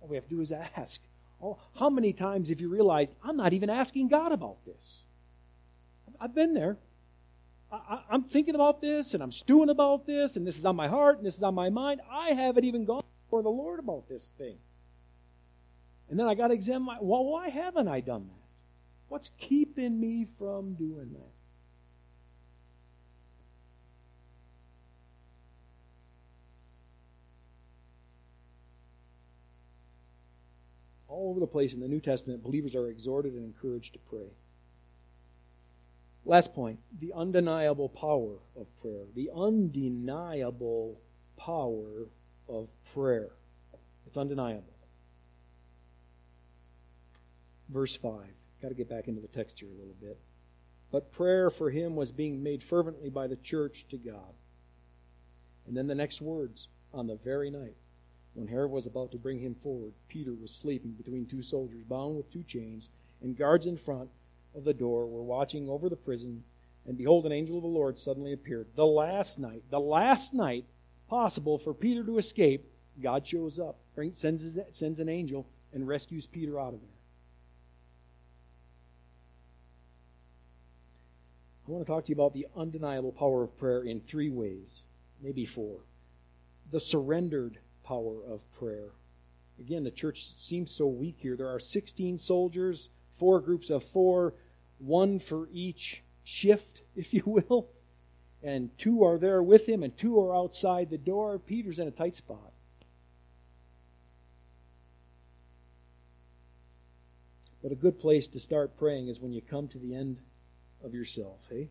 All 0.00 0.08
we 0.08 0.16
have 0.16 0.24
to 0.24 0.30
do 0.30 0.40
is 0.40 0.52
ask. 0.52 1.02
Oh, 1.42 1.58
how 1.78 1.90
many 1.90 2.12
times 2.12 2.48
have 2.48 2.60
you 2.60 2.68
realized 2.68 3.14
I'm 3.22 3.36
not 3.36 3.52
even 3.52 3.68
asking 3.68 4.08
God 4.08 4.32
about 4.32 4.64
this? 4.64 5.02
I've 6.20 6.34
been 6.34 6.54
there. 6.54 6.78
I, 7.70 8.00
am 8.10 8.22
thinking 8.22 8.54
about 8.54 8.80
this 8.80 9.12
and 9.12 9.22
I'm 9.22 9.32
stewing 9.32 9.68
about 9.68 10.06
this 10.06 10.36
and 10.36 10.46
this 10.46 10.58
is 10.58 10.64
on 10.64 10.76
my 10.76 10.88
heart 10.88 11.18
and 11.18 11.26
this 11.26 11.36
is 11.36 11.42
on 11.42 11.54
my 11.54 11.68
mind. 11.68 12.00
I 12.10 12.30
haven't 12.30 12.64
even 12.64 12.84
gone 12.84 13.02
before 13.24 13.42
the 13.42 13.50
Lord 13.50 13.80
about 13.80 14.08
this 14.08 14.28
thing. 14.38 14.56
And 16.08 16.18
then 16.18 16.28
I 16.28 16.34
got 16.34 16.48
to 16.48 16.54
examine 16.54 16.84
my, 16.84 16.98
well, 17.00 17.24
why 17.24 17.48
haven't 17.48 17.88
I 17.88 18.00
done 18.00 18.28
that? 18.28 18.46
What's 19.08 19.30
keeping 19.38 20.00
me 20.00 20.26
from 20.38 20.74
doing 20.74 21.10
that? 21.12 21.35
All 31.16 31.30
over 31.30 31.40
the 31.40 31.46
place 31.46 31.72
in 31.72 31.80
the 31.80 31.88
New 31.88 32.00
Testament, 32.00 32.42
believers 32.42 32.74
are 32.74 32.88
exhorted 32.88 33.32
and 33.32 33.44
encouraged 33.44 33.94
to 33.94 33.98
pray. 34.10 34.28
Last 36.24 36.54
point 36.54 36.78
the 37.00 37.12
undeniable 37.14 37.88
power 37.88 38.34
of 38.56 38.66
prayer. 38.82 39.04
The 39.14 39.30
undeniable 39.34 41.00
power 41.36 42.08
of 42.48 42.68
prayer. 42.92 43.30
It's 44.06 44.16
undeniable. 44.16 44.74
Verse 47.68 47.96
5. 47.96 48.12
Got 48.62 48.68
to 48.68 48.74
get 48.74 48.88
back 48.88 49.08
into 49.08 49.20
the 49.20 49.28
text 49.28 49.60
here 49.60 49.68
a 49.68 49.78
little 49.78 49.96
bit. 50.00 50.18
But 50.92 51.12
prayer 51.12 51.50
for 51.50 51.70
him 51.70 51.96
was 51.96 52.12
being 52.12 52.42
made 52.42 52.62
fervently 52.62 53.08
by 53.08 53.26
the 53.26 53.36
church 53.36 53.86
to 53.90 53.96
God. 53.96 54.34
And 55.66 55.76
then 55.76 55.86
the 55.86 55.94
next 55.94 56.20
words 56.20 56.68
on 56.92 57.06
the 57.06 57.16
very 57.16 57.50
night 57.50 57.74
when 58.36 58.46
Herod 58.46 58.70
was 58.70 58.86
about 58.86 59.10
to 59.12 59.18
bring 59.18 59.38
him 59.38 59.54
forward, 59.54 59.94
Peter 60.08 60.34
was 60.34 60.50
sleeping 60.50 60.92
between 60.92 61.24
two 61.24 61.42
soldiers, 61.42 61.82
bound 61.88 62.16
with 62.16 62.30
two 62.30 62.42
chains, 62.42 62.90
and 63.22 63.36
guards 63.36 63.64
in 63.64 63.78
front 63.78 64.10
of 64.54 64.64
the 64.64 64.74
door 64.74 65.06
were 65.06 65.22
watching 65.22 65.68
over 65.68 65.88
the 65.88 65.96
prison 65.96 66.44
And 66.86 66.96
behold, 66.96 67.26
an 67.26 67.32
angel 67.32 67.56
of 67.56 67.62
the 67.62 67.68
Lord 67.68 67.98
suddenly 67.98 68.32
appeared. 68.32 68.68
The 68.76 68.86
last 68.86 69.40
night, 69.40 69.62
the 69.70 69.80
last 69.80 70.34
night 70.34 70.64
possible 71.08 71.58
for 71.58 71.74
Peter 71.74 72.04
to 72.04 72.18
escape, 72.18 72.64
God 73.02 73.26
shows 73.26 73.58
up, 73.58 73.76
sends, 74.12 74.42
his, 74.42 74.58
sends 74.70 75.00
an 75.00 75.08
angel, 75.08 75.46
and 75.72 75.88
rescues 75.88 76.26
Peter 76.26 76.60
out 76.60 76.74
of 76.74 76.80
there. 76.80 76.90
I 81.66 81.70
want 81.72 81.84
to 81.84 81.92
talk 81.92 82.04
to 82.04 82.10
you 82.10 82.14
about 82.14 82.34
the 82.34 82.46
undeniable 82.56 83.10
power 83.10 83.42
of 83.42 83.58
prayer 83.58 83.82
in 83.82 84.00
three 84.00 84.30
ways, 84.30 84.82
maybe 85.20 85.44
four. 85.44 85.78
The 86.70 86.78
surrendered 86.78 87.58
power 87.86 88.16
of 88.28 88.40
prayer. 88.58 88.90
Again, 89.58 89.84
the 89.84 89.90
church 89.90 90.34
seems 90.38 90.70
so 90.70 90.86
weak 90.86 91.16
here. 91.18 91.36
There 91.36 91.48
are 91.48 91.60
16 91.60 92.18
soldiers, 92.18 92.90
four 93.18 93.40
groups 93.40 93.70
of 93.70 93.84
four, 93.84 94.34
one 94.78 95.18
for 95.18 95.48
each 95.52 96.02
shift, 96.24 96.80
if 96.96 97.14
you 97.14 97.22
will. 97.24 97.68
And 98.42 98.70
two 98.78 99.02
are 99.02 99.18
there 99.18 99.42
with 99.42 99.66
him, 99.66 99.82
and 99.82 99.96
two 99.96 100.20
are 100.20 100.36
outside 100.36 100.90
the 100.90 100.98
door. 100.98 101.38
Peter's 101.38 101.78
in 101.78 101.88
a 101.88 101.92
tight 101.92 102.14
spot. 102.14 102.52
But 107.62 107.72
a 107.72 107.76
good 107.76 107.98
place 107.98 108.28
to 108.28 108.40
start 108.40 108.78
praying 108.78 109.08
is 109.08 109.18
when 109.18 109.32
you 109.32 109.40
come 109.40 109.66
to 109.68 109.78
the 109.78 109.94
end 109.94 110.18
of 110.84 110.94
yourself, 110.94 111.38
hey? 111.50 111.68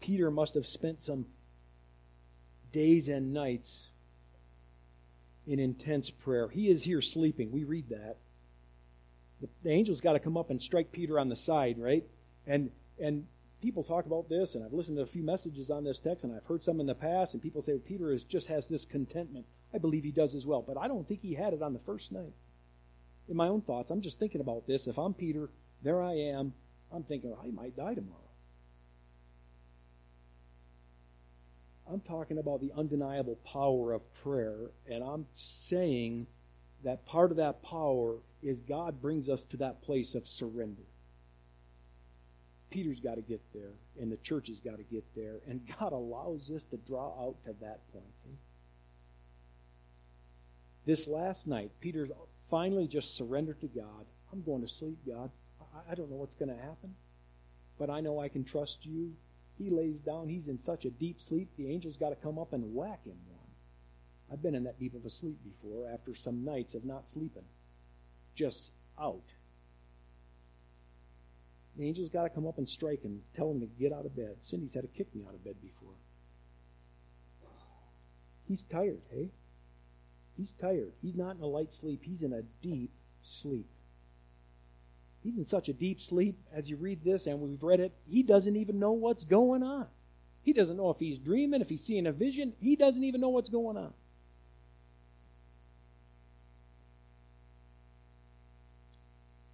Peter 0.00 0.30
must 0.30 0.54
have 0.54 0.66
spent 0.66 1.00
some 1.00 1.24
days 2.72 3.08
and 3.08 3.32
nights 3.32 3.88
in 5.46 5.58
intense 5.58 6.10
prayer. 6.10 6.48
He 6.48 6.68
is 6.68 6.82
here 6.82 7.00
sleeping. 7.00 7.50
We 7.50 7.64
read 7.64 7.88
that. 7.90 8.16
The, 9.40 9.48
the 9.62 9.70
angel's 9.72 10.00
got 10.00 10.12
to 10.12 10.20
come 10.20 10.36
up 10.36 10.50
and 10.50 10.62
strike 10.62 10.92
Peter 10.92 11.18
on 11.18 11.28
the 11.28 11.36
side, 11.36 11.78
right? 11.78 12.04
And 12.46 12.70
and 12.98 13.26
people 13.60 13.84
talk 13.84 14.06
about 14.06 14.28
this, 14.28 14.54
and 14.54 14.64
I've 14.64 14.72
listened 14.72 14.96
to 14.98 15.02
a 15.02 15.06
few 15.06 15.22
messages 15.22 15.70
on 15.70 15.84
this 15.84 15.98
text, 15.98 16.24
and 16.24 16.34
I've 16.34 16.44
heard 16.44 16.62
some 16.62 16.80
in 16.80 16.86
the 16.86 16.94
past, 16.94 17.34
and 17.34 17.42
people 17.42 17.62
say 17.62 17.72
well, 17.72 17.82
Peter 17.86 18.12
is, 18.12 18.24
just 18.24 18.48
has 18.48 18.68
this 18.68 18.84
contentment. 18.84 19.46
I 19.72 19.78
believe 19.78 20.04
he 20.04 20.10
does 20.10 20.34
as 20.34 20.44
well, 20.44 20.62
but 20.62 20.76
I 20.76 20.88
don't 20.88 21.06
think 21.08 21.22
he 21.22 21.34
had 21.34 21.54
it 21.54 21.62
on 21.62 21.72
the 21.72 21.78
first 21.80 22.12
night. 22.12 22.34
In 23.28 23.36
my 23.36 23.48
own 23.48 23.62
thoughts, 23.62 23.90
I'm 23.90 24.02
just 24.02 24.18
thinking 24.18 24.40
about 24.40 24.66
this. 24.66 24.86
If 24.86 24.98
I'm 24.98 25.14
Peter, 25.14 25.48
there 25.82 26.02
I 26.02 26.12
am. 26.12 26.52
I'm 26.92 27.04
thinking, 27.04 27.30
oh, 27.32 27.38
well, 27.40 27.46
I 27.46 27.50
might 27.50 27.76
die 27.76 27.94
tomorrow. 27.94 28.21
I'm 31.92 32.00
talking 32.00 32.38
about 32.38 32.60
the 32.62 32.72
undeniable 32.74 33.38
power 33.44 33.92
of 33.92 34.00
prayer, 34.22 34.70
and 34.90 35.04
I'm 35.04 35.26
saying 35.34 36.26
that 36.84 37.04
part 37.04 37.30
of 37.30 37.36
that 37.36 37.62
power 37.62 38.16
is 38.42 38.60
God 38.60 39.02
brings 39.02 39.28
us 39.28 39.42
to 39.44 39.58
that 39.58 39.82
place 39.82 40.14
of 40.14 40.26
surrender. 40.26 40.82
Peter's 42.70 43.00
got 43.00 43.16
to 43.16 43.20
get 43.20 43.42
there, 43.52 43.72
and 44.00 44.10
the 44.10 44.16
church 44.16 44.48
has 44.48 44.58
got 44.58 44.78
to 44.78 44.82
get 44.84 45.04
there, 45.14 45.40
and 45.46 45.60
God 45.78 45.92
allows 45.92 46.50
us 46.50 46.64
to 46.70 46.78
draw 46.78 47.26
out 47.26 47.36
to 47.44 47.52
that 47.60 47.80
point. 47.92 48.38
This 50.86 51.06
last 51.06 51.46
night, 51.46 51.70
Peter 51.80 52.08
finally 52.50 52.88
just 52.88 53.16
surrendered 53.16 53.60
to 53.60 53.68
God. 53.68 54.06
I'm 54.32 54.42
going 54.42 54.62
to 54.62 54.68
sleep, 54.68 54.98
God. 55.06 55.30
I 55.88 55.94
don't 55.94 56.10
know 56.10 56.16
what's 56.16 56.34
going 56.34 56.48
to 56.48 56.56
happen, 56.56 56.94
but 57.78 57.90
I 57.90 58.00
know 58.00 58.18
I 58.18 58.28
can 58.28 58.44
trust 58.44 58.86
you. 58.86 59.12
He 59.58 59.70
lays 59.70 60.00
down. 60.00 60.28
He's 60.28 60.48
in 60.48 60.58
such 60.58 60.84
a 60.84 60.90
deep 60.90 61.20
sleep, 61.20 61.48
the 61.56 61.72
angel's 61.72 61.96
got 61.96 62.10
to 62.10 62.16
come 62.16 62.38
up 62.38 62.52
and 62.52 62.74
whack 62.74 63.04
him 63.04 63.16
one. 63.28 63.38
I've 64.32 64.42
been 64.42 64.54
in 64.54 64.64
that 64.64 64.80
deep 64.80 64.94
of 64.94 65.04
a 65.04 65.10
sleep 65.10 65.38
before 65.44 65.88
after 65.92 66.14
some 66.14 66.44
nights 66.44 66.74
of 66.74 66.84
not 66.84 67.08
sleeping. 67.08 67.44
Just 68.34 68.72
out. 68.98 69.24
The 71.76 71.86
angel's 71.86 72.08
got 72.08 72.24
to 72.24 72.30
come 72.30 72.46
up 72.46 72.58
and 72.58 72.68
strike 72.68 73.02
him, 73.02 73.20
tell 73.34 73.50
him 73.50 73.60
to 73.60 73.66
get 73.66 73.92
out 73.92 74.06
of 74.06 74.16
bed. 74.16 74.36
Cindy's 74.40 74.74
had 74.74 74.82
to 74.82 74.88
kick 74.88 75.14
me 75.14 75.22
out 75.26 75.34
of 75.34 75.44
bed 75.44 75.56
before. 75.62 75.94
He's 78.46 78.64
tired, 78.64 79.00
hey? 79.10 79.30
He's 80.36 80.52
tired. 80.52 80.92
He's 81.00 81.14
not 81.14 81.36
in 81.36 81.42
a 81.42 81.46
light 81.46 81.72
sleep. 81.72 82.02
He's 82.04 82.22
in 82.22 82.32
a 82.32 82.42
deep 82.62 82.90
sleep. 83.22 83.68
He's 85.22 85.38
in 85.38 85.44
such 85.44 85.68
a 85.68 85.72
deep 85.72 86.00
sleep 86.00 86.36
as 86.52 86.68
you 86.68 86.76
read 86.76 87.04
this, 87.04 87.26
and 87.26 87.40
we've 87.40 87.62
read 87.62 87.80
it, 87.80 87.92
he 88.08 88.22
doesn't 88.22 88.56
even 88.56 88.78
know 88.78 88.92
what's 88.92 89.24
going 89.24 89.62
on. 89.62 89.86
He 90.42 90.52
doesn't 90.52 90.76
know 90.76 90.90
if 90.90 90.98
he's 90.98 91.18
dreaming, 91.18 91.60
if 91.60 91.68
he's 91.68 91.84
seeing 91.84 92.06
a 92.06 92.12
vision. 92.12 92.54
He 92.60 92.74
doesn't 92.74 93.04
even 93.04 93.20
know 93.20 93.28
what's 93.28 93.48
going 93.48 93.76
on. 93.76 93.92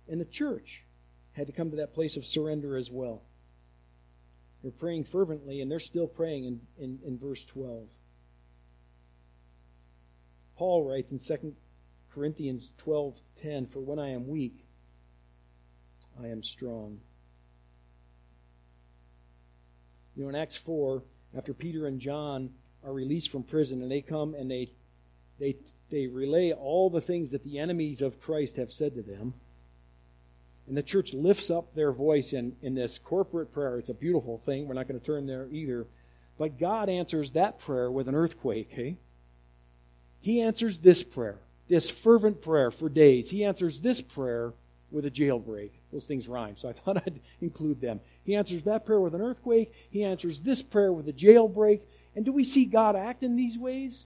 And 0.08 0.18
the 0.18 0.24
church 0.24 0.84
had 1.32 1.46
to 1.48 1.52
come 1.52 1.70
to 1.70 1.76
that 1.76 1.94
place 1.94 2.16
of 2.16 2.24
surrender 2.24 2.76
as 2.78 2.90
well. 2.90 3.22
They're 4.62 4.72
praying 4.72 5.04
fervently, 5.04 5.60
and 5.60 5.70
they're 5.70 5.78
still 5.78 6.08
praying 6.08 6.44
in, 6.44 6.60
in, 6.78 6.98
in 7.06 7.18
verse 7.18 7.44
12. 7.44 7.86
Paul 10.56 10.88
writes 10.88 11.12
in 11.12 11.18
2 11.18 11.54
Corinthians 12.10 12.72
12:10, 12.78 13.68
"For 13.70 13.80
when 13.80 13.98
I 13.98 14.08
am 14.08 14.26
weak, 14.26 14.64
I 16.22 16.28
am 16.28 16.42
strong. 16.42 16.98
You 20.16 20.24
know, 20.24 20.30
in 20.30 20.34
Acts 20.34 20.56
4, 20.56 21.02
after 21.36 21.54
Peter 21.54 21.86
and 21.86 22.00
John 22.00 22.50
are 22.84 22.92
released 22.92 23.30
from 23.30 23.44
prison 23.44 23.82
and 23.82 23.90
they 23.90 24.00
come 24.00 24.34
and 24.34 24.50
they, 24.50 24.72
they, 25.38 25.56
they 25.90 26.06
relay 26.06 26.52
all 26.52 26.90
the 26.90 27.00
things 27.00 27.30
that 27.30 27.44
the 27.44 27.58
enemies 27.58 28.02
of 28.02 28.20
Christ 28.20 28.56
have 28.56 28.72
said 28.72 28.94
to 28.94 29.02
them. 29.02 29.34
And 30.66 30.76
the 30.76 30.82
church 30.82 31.14
lifts 31.14 31.50
up 31.50 31.74
their 31.74 31.92
voice 31.92 32.32
in, 32.32 32.56
in 32.62 32.74
this 32.74 32.98
corporate 32.98 33.52
prayer. 33.52 33.78
It's 33.78 33.88
a 33.88 33.94
beautiful 33.94 34.38
thing. 34.44 34.66
We're 34.66 34.74
not 34.74 34.88
going 34.88 35.00
to 35.00 35.06
turn 35.06 35.26
there 35.26 35.48
either. 35.50 35.86
But 36.36 36.58
God 36.58 36.88
answers 36.88 37.32
that 37.32 37.60
prayer 37.60 37.90
with 37.90 38.08
an 38.08 38.14
earthquake, 38.14 38.68
hey? 38.70 38.96
He 40.20 40.40
answers 40.40 40.78
this 40.78 41.02
prayer, 41.02 41.38
this 41.68 41.88
fervent 41.88 42.42
prayer 42.42 42.70
for 42.70 42.88
days. 42.88 43.30
He 43.30 43.44
answers 43.44 43.80
this 43.80 44.00
prayer 44.00 44.52
with 44.90 45.06
a 45.06 45.10
jailbreak. 45.10 45.70
Those 45.92 46.06
things 46.06 46.28
rhyme, 46.28 46.56
so 46.56 46.68
I 46.68 46.72
thought 46.84 46.98
I'd 46.98 47.20
include 47.40 47.80
them. 47.80 48.00
He 48.24 48.34
answers 48.34 48.64
that 48.64 48.84
prayer 48.84 49.00
with 49.00 49.14
an 49.14 49.22
earthquake. 49.22 49.72
He 49.90 50.04
answers 50.04 50.40
this 50.40 50.62
prayer 50.62 50.92
with 50.92 51.08
a 51.08 51.12
jailbreak. 51.12 51.80
And 52.14 52.24
do 52.24 52.32
we 52.32 52.44
see 52.44 52.64
God 52.64 52.96
act 52.96 53.22
in 53.22 53.36
these 53.36 53.56
ways? 53.56 54.04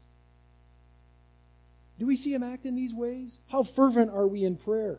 Do 1.98 2.06
we 2.06 2.16
see 2.16 2.32
Him 2.32 2.42
act 2.42 2.66
in 2.66 2.74
these 2.74 2.94
ways? 2.94 3.38
How 3.48 3.62
fervent 3.62 4.10
are 4.10 4.26
we 4.26 4.44
in 4.44 4.56
prayer? 4.56 4.98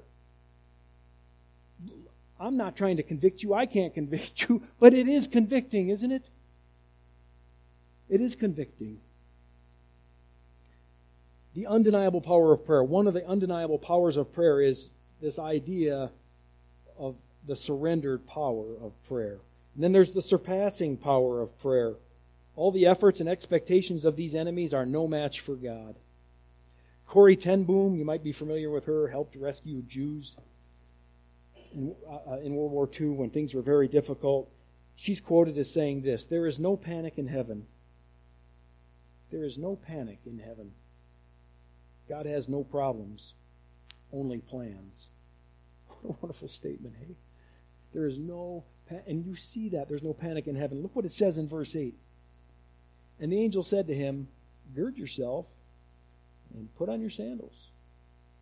I'm 2.40 2.58
not 2.58 2.76
trying 2.76 2.98
to 2.98 3.04
convict 3.04 3.44
you. 3.44 3.54
I 3.54 3.66
can't 3.66 3.94
convict 3.94 4.48
you, 4.48 4.64
but 4.80 4.94
it 4.94 5.08
is 5.08 5.28
convicting, 5.28 5.90
isn't 5.90 6.12
it? 6.12 6.24
It 8.10 8.22
is 8.22 8.36
convicting. 8.36 9.00
The 11.56 11.68
undeniable 11.68 12.22
power 12.22 12.52
of 12.52 12.66
prayer. 12.66 12.84
One 12.84 13.08
of 13.08 13.14
the 13.14 13.26
undeniable 13.28 13.78
powers 13.78 14.18
of 14.18 14.34
prayer 14.34 14.62
is 14.62 14.90
this 15.22 15.40
idea 15.40 16.10
of 16.98 17.16
the 17.48 17.56
surrendered 17.56 18.26
power 18.28 18.66
of 18.82 18.92
prayer. 19.08 19.38
And 19.76 19.84
then 19.84 19.92
there's 19.92 20.14
the 20.14 20.22
surpassing 20.22 20.98
power 20.98 21.42
of 21.42 21.60
prayer. 21.60 21.94
All 22.56 22.72
the 22.72 22.86
efforts 22.86 23.20
and 23.20 23.28
expectations 23.28 24.06
of 24.06 24.16
these 24.16 24.36
enemies 24.36 24.74
are 24.74 24.86
no 24.86 25.08
match 25.08 25.40
for 25.40 25.56
God. 25.56 25.96
Corrie 27.08 27.36
ten 27.36 27.64
Boom, 27.64 27.96
you 27.96 28.06
might 28.06 28.24
be 28.24 28.32
familiar 28.32 28.70
with 28.70 28.86
her, 28.86 29.08
helped 29.08 29.36
rescue 29.36 29.82
Jews 29.82 30.36
in, 31.74 31.96
uh, 32.10 32.38
in 32.38 32.56
World 32.56 32.72
War 32.72 32.90
II 33.00 33.10
when 33.10 33.30
things 33.30 33.54
were 33.54 33.62
very 33.62 33.88
difficult. 33.88 34.50
She's 34.96 35.20
quoted 35.20 35.58
as 35.58 35.74
saying 35.74 36.02
this 36.02 36.26
There 36.26 36.48
is 36.48 36.60
no 36.60 36.78
panic 36.78 37.18
in 37.18 37.28
heaven. 37.28 37.66
There 39.32 39.44
is 39.44 39.58
no 39.58 39.76
panic 39.76 40.20
in 40.26 40.40
heaven. 40.40 40.72
God 42.08 42.26
has 42.26 42.48
no 42.48 42.64
problems, 42.64 43.34
only 44.12 44.40
plans. 44.40 45.08
What 46.08 46.16
a 46.16 46.22
wonderful 46.22 46.50
statement, 46.50 46.96
hey? 47.00 47.16
There 47.94 48.08
is 48.08 48.18
no, 48.18 48.66
and 49.08 49.24
you 49.24 49.36
see 49.36 49.70
that 49.70 49.88
there's 49.88 50.04
no 50.04 50.14
panic 50.14 50.48
in 50.48 50.56
heaven. 50.56 50.82
Look 50.82 50.96
what 50.96 51.06
it 51.06 51.14
says 51.14 51.38
in 51.38 51.48
verse 51.48 51.76
8. 51.76 51.96
And 53.20 53.32
the 53.32 53.40
angel 53.40 53.64
said 53.64 53.88
to 53.88 53.96
him, 53.96 54.28
Gird 54.76 54.98
yourself 54.98 55.46
and 56.54 56.74
put 56.76 56.90
on 56.90 57.00
your 57.00 57.10
sandals. 57.10 57.68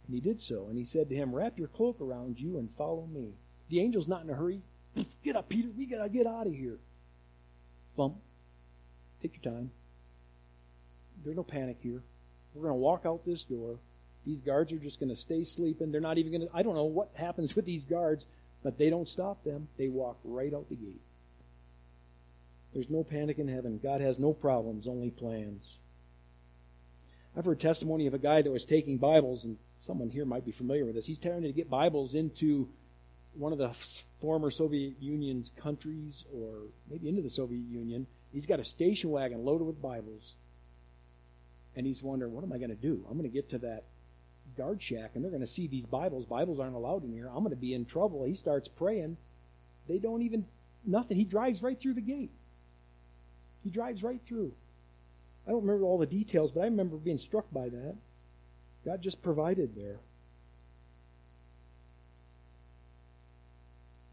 And 0.08 0.16
he 0.16 0.22
did 0.22 0.42
so. 0.42 0.68
And 0.70 0.78
he 0.78 0.86
said 0.86 1.10
to 1.10 1.16
him, 1.16 1.36
Wrap 1.36 1.60
your 1.60 1.68
cloak 1.68 2.02
around 2.02 2.40
you 2.40 2.58
and 2.58 2.70
follow 2.72 3.06
me. 3.06 3.34
The 3.70 3.82
angel's 3.82 4.08
not 4.08 4.24
in 4.24 4.30
a 4.30 4.34
hurry. 4.34 4.62
Get 5.24 5.36
up, 5.36 5.50
Peter. 5.50 5.70
We 5.78 5.86
got 5.86 6.04
to 6.04 6.10
get 6.10 6.28
out 6.28 6.48
of 6.48 6.54
here. 6.54 6.78
Bump. 7.96 8.16
Take 9.22 9.40
your 9.44 9.54
time. 9.54 9.72
There's 11.24 11.36
no 11.36 11.44
panic 11.44 11.78
here. 11.82 12.02
We're 12.54 12.64
going 12.64 12.74
to 12.74 12.80
walk 12.80 13.06
out 13.06 13.24
this 13.26 13.44
door. 13.44 13.78
These 14.26 14.42
guards 14.42 14.72
are 14.72 14.78
just 14.78 15.00
going 15.00 15.10
to 15.10 15.16
stay 15.16 15.44
sleeping. 15.44 15.92
They're 15.92 16.02
not 16.02 16.18
even 16.18 16.32
going 16.32 16.48
to, 16.48 16.56
I 16.56 16.62
don't 16.62 16.76
know 16.76 16.86
what 16.86 17.10
happens 17.16 17.56
with 17.56 17.66
these 17.66 17.86
guards, 17.86 18.28
but 18.64 18.78
they 18.78 18.90
don't 18.90 19.10
stop 19.10 19.44
them. 19.44 19.68
They 19.78 19.88
walk 19.88 20.18
right 20.24 20.54
out 20.54 20.70
the 20.70 20.76
gate. 20.76 21.02
There's 22.74 22.90
no 22.90 23.04
panic 23.04 23.40
in 23.40 23.48
heaven. 23.48 23.80
God 23.82 24.00
has 24.02 24.20
no 24.20 24.34
problems, 24.34 24.88
only 24.88 25.10
plans. 25.10 25.74
I've 27.36 27.46
heard 27.46 27.60
testimony 27.60 28.08
of 28.08 28.14
a 28.14 28.20
guy 28.20 28.42
that 28.42 28.52
was 28.52 28.66
taking 28.66 28.98
Bibles, 28.98 29.44
and 29.44 29.58
someone 29.80 30.10
here 30.10 30.26
might 30.26 30.46
be 30.46 30.52
familiar 30.52 30.86
with 30.86 30.96
this. 30.96 31.06
He's 31.06 31.18
trying 31.18 31.44
to 31.44 31.52
get 31.52 31.70
Bibles 31.70 32.14
into 32.14 32.68
one 33.34 33.54
of 33.54 33.58
the 33.58 33.72
former 34.20 34.52
Soviet 34.52 34.94
Union's 35.00 35.52
countries, 35.58 36.24
or 36.34 36.50
maybe 36.90 37.10
into 37.10 37.22
the 37.22 37.30
Soviet 37.30 37.64
Union. 37.70 38.06
He's 38.32 38.46
got 38.46 38.60
a 38.60 38.64
station 38.64 39.10
wagon 39.10 39.44
loaded 39.44 39.66
with 39.66 39.82
Bibles, 39.82 40.36
and 41.76 41.86
he's 41.86 42.04
wondering, 42.04 42.34
what 42.34 42.44
am 42.44 42.54
I 42.54 42.58
going 42.58 42.70
to 42.70 42.76
do? 42.76 43.04
I'm 43.10 43.18
going 43.18 43.30
to 43.30 43.34
get 43.34 43.50
to 43.52 43.58
that 43.60 43.86
guard 44.58 44.82
shack, 44.82 45.12
and 45.14 45.24
they're 45.24 45.32
going 45.32 45.42
to 45.42 45.48
see 45.48 45.68
these 45.68 45.86
Bibles. 45.86 46.26
Bibles 46.26 46.60
aren't 46.60 46.76
allowed 46.76 47.04
in 47.04 47.12
here. 47.12 47.28
I'm 47.28 47.44
going 47.44 47.52
to 47.52 47.56
be 47.56 47.74
in 47.74 47.86
trouble. 47.86 48.26
He 48.26 48.36
starts 48.36 48.68
praying. 48.68 49.18
They 49.88 49.98
don't 49.98 50.22
even 50.22 50.46
nothing. 50.86 51.18
He 51.18 51.24
drives 51.24 51.62
right 51.62 51.80
through 51.80 51.94
the 51.94 52.02
gate. 52.02 52.32
He 53.64 53.70
drives 53.70 54.04
right 54.04 54.22
through. 54.28 54.52
I 55.48 55.52
don't 55.52 55.62
remember 55.62 55.86
all 55.86 55.98
the 55.98 56.06
details, 56.06 56.52
but 56.52 56.62
I 56.62 56.66
remember 56.66 56.98
being 56.98 57.18
struck 57.18 57.46
by 57.52 57.70
that. 57.70 57.96
God 58.86 59.02
just 59.02 59.22
provided 59.22 59.76
there. 59.76 59.98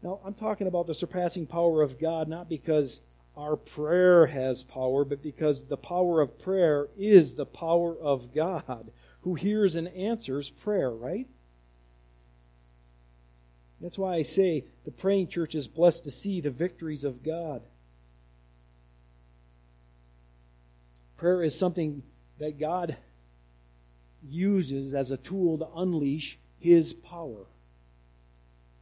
Now, 0.01 0.19
I'm 0.25 0.33
talking 0.33 0.67
about 0.67 0.87
the 0.87 0.95
surpassing 0.95 1.45
power 1.45 1.81
of 1.81 1.99
God, 1.99 2.27
not 2.27 2.47
because 2.47 2.99
our 3.35 3.55
prayer 3.55 4.27
has 4.27 4.63
power, 4.63 5.03
but 5.03 5.21
because 5.21 5.65
the 5.65 5.77
power 5.77 6.21
of 6.21 6.41
prayer 6.41 6.87
is 6.97 7.33
the 7.33 7.45
power 7.45 7.95
of 7.97 8.33
God 8.33 8.91
who 9.21 9.35
hears 9.35 9.75
and 9.75 9.87
answers 9.89 10.49
prayer, 10.49 10.89
right? 10.89 11.27
That's 13.81 13.97
why 13.97 14.15
I 14.15 14.23
say 14.23 14.65
the 14.85 14.91
praying 14.91 15.27
church 15.29 15.55
is 15.55 15.67
blessed 15.67 16.03
to 16.03 16.11
see 16.11 16.41
the 16.41 16.49
victories 16.49 17.03
of 17.03 17.23
God. 17.23 17.61
Prayer 21.17 21.43
is 21.43 21.57
something 21.57 22.03
that 22.39 22.59
God 22.59 22.95
uses 24.27 24.93
as 24.93 25.11
a 25.11 25.17
tool 25.17 25.57
to 25.57 25.67
unleash 25.75 26.37
His 26.59 26.93
power. 26.93 27.45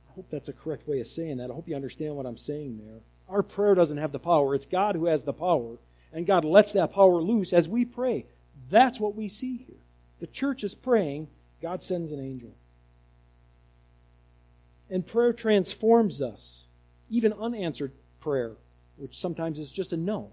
I 0.10 0.14
hope 0.16 0.28
that's 0.32 0.50
a 0.50 0.54
correct 0.54 0.88
way 0.88 1.00
of 1.00 1.08
saying 1.08 1.38
that. 1.38 1.52
I 1.52 1.54
hope 1.54 1.68
you 1.68 1.76
understand 1.76 2.16
what 2.16 2.26
I'm 2.26 2.38
saying 2.38 2.80
there. 2.84 3.00
Our 3.30 3.44
prayer 3.44 3.76
doesn't 3.76 3.98
have 3.98 4.12
the 4.12 4.20
power, 4.20 4.56
it's 4.56 4.66
God 4.66 4.96
who 4.96 5.06
has 5.06 5.24
the 5.24 5.34
power, 5.34 5.78
and 6.14 6.26
God 6.26 6.46
lets 6.46 6.74
that 6.74 6.94
power 6.94 7.22
loose 7.22 7.54
as 7.54 7.68
we 7.68 7.86
pray. 7.86 8.26
That's 8.70 9.00
what 9.00 9.16
we 9.16 9.28
see 9.30 9.58
here. 9.58 9.78
The 10.20 10.28
church 10.28 10.64
is 10.64 10.74
praying, 10.74 11.28
God 11.62 11.84
sends 11.84 12.12
an 12.12 12.20
angel. 12.20 12.54
And 14.90 15.06
prayer 15.06 15.34
transforms 15.34 16.22
us, 16.22 16.64
even 17.10 17.34
unanswered 17.34 17.92
prayer, 18.20 18.54
which 18.98 19.18
sometimes 19.18 19.60
is 19.60 19.72
just 19.72 19.94
a 19.94 19.98
no. 19.98 20.32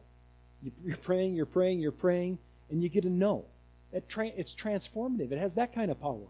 You're 0.85 0.97
praying, 0.97 1.35
you're 1.35 1.47
praying, 1.47 1.81
you're 1.81 1.93
praying, 1.93 2.39
and 2.71 2.83
you 2.83 2.89
get 2.89 3.05
a 3.05 3.11
no. 3.11 3.45
It's 3.93 4.55
transformative. 4.55 5.31
It 5.33 5.39
has 5.39 5.55
that 5.55 5.75
kind 5.75 5.91
of 5.91 6.01
power. 6.01 6.27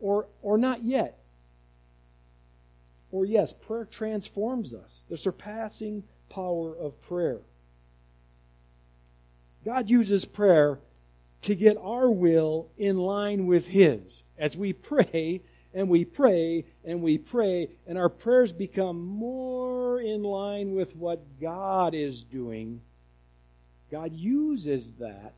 Or, 0.00 0.26
or 0.42 0.56
not 0.56 0.84
yet. 0.84 1.18
Or 3.10 3.24
yes, 3.24 3.52
prayer 3.52 3.86
transforms 3.90 4.72
us. 4.72 5.02
The 5.08 5.16
surpassing 5.16 6.04
power 6.30 6.74
of 6.76 7.00
prayer. 7.02 7.38
God 9.64 9.88
uses 9.88 10.24
prayer 10.24 10.78
to 11.44 11.54
get 11.54 11.76
our 11.76 12.10
will 12.10 12.68
in 12.78 12.98
line 12.98 13.46
with 13.46 13.66
His. 13.66 14.22
As 14.38 14.56
we 14.56 14.72
pray 14.72 15.42
and 15.74 15.88
we 15.88 16.04
pray 16.04 16.64
and 16.84 17.02
we 17.02 17.18
pray, 17.18 17.68
and 17.86 17.98
our 17.98 18.08
prayers 18.08 18.52
become 18.52 19.00
more 19.04 20.00
in 20.00 20.22
line 20.22 20.74
with 20.74 20.96
what 20.96 21.40
God 21.40 21.94
is 21.94 22.22
doing, 22.22 22.80
God 23.90 24.12
uses 24.12 24.90
that 24.92 25.34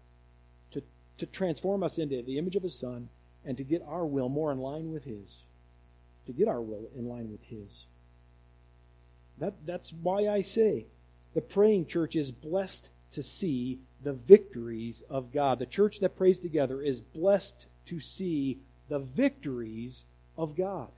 to, 0.72 0.82
to 1.18 1.26
transform 1.26 1.82
us 1.82 1.98
into 1.98 2.22
the 2.22 2.38
image 2.38 2.57
of 2.57 2.62
His 2.62 2.78
Son 2.78 3.09
and 3.44 3.57
to 3.57 3.64
get 3.64 3.82
our 3.86 4.07
will 4.07 4.28
more 4.28 4.52
in 4.52 4.59
line 4.59 4.92
with 4.92 5.04
His. 5.04 5.42
To 6.26 6.32
get 6.32 6.48
our 6.48 6.61
will 6.61 6.88
in 6.96 7.09
line 7.09 7.30
with 7.30 7.42
His. 7.44 7.84
That, 9.38 9.54
that's 9.66 9.92
why 9.92 10.28
I 10.28 10.40
say 10.40 10.86
the 11.34 11.40
praying 11.40 11.86
church 11.86 12.16
is 12.16 12.30
blessed 12.30 12.88
to 13.12 13.22
see 13.22 13.80
the 14.03 14.12
victories 14.12 15.03
of 15.09 15.32
God. 15.32 15.59
The 15.59 15.66
church 15.66 16.01
that 16.01 16.16
prays 16.16 16.38
together 16.38 16.80
is 16.80 17.01
blessed 17.01 17.66
to 17.86 18.01
see 18.01 18.59
the 18.88 18.99
victories 18.99 20.05
of 20.36 20.57
God. 20.57 20.88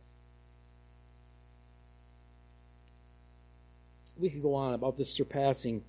We 4.19 4.31
could 4.31 4.43
go 4.43 4.55
on 4.55 4.75
about 4.75 4.97
this 4.97 5.15
surpassing 5.15 5.83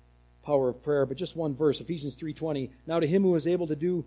power 0.44 0.68
of 0.68 0.82
prayer, 0.82 1.04
but 1.04 1.16
just 1.16 1.36
one 1.36 1.54
verse, 1.54 1.80
Ephesians 1.80 2.14
3:20. 2.14 2.70
Now 2.86 3.00
to 3.00 3.06
him 3.06 3.22
who 3.22 3.34
is 3.34 3.46
able 3.46 3.66
to 3.66 3.76
do 3.76 4.04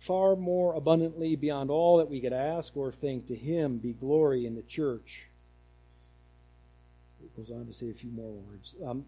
far 0.00 0.34
more 0.34 0.74
abundantly 0.74 1.36
beyond 1.36 1.70
all 1.70 1.98
that 1.98 2.10
we 2.10 2.20
could 2.20 2.32
ask 2.32 2.76
or 2.76 2.90
think, 2.90 3.26
to 3.26 3.36
him 3.36 3.78
be 3.78 3.92
glory 3.92 4.46
in 4.46 4.54
the 4.54 4.62
church. 4.62 5.26
It 7.22 7.36
goes 7.36 7.50
on 7.50 7.66
to 7.66 7.74
say 7.74 7.90
a 7.90 7.94
few 7.94 8.10
more 8.10 8.32
words. 8.32 8.74
Um, 8.84 9.04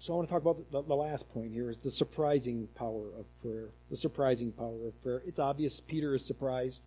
so 0.00 0.12
I 0.12 0.16
want 0.16 0.28
to 0.28 0.32
talk 0.32 0.42
about 0.42 0.70
the, 0.70 0.82
the, 0.82 0.94
last 0.94 1.32
point 1.34 1.52
here 1.52 1.68
is 1.70 1.78
the 1.78 1.90
surprising 1.90 2.68
power 2.76 3.06
of 3.18 3.26
prayer. 3.42 3.68
The 3.90 3.96
surprising 3.96 4.52
power 4.52 4.86
of 4.86 5.02
prayer. 5.02 5.22
It's 5.26 5.40
obvious 5.40 5.80
Peter 5.80 6.14
is 6.14 6.24
surprised. 6.24 6.82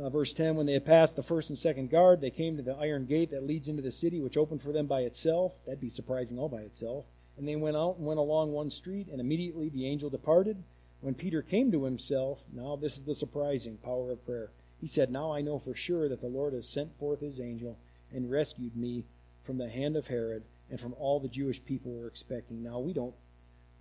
Uh, 0.00 0.08
verse 0.08 0.32
10 0.32 0.56
When 0.56 0.64
they 0.64 0.72
had 0.72 0.86
passed 0.86 1.16
the 1.16 1.22
first 1.22 1.50
and 1.50 1.58
second 1.58 1.90
guard, 1.90 2.22
they 2.22 2.30
came 2.30 2.56
to 2.56 2.62
the 2.62 2.76
iron 2.76 3.04
gate 3.04 3.30
that 3.32 3.46
leads 3.46 3.68
into 3.68 3.82
the 3.82 3.92
city, 3.92 4.20
which 4.20 4.38
opened 4.38 4.62
for 4.62 4.72
them 4.72 4.86
by 4.86 5.02
itself. 5.02 5.52
That'd 5.66 5.82
be 5.82 5.90
surprising 5.90 6.38
all 6.38 6.48
by 6.48 6.62
itself. 6.62 7.04
And 7.36 7.46
they 7.46 7.56
went 7.56 7.76
out 7.76 7.96
and 7.98 8.06
went 8.06 8.18
along 8.18 8.52
one 8.52 8.70
street, 8.70 9.08
and 9.08 9.20
immediately 9.20 9.68
the 9.68 9.86
angel 9.86 10.08
departed. 10.08 10.56
When 11.02 11.14
Peter 11.14 11.42
came 11.42 11.70
to 11.72 11.84
himself, 11.84 12.38
now 12.54 12.76
this 12.76 12.96
is 12.96 13.04
the 13.04 13.14
surprising 13.14 13.76
power 13.84 14.12
of 14.12 14.24
prayer. 14.24 14.48
He 14.80 14.86
said, 14.86 15.10
Now 15.10 15.32
I 15.32 15.42
know 15.42 15.58
for 15.58 15.74
sure 15.74 16.08
that 16.08 16.22
the 16.22 16.26
Lord 16.26 16.54
has 16.54 16.66
sent 16.66 16.98
forth 16.98 17.20
his 17.20 17.38
angel 17.38 17.76
and 18.14 18.30
rescued 18.30 18.76
me 18.76 19.04
from 19.44 19.58
the 19.58 19.68
hand 19.68 19.96
of 19.96 20.06
Herod 20.06 20.42
and 20.70 20.80
from 20.80 20.94
all 20.98 21.20
the 21.20 21.28
Jewish 21.28 21.62
people 21.64 21.92
were 21.92 22.06
expecting. 22.06 22.62
Now, 22.62 22.78
we 22.78 22.92
don't, 22.92 23.14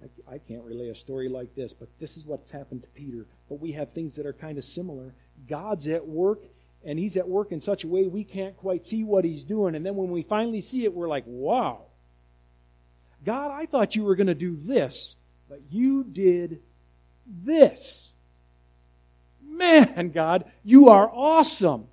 I, 0.03 0.35
I 0.35 0.37
can't 0.39 0.63
relay 0.63 0.89
a 0.89 0.95
story 0.95 1.29
like 1.29 1.53
this, 1.55 1.71
but 1.71 1.87
this 1.99 2.17
is 2.17 2.25
what's 2.25 2.51
happened 2.51 2.81
to 2.81 2.87
Peter. 2.89 3.25
But 3.47 3.59
we 3.59 3.73
have 3.73 3.91
things 3.91 4.15
that 4.15 4.25
are 4.25 4.33
kind 4.33 4.57
of 4.57 4.65
similar. 4.65 5.13
God's 5.47 5.87
at 5.87 6.07
work, 6.07 6.39
and 6.83 6.97
He's 6.97 7.15
at 7.15 7.27
work 7.27 7.51
in 7.51 7.61
such 7.61 7.83
a 7.83 7.87
way 7.87 8.07
we 8.07 8.23
can't 8.23 8.57
quite 8.57 8.85
see 8.85 9.03
what 9.03 9.23
He's 9.23 9.43
doing. 9.43 9.75
And 9.75 9.85
then 9.85 9.95
when 9.95 10.09
we 10.09 10.23
finally 10.23 10.61
see 10.61 10.83
it, 10.83 10.93
we're 10.93 11.07
like, 11.07 11.25
wow. 11.27 11.81
God, 13.25 13.51
I 13.51 13.65
thought 13.65 13.95
you 13.95 14.03
were 14.03 14.15
going 14.15 14.27
to 14.27 14.35
do 14.35 14.57
this, 14.59 15.15
but 15.47 15.59
you 15.69 16.03
did 16.03 16.59
this. 17.27 18.09
Man, 19.43 20.11
God, 20.11 20.45
you 20.63 20.89
are 20.89 21.09
awesome. 21.13 21.85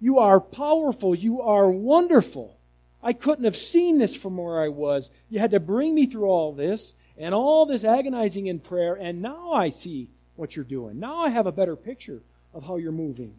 You 0.00 0.18
are 0.18 0.40
powerful. 0.40 1.14
You 1.14 1.42
are 1.42 1.70
wonderful. 1.70 2.57
I 3.02 3.12
couldn't 3.12 3.44
have 3.44 3.56
seen 3.56 3.98
this 3.98 4.16
from 4.16 4.36
where 4.36 4.60
I 4.60 4.68
was. 4.68 5.10
You 5.30 5.38
had 5.38 5.52
to 5.52 5.60
bring 5.60 5.94
me 5.94 6.06
through 6.06 6.26
all 6.26 6.52
this 6.52 6.94
and 7.16 7.34
all 7.34 7.66
this 7.66 7.84
agonizing 7.84 8.46
in 8.46 8.60
prayer, 8.60 8.94
and 8.94 9.22
now 9.22 9.52
I 9.52 9.68
see 9.68 10.08
what 10.36 10.56
you're 10.56 10.64
doing. 10.64 10.98
Now 10.98 11.20
I 11.20 11.30
have 11.30 11.46
a 11.46 11.52
better 11.52 11.76
picture 11.76 12.20
of 12.54 12.64
how 12.64 12.76
you're 12.76 12.92
moving. 12.92 13.34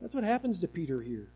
That's 0.00 0.14
what 0.14 0.24
happens 0.24 0.60
to 0.60 0.68
Peter 0.68 1.00
here. 1.00 1.28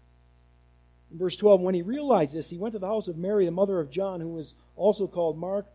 In 1.10 1.18
verse 1.18 1.36
12, 1.36 1.60
when 1.60 1.74
he 1.74 1.82
realized 1.82 2.34
this, 2.34 2.50
he 2.50 2.58
went 2.58 2.72
to 2.74 2.78
the 2.78 2.86
house 2.86 3.08
of 3.08 3.16
Mary, 3.16 3.44
the 3.44 3.50
mother 3.50 3.80
of 3.80 3.90
John, 3.90 4.20
who 4.20 4.28
was 4.28 4.54
also 4.76 5.06
called 5.06 5.38
Mark, 5.38 5.66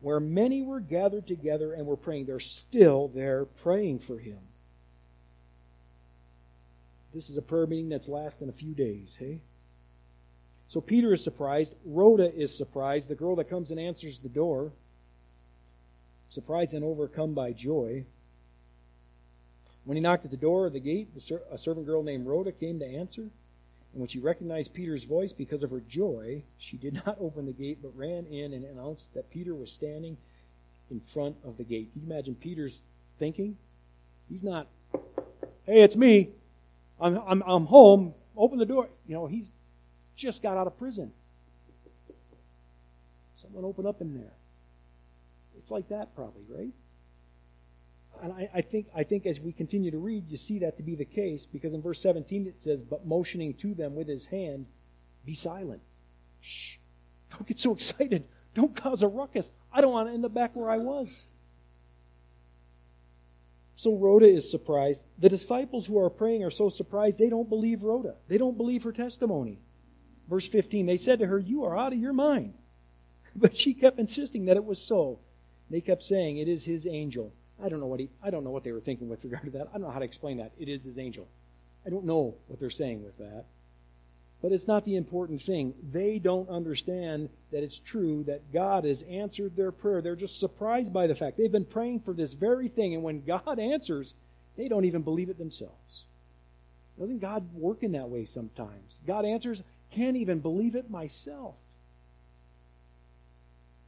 where 0.00 0.20
many 0.20 0.62
were 0.62 0.80
gathered 0.80 1.26
together 1.26 1.72
and 1.72 1.86
were 1.86 1.96
praying. 1.96 2.26
They're 2.26 2.40
still 2.40 3.08
there 3.08 3.46
praying 3.62 4.00
for 4.00 4.18
him. 4.18 4.38
This 7.12 7.30
is 7.30 7.36
a 7.36 7.42
prayer 7.42 7.66
meeting 7.66 7.88
that's 7.88 8.08
lasting 8.08 8.48
a 8.48 8.52
few 8.52 8.74
days, 8.74 9.16
hey? 9.18 9.40
So 10.74 10.80
Peter 10.80 11.12
is 11.12 11.22
surprised. 11.22 11.72
Rhoda 11.84 12.34
is 12.34 12.52
surprised, 12.52 13.08
the 13.08 13.14
girl 13.14 13.36
that 13.36 13.48
comes 13.48 13.70
and 13.70 13.78
answers 13.78 14.18
the 14.18 14.28
door. 14.28 14.72
Surprised 16.30 16.74
and 16.74 16.84
overcome 16.84 17.32
by 17.32 17.52
joy. 17.52 18.02
When 19.84 19.96
he 19.96 20.00
knocked 20.00 20.24
at 20.24 20.32
the 20.32 20.36
door 20.36 20.66
of 20.66 20.72
the 20.72 20.80
gate, 20.80 21.10
a 21.52 21.58
servant 21.58 21.86
girl 21.86 22.02
named 22.02 22.26
Rhoda 22.26 22.50
came 22.50 22.80
to 22.80 22.84
answer. 22.84 23.20
And 23.20 24.00
when 24.00 24.08
she 24.08 24.18
recognized 24.18 24.74
Peter's 24.74 25.04
voice 25.04 25.32
because 25.32 25.62
of 25.62 25.70
her 25.70 25.80
joy, 25.88 26.42
she 26.58 26.76
did 26.76 26.94
not 27.06 27.18
open 27.20 27.46
the 27.46 27.52
gate 27.52 27.78
but 27.80 27.96
ran 27.96 28.26
in 28.26 28.52
and 28.52 28.64
announced 28.64 29.06
that 29.14 29.30
Peter 29.30 29.54
was 29.54 29.70
standing 29.70 30.16
in 30.90 31.00
front 31.12 31.36
of 31.44 31.56
the 31.56 31.62
gate. 31.62 31.92
Can 31.92 32.02
you 32.02 32.12
imagine 32.12 32.34
Peter's 32.34 32.80
thinking? 33.20 33.56
He's 34.28 34.42
not, 34.42 34.66
hey, 35.66 35.82
it's 35.82 35.94
me. 35.94 36.30
I'm, 37.00 37.16
I'm, 37.24 37.42
I'm 37.46 37.66
home. 37.66 38.12
Open 38.36 38.58
the 38.58 38.66
door. 38.66 38.88
You 39.06 39.14
know, 39.14 39.28
he's 39.28 39.52
just 40.16 40.42
got 40.42 40.56
out 40.56 40.66
of 40.66 40.78
prison. 40.78 41.12
Someone 43.40 43.64
open 43.64 43.86
up 43.86 44.00
in 44.00 44.14
there. 44.14 44.32
It's 45.58 45.70
like 45.70 45.88
that, 45.88 46.14
probably, 46.14 46.42
right? 46.48 46.72
And 48.22 48.32
I, 48.32 48.48
I, 48.54 48.60
think 48.60 48.86
I 48.94 49.02
think 49.02 49.26
as 49.26 49.40
we 49.40 49.52
continue 49.52 49.90
to 49.90 49.98
read, 49.98 50.28
you 50.28 50.36
see 50.36 50.60
that 50.60 50.76
to 50.76 50.82
be 50.82 50.94
the 50.94 51.04
case 51.04 51.46
because 51.46 51.74
in 51.74 51.82
verse 51.82 52.00
17 52.00 52.46
it 52.46 52.62
says, 52.62 52.82
"But 52.82 53.06
motioning 53.06 53.54
to 53.54 53.74
them 53.74 53.96
with 53.96 54.08
his 54.08 54.26
hand, 54.26 54.66
be 55.24 55.34
silent." 55.34 55.82
Shh! 56.40 56.76
Don't 57.30 57.46
get 57.46 57.58
so 57.58 57.74
excited. 57.74 58.24
Don't 58.54 58.74
cause 58.74 59.02
a 59.02 59.08
ruckus. 59.08 59.50
I 59.72 59.80
don't 59.80 59.92
want 59.92 60.08
to 60.08 60.14
end 60.14 60.24
up 60.24 60.32
back 60.32 60.54
where 60.54 60.70
I 60.70 60.78
was. 60.78 61.26
So 63.76 63.96
Rhoda 63.96 64.26
is 64.26 64.50
surprised. 64.50 65.04
The 65.18 65.28
disciples 65.28 65.86
who 65.86 65.98
are 65.98 66.08
praying 66.08 66.44
are 66.44 66.50
so 66.50 66.68
surprised 66.68 67.18
they 67.18 67.28
don't 67.28 67.48
believe 67.48 67.82
Rhoda. 67.82 68.14
They 68.28 68.38
don't 68.38 68.56
believe 68.56 68.84
her 68.84 68.92
testimony. 68.92 69.58
Verse 70.28 70.46
15, 70.46 70.86
they 70.86 70.96
said 70.96 71.18
to 71.18 71.26
her, 71.26 71.38
You 71.38 71.64
are 71.64 71.76
out 71.76 71.92
of 71.92 71.98
your 71.98 72.12
mind. 72.12 72.54
But 73.36 73.56
she 73.56 73.74
kept 73.74 73.98
insisting 73.98 74.44
that 74.44 74.56
it 74.56 74.64
was 74.64 74.80
so. 74.80 75.18
They 75.68 75.80
kept 75.80 76.04
saying, 76.04 76.38
It 76.38 76.46
is 76.46 76.64
his 76.64 76.86
angel. 76.86 77.32
I 77.62 77.68
don't 77.68 77.80
know 77.80 77.86
what 77.86 77.98
he 77.98 78.08
I 78.22 78.30
don't 78.30 78.44
know 78.44 78.50
what 78.50 78.62
they 78.62 78.72
were 78.72 78.80
thinking 78.80 79.08
with 79.08 79.24
regard 79.24 79.44
to 79.44 79.50
that. 79.50 79.68
I 79.70 79.72
don't 79.72 79.82
know 79.82 79.90
how 79.90 79.98
to 79.98 80.04
explain 80.04 80.36
that. 80.36 80.52
It 80.58 80.68
is 80.68 80.84
his 80.84 80.98
angel. 80.98 81.26
I 81.86 81.90
don't 81.90 82.04
know 82.04 82.34
what 82.46 82.60
they're 82.60 82.70
saying 82.70 83.02
with 83.04 83.18
that. 83.18 83.44
But 84.40 84.52
it's 84.52 84.68
not 84.68 84.84
the 84.84 84.96
important 84.96 85.42
thing. 85.42 85.74
They 85.90 86.18
don't 86.18 86.48
understand 86.50 87.30
that 87.50 87.62
it's 87.62 87.78
true 87.78 88.24
that 88.24 88.52
God 88.52 88.84
has 88.84 89.02
answered 89.02 89.56
their 89.56 89.72
prayer. 89.72 90.02
They're 90.02 90.16
just 90.16 90.38
surprised 90.38 90.92
by 90.92 91.06
the 91.06 91.14
fact. 91.14 91.38
They've 91.38 91.50
been 91.50 91.64
praying 91.64 92.00
for 92.00 92.12
this 92.12 92.34
very 92.34 92.68
thing, 92.68 92.94
and 92.94 93.02
when 93.02 93.24
God 93.24 93.58
answers, 93.58 94.12
they 94.56 94.68
don't 94.68 94.84
even 94.84 95.02
believe 95.02 95.30
it 95.30 95.38
themselves. 95.38 96.04
Doesn't 96.98 97.20
God 97.20 97.52
work 97.54 97.82
in 97.82 97.92
that 97.92 98.10
way 98.10 98.26
sometimes? 98.26 98.96
God 99.06 99.24
answers, 99.24 99.62
can't 99.94 100.16
even 100.16 100.40
believe 100.40 100.74
it 100.74 100.90
myself. 100.90 101.54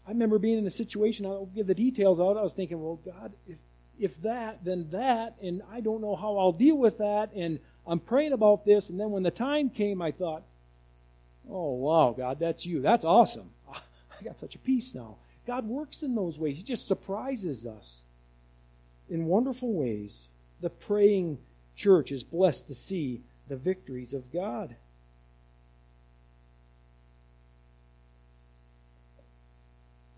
I 0.07 0.11
remember 0.11 0.39
being 0.39 0.59
in 0.59 0.67
a 0.67 0.71
situation, 0.71 1.27
I'll 1.27 1.47
give 1.47 1.67
the 1.67 1.75
details 1.75 2.21
out. 2.21 2.37
I 2.37 2.43
was 2.43 2.53
thinking, 2.53 2.81
well, 2.81 3.01
God, 3.05 3.33
if, 3.49 3.57
if 3.99 4.23
that, 4.23 4.65
then 4.65 4.89
that, 4.93 5.35
and 5.43 5.63
I 5.73 5.81
don't 5.81 6.01
know 6.01 6.15
how 6.15 6.37
I'll 6.37 6.53
deal 6.53 6.79
with 6.79 6.99
that, 6.99 7.33
and 7.35 7.59
I'm 7.87 7.99
praying 7.99 8.33
about 8.33 8.65
this, 8.65 8.89
and 8.89 9.01
then 9.01 9.11
when 9.11 9.25
the 9.25 9.33
time 9.33 9.69
came, 9.69 10.01
I 10.01 10.13
thought, 10.13 10.45
oh, 11.51 11.75
wow, 11.75 12.15
God, 12.17 12.39
that's 12.39 12.65
you. 12.65 12.81
That's 12.83 13.05
awesome. 13.05 13.51
I 13.73 14.25
got 14.25 14.39
such 14.39 14.55
a 14.55 14.59
peace 14.59 14.95
now. 14.95 15.17
God 15.47 15.67
works 15.67 16.03
in 16.03 16.15
those 16.15 16.39
ways. 16.39 16.57
He 16.57 16.63
just 16.63 16.87
surprises 16.87 17.67
us 17.67 17.97
in 19.09 19.27
wonderful 19.27 19.73
ways. 19.73 20.29
The 20.61 20.71
praying 20.71 21.39
church 21.77 22.13
is 22.13 22.23
blessed 22.23 22.69
to 22.69 22.75
see 22.75 23.23
the 23.49 23.57
victories 23.57 24.13
of 24.13 24.33
God. 24.33 24.75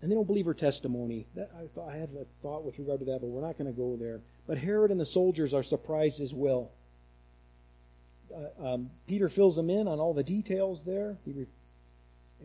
And 0.01 0.09
they 0.09 0.15
don't 0.15 0.27
believe 0.27 0.45
her 0.45 0.53
testimony. 0.53 1.25
That, 1.35 1.51
I, 1.57 1.67
thought, 1.67 1.89
I 1.89 1.97
had 1.97 2.09
a 2.11 2.25
thought 2.41 2.63
with 2.63 2.79
regard 2.79 2.99
to 2.99 3.05
that, 3.05 3.19
but 3.21 3.27
we're 3.27 3.45
not 3.45 3.57
going 3.57 3.71
to 3.71 3.77
go 3.77 3.97
there. 3.97 4.21
But 4.47 4.57
Herod 4.57 4.91
and 4.91 4.99
the 4.99 5.05
soldiers 5.05 5.53
are 5.53 5.63
surprised 5.63 6.21
as 6.21 6.33
well 6.33 6.71
uh, 8.33 8.73
um, 8.73 8.89
Peter 9.07 9.29
fills 9.29 9.55
them 9.55 9.69
in 9.69 9.87
on 9.87 9.99
all 9.99 10.13
the 10.13 10.23
details 10.23 10.83
there. 10.83 11.17
Re- 11.25 11.47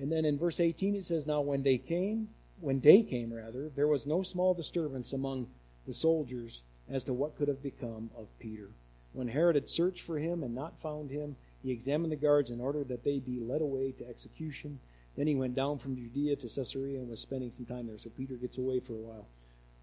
and 0.00 0.10
then 0.10 0.24
in 0.24 0.38
verse 0.38 0.60
18 0.60 0.94
it 0.94 1.06
says, 1.06 1.26
Now 1.26 1.40
when 1.40 1.62
they 1.62 1.78
came, 1.78 2.28
when 2.60 2.80
day 2.80 3.02
came 3.02 3.32
rather, 3.32 3.68
there 3.68 3.88
was 3.88 4.06
no 4.06 4.22
small 4.22 4.54
disturbance 4.54 5.12
among 5.12 5.46
the 5.86 5.94
soldiers 5.94 6.60
as 6.90 7.04
to 7.04 7.12
what 7.12 7.36
could 7.36 7.48
have 7.48 7.62
become 7.62 8.10
of 8.16 8.26
Peter. 8.38 8.68
When 9.12 9.28
Herod 9.28 9.54
had 9.54 9.68
searched 9.68 10.02
for 10.02 10.18
him 10.18 10.42
and 10.42 10.54
not 10.54 10.80
found 10.82 11.10
him, 11.10 11.36
he 11.62 11.70
examined 11.70 12.12
the 12.12 12.16
guards 12.16 12.50
in 12.50 12.60
order 12.60 12.84
that 12.84 13.04
they 13.04 13.18
be 13.18 13.40
led 13.40 13.62
away 13.62 13.92
to 13.92 14.08
execution. 14.08 14.80
Then 15.16 15.26
he 15.26 15.34
went 15.34 15.54
down 15.54 15.78
from 15.78 15.96
Judea 15.96 16.36
to 16.36 16.48
Caesarea 16.48 16.98
and 16.98 17.08
was 17.08 17.20
spending 17.20 17.52
some 17.52 17.66
time 17.66 17.86
there. 17.86 17.98
So 17.98 18.10
Peter 18.10 18.34
gets 18.34 18.58
away 18.58 18.80
for 18.80 18.94
a 18.94 18.96
while. 18.96 19.26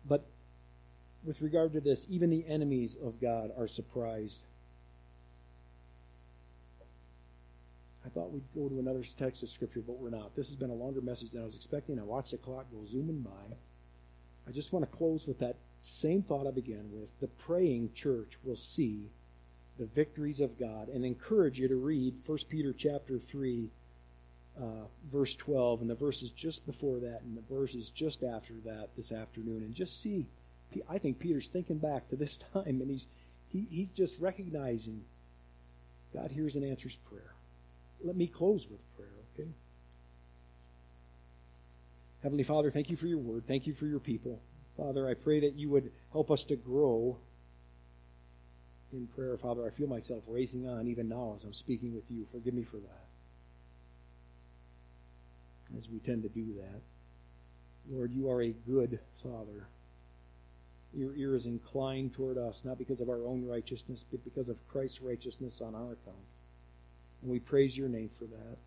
But 0.08 0.26
with 1.24 1.42
regard 1.42 1.74
to 1.74 1.80
this, 1.80 2.06
even 2.10 2.30
the 2.30 2.46
enemies 2.48 2.98
of 3.02 3.22
God 3.22 3.52
are 3.58 3.68
surprised 3.68 4.40
I 8.06 8.10
thought 8.10 8.32
we'd 8.32 8.44
go 8.56 8.68
to 8.68 8.80
another 8.80 9.04
text 9.18 9.44
of 9.44 9.50
Scripture, 9.50 9.82
but 9.86 10.00
we're 10.00 10.10
not. 10.10 10.36
This 10.36 10.48
has 10.48 10.56
been 10.56 10.70
a 10.70 10.76
longer 10.76 11.02
message 11.02 11.32
than 11.32 11.44
I 11.44 11.46
was 11.46 11.56
expecting. 11.56 12.00
I 12.00 12.04
watched 12.04 12.32
the 12.32 12.38
clock 12.38 12.66
go 12.72 12.84
zooming 12.92 13.22
by. 13.22 13.56
I 14.48 14.52
just 14.52 14.74
want 14.74 14.90
to 14.90 14.98
close 14.98 15.28
with 15.28 15.40
that 15.40 15.58
same 15.82 16.24
thought 16.24 16.48
I 16.48 16.52
began 16.52 16.90
with. 16.92 17.10
The 17.20 17.28
praying 17.28 17.92
church 17.94 18.38
will 18.44 18.56
see 18.56 19.06
the 19.78 19.86
victories 19.86 20.40
of 20.40 20.60
God 20.60 20.90
and 20.90 21.06
encourage 21.06 21.60
you 21.60 21.68
to 21.68 21.76
read 21.76 22.16
1 22.26 22.38
Peter 22.50 22.74
chapter 22.74 23.20
3, 23.20 23.70
uh, 24.60 24.86
verse 25.12 25.36
12, 25.36 25.82
and 25.82 25.90
the 25.90 25.96
verses 25.96 26.30
just 26.32 26.66
before 26.66 27.00
that 27.00 27.22
and 27.24 27.38
the 27.38 27.54
verses 27.54 27.90
just 27.90 28.24
after 28.24 28.54
that 28.66 28.90
this 28.96 29.12
afternoon, 29.12 29.64
and 29.64 29.76
just 29.76 30.02
see. 30.02 30.26
I 30.90 31.00
think 31.00 31.20
Peter's 31.20 31.48
thinking 31.48 31.80
back 31.80 32.08
to 32.10 32.16
this 32.16 32.38
time, 32.54 32.82
and 32.82 32.90
he's 32.90 33.08
he, 33.52 33.68
he's 33.70 33.90
just 33.90 34.20
recognizing 34.20 35.02
God 36.14 36.32
hears 36.32 36.56
and 36.56 36.64
answers 36.64 36.96
prayer. 37.10 37.34
Let 38.04 38.16
me 38.16 38.28
close 38.28 38.68
with 38.70 38.80
prayer, 38.96 39.10
okay? 39.34 39.50
Heavenly 42.24 42.44
Father, 42.44 42.72
thank 42.72 42.90
you 42.90 42.98
for 42.98 43.08
your 43.08 43.18
word. 43.18 43.44
Thank 43.48 43.68
you 43.68 43.74
for 43.74 43.86
your 43.86 44.00
people. 44.00 44.40
Father, 44.78 45.08
I 45.08 45.14
pray 45.14 45.42
that 45.42 45.56
you 45.56 45.70
would 45.70 45.92
help 46.12 46.32
us 46.32 46.44
to 46.46 46.56
grow 46.56 47.18
in 48.94 49.08
prayer. 49.08 49.38
Father, 49.38 49.66
I 49.66 49.70
feel 49.70 49.88
myself 49.88 50.24
racing 50.28 50.68
on 50.68 50.88
even 50.88 51.10
now 51.10 51.34
as 51.36 51.44
I'm 51.44 51.54
speaking 51.54 51.94
with 51.94 52.10
you. 52.10 52.26
Forgive 52.32 52.54
me 52.54 52.64
for 52.64 52.78
that. 52.78 53.11
As 55.78 55.88
we 55.90 56.00
tend 56.00 56.24
to 56.24 56.30
do 56.30 56.54
that. 56.56 56.82
Lord, 57.90 58.12
you 58.12 58.30
are 58.30 58.42
a 58.42 58.54
good 58.68 59.00
Father. 59.24 59.68
Your 60.94 61.16
ear 61.16 61.36
is 61.36 61.46
inclined 61.46 62.14
toward 62.14 62.38
us, 62.38 62.62
not 62.66 62.78
because 62.78 63.00
of 63.00 63.10
our 63.10 63.26
own 63.26 63.48
righteousness, 63.48 64.04
but 64.12 64.24
because 64.24 64.50
of 64.50 64.58
Christ's 64.68 65.02
righteousness 65.02 65.62
on 65.62 65.74
our 65.74 65.94
account. 65.94 66.28
And 67.22 67.32
we 67.32 67.40
praise 67.40 67.78
your 67.78 67.88
name 67.88 68.10
for 68.20 68.26
that. 68.26 68.58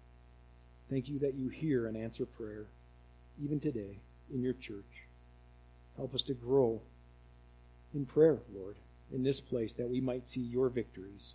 Thank 0.88 1.08
you 1.08 1.18
that 1.20 1.34
you 1.34 1.48
hear 1.48 1.86
and 1.86 1.96
answer 1.96 2.24
prayer, 2.24 2.66
even 3.42 3.60
today, 3.60 3.98
in 4.32 4.42
your 4.42 4.54
church. 4.54 4.84
Help 5.96 6.14
us 6.14 6.22
to 6.22 6.34
grow 6.34 6.80
in 7.94 8.06
prayer, 8.06 8.38
Lord, 8.54 8.76
in 9.12 9.22
this 9.22 9.40
place, 9.40 9.72
that 9.74 9.88
we 9.88 10.00
might 10.00 10.26
see 10.26 10.40
your 10.40 10.68
victories. 10.68 11.34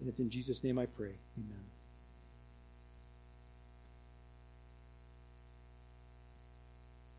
And 0.00 0.08
it's 0.08 0.18
in 0.18 0.30
Jesus' 0.30 0.64
name 0.64 0.78
I 0.78 0.86
pray. 0.86 1.14
Amen. 1.36 1.73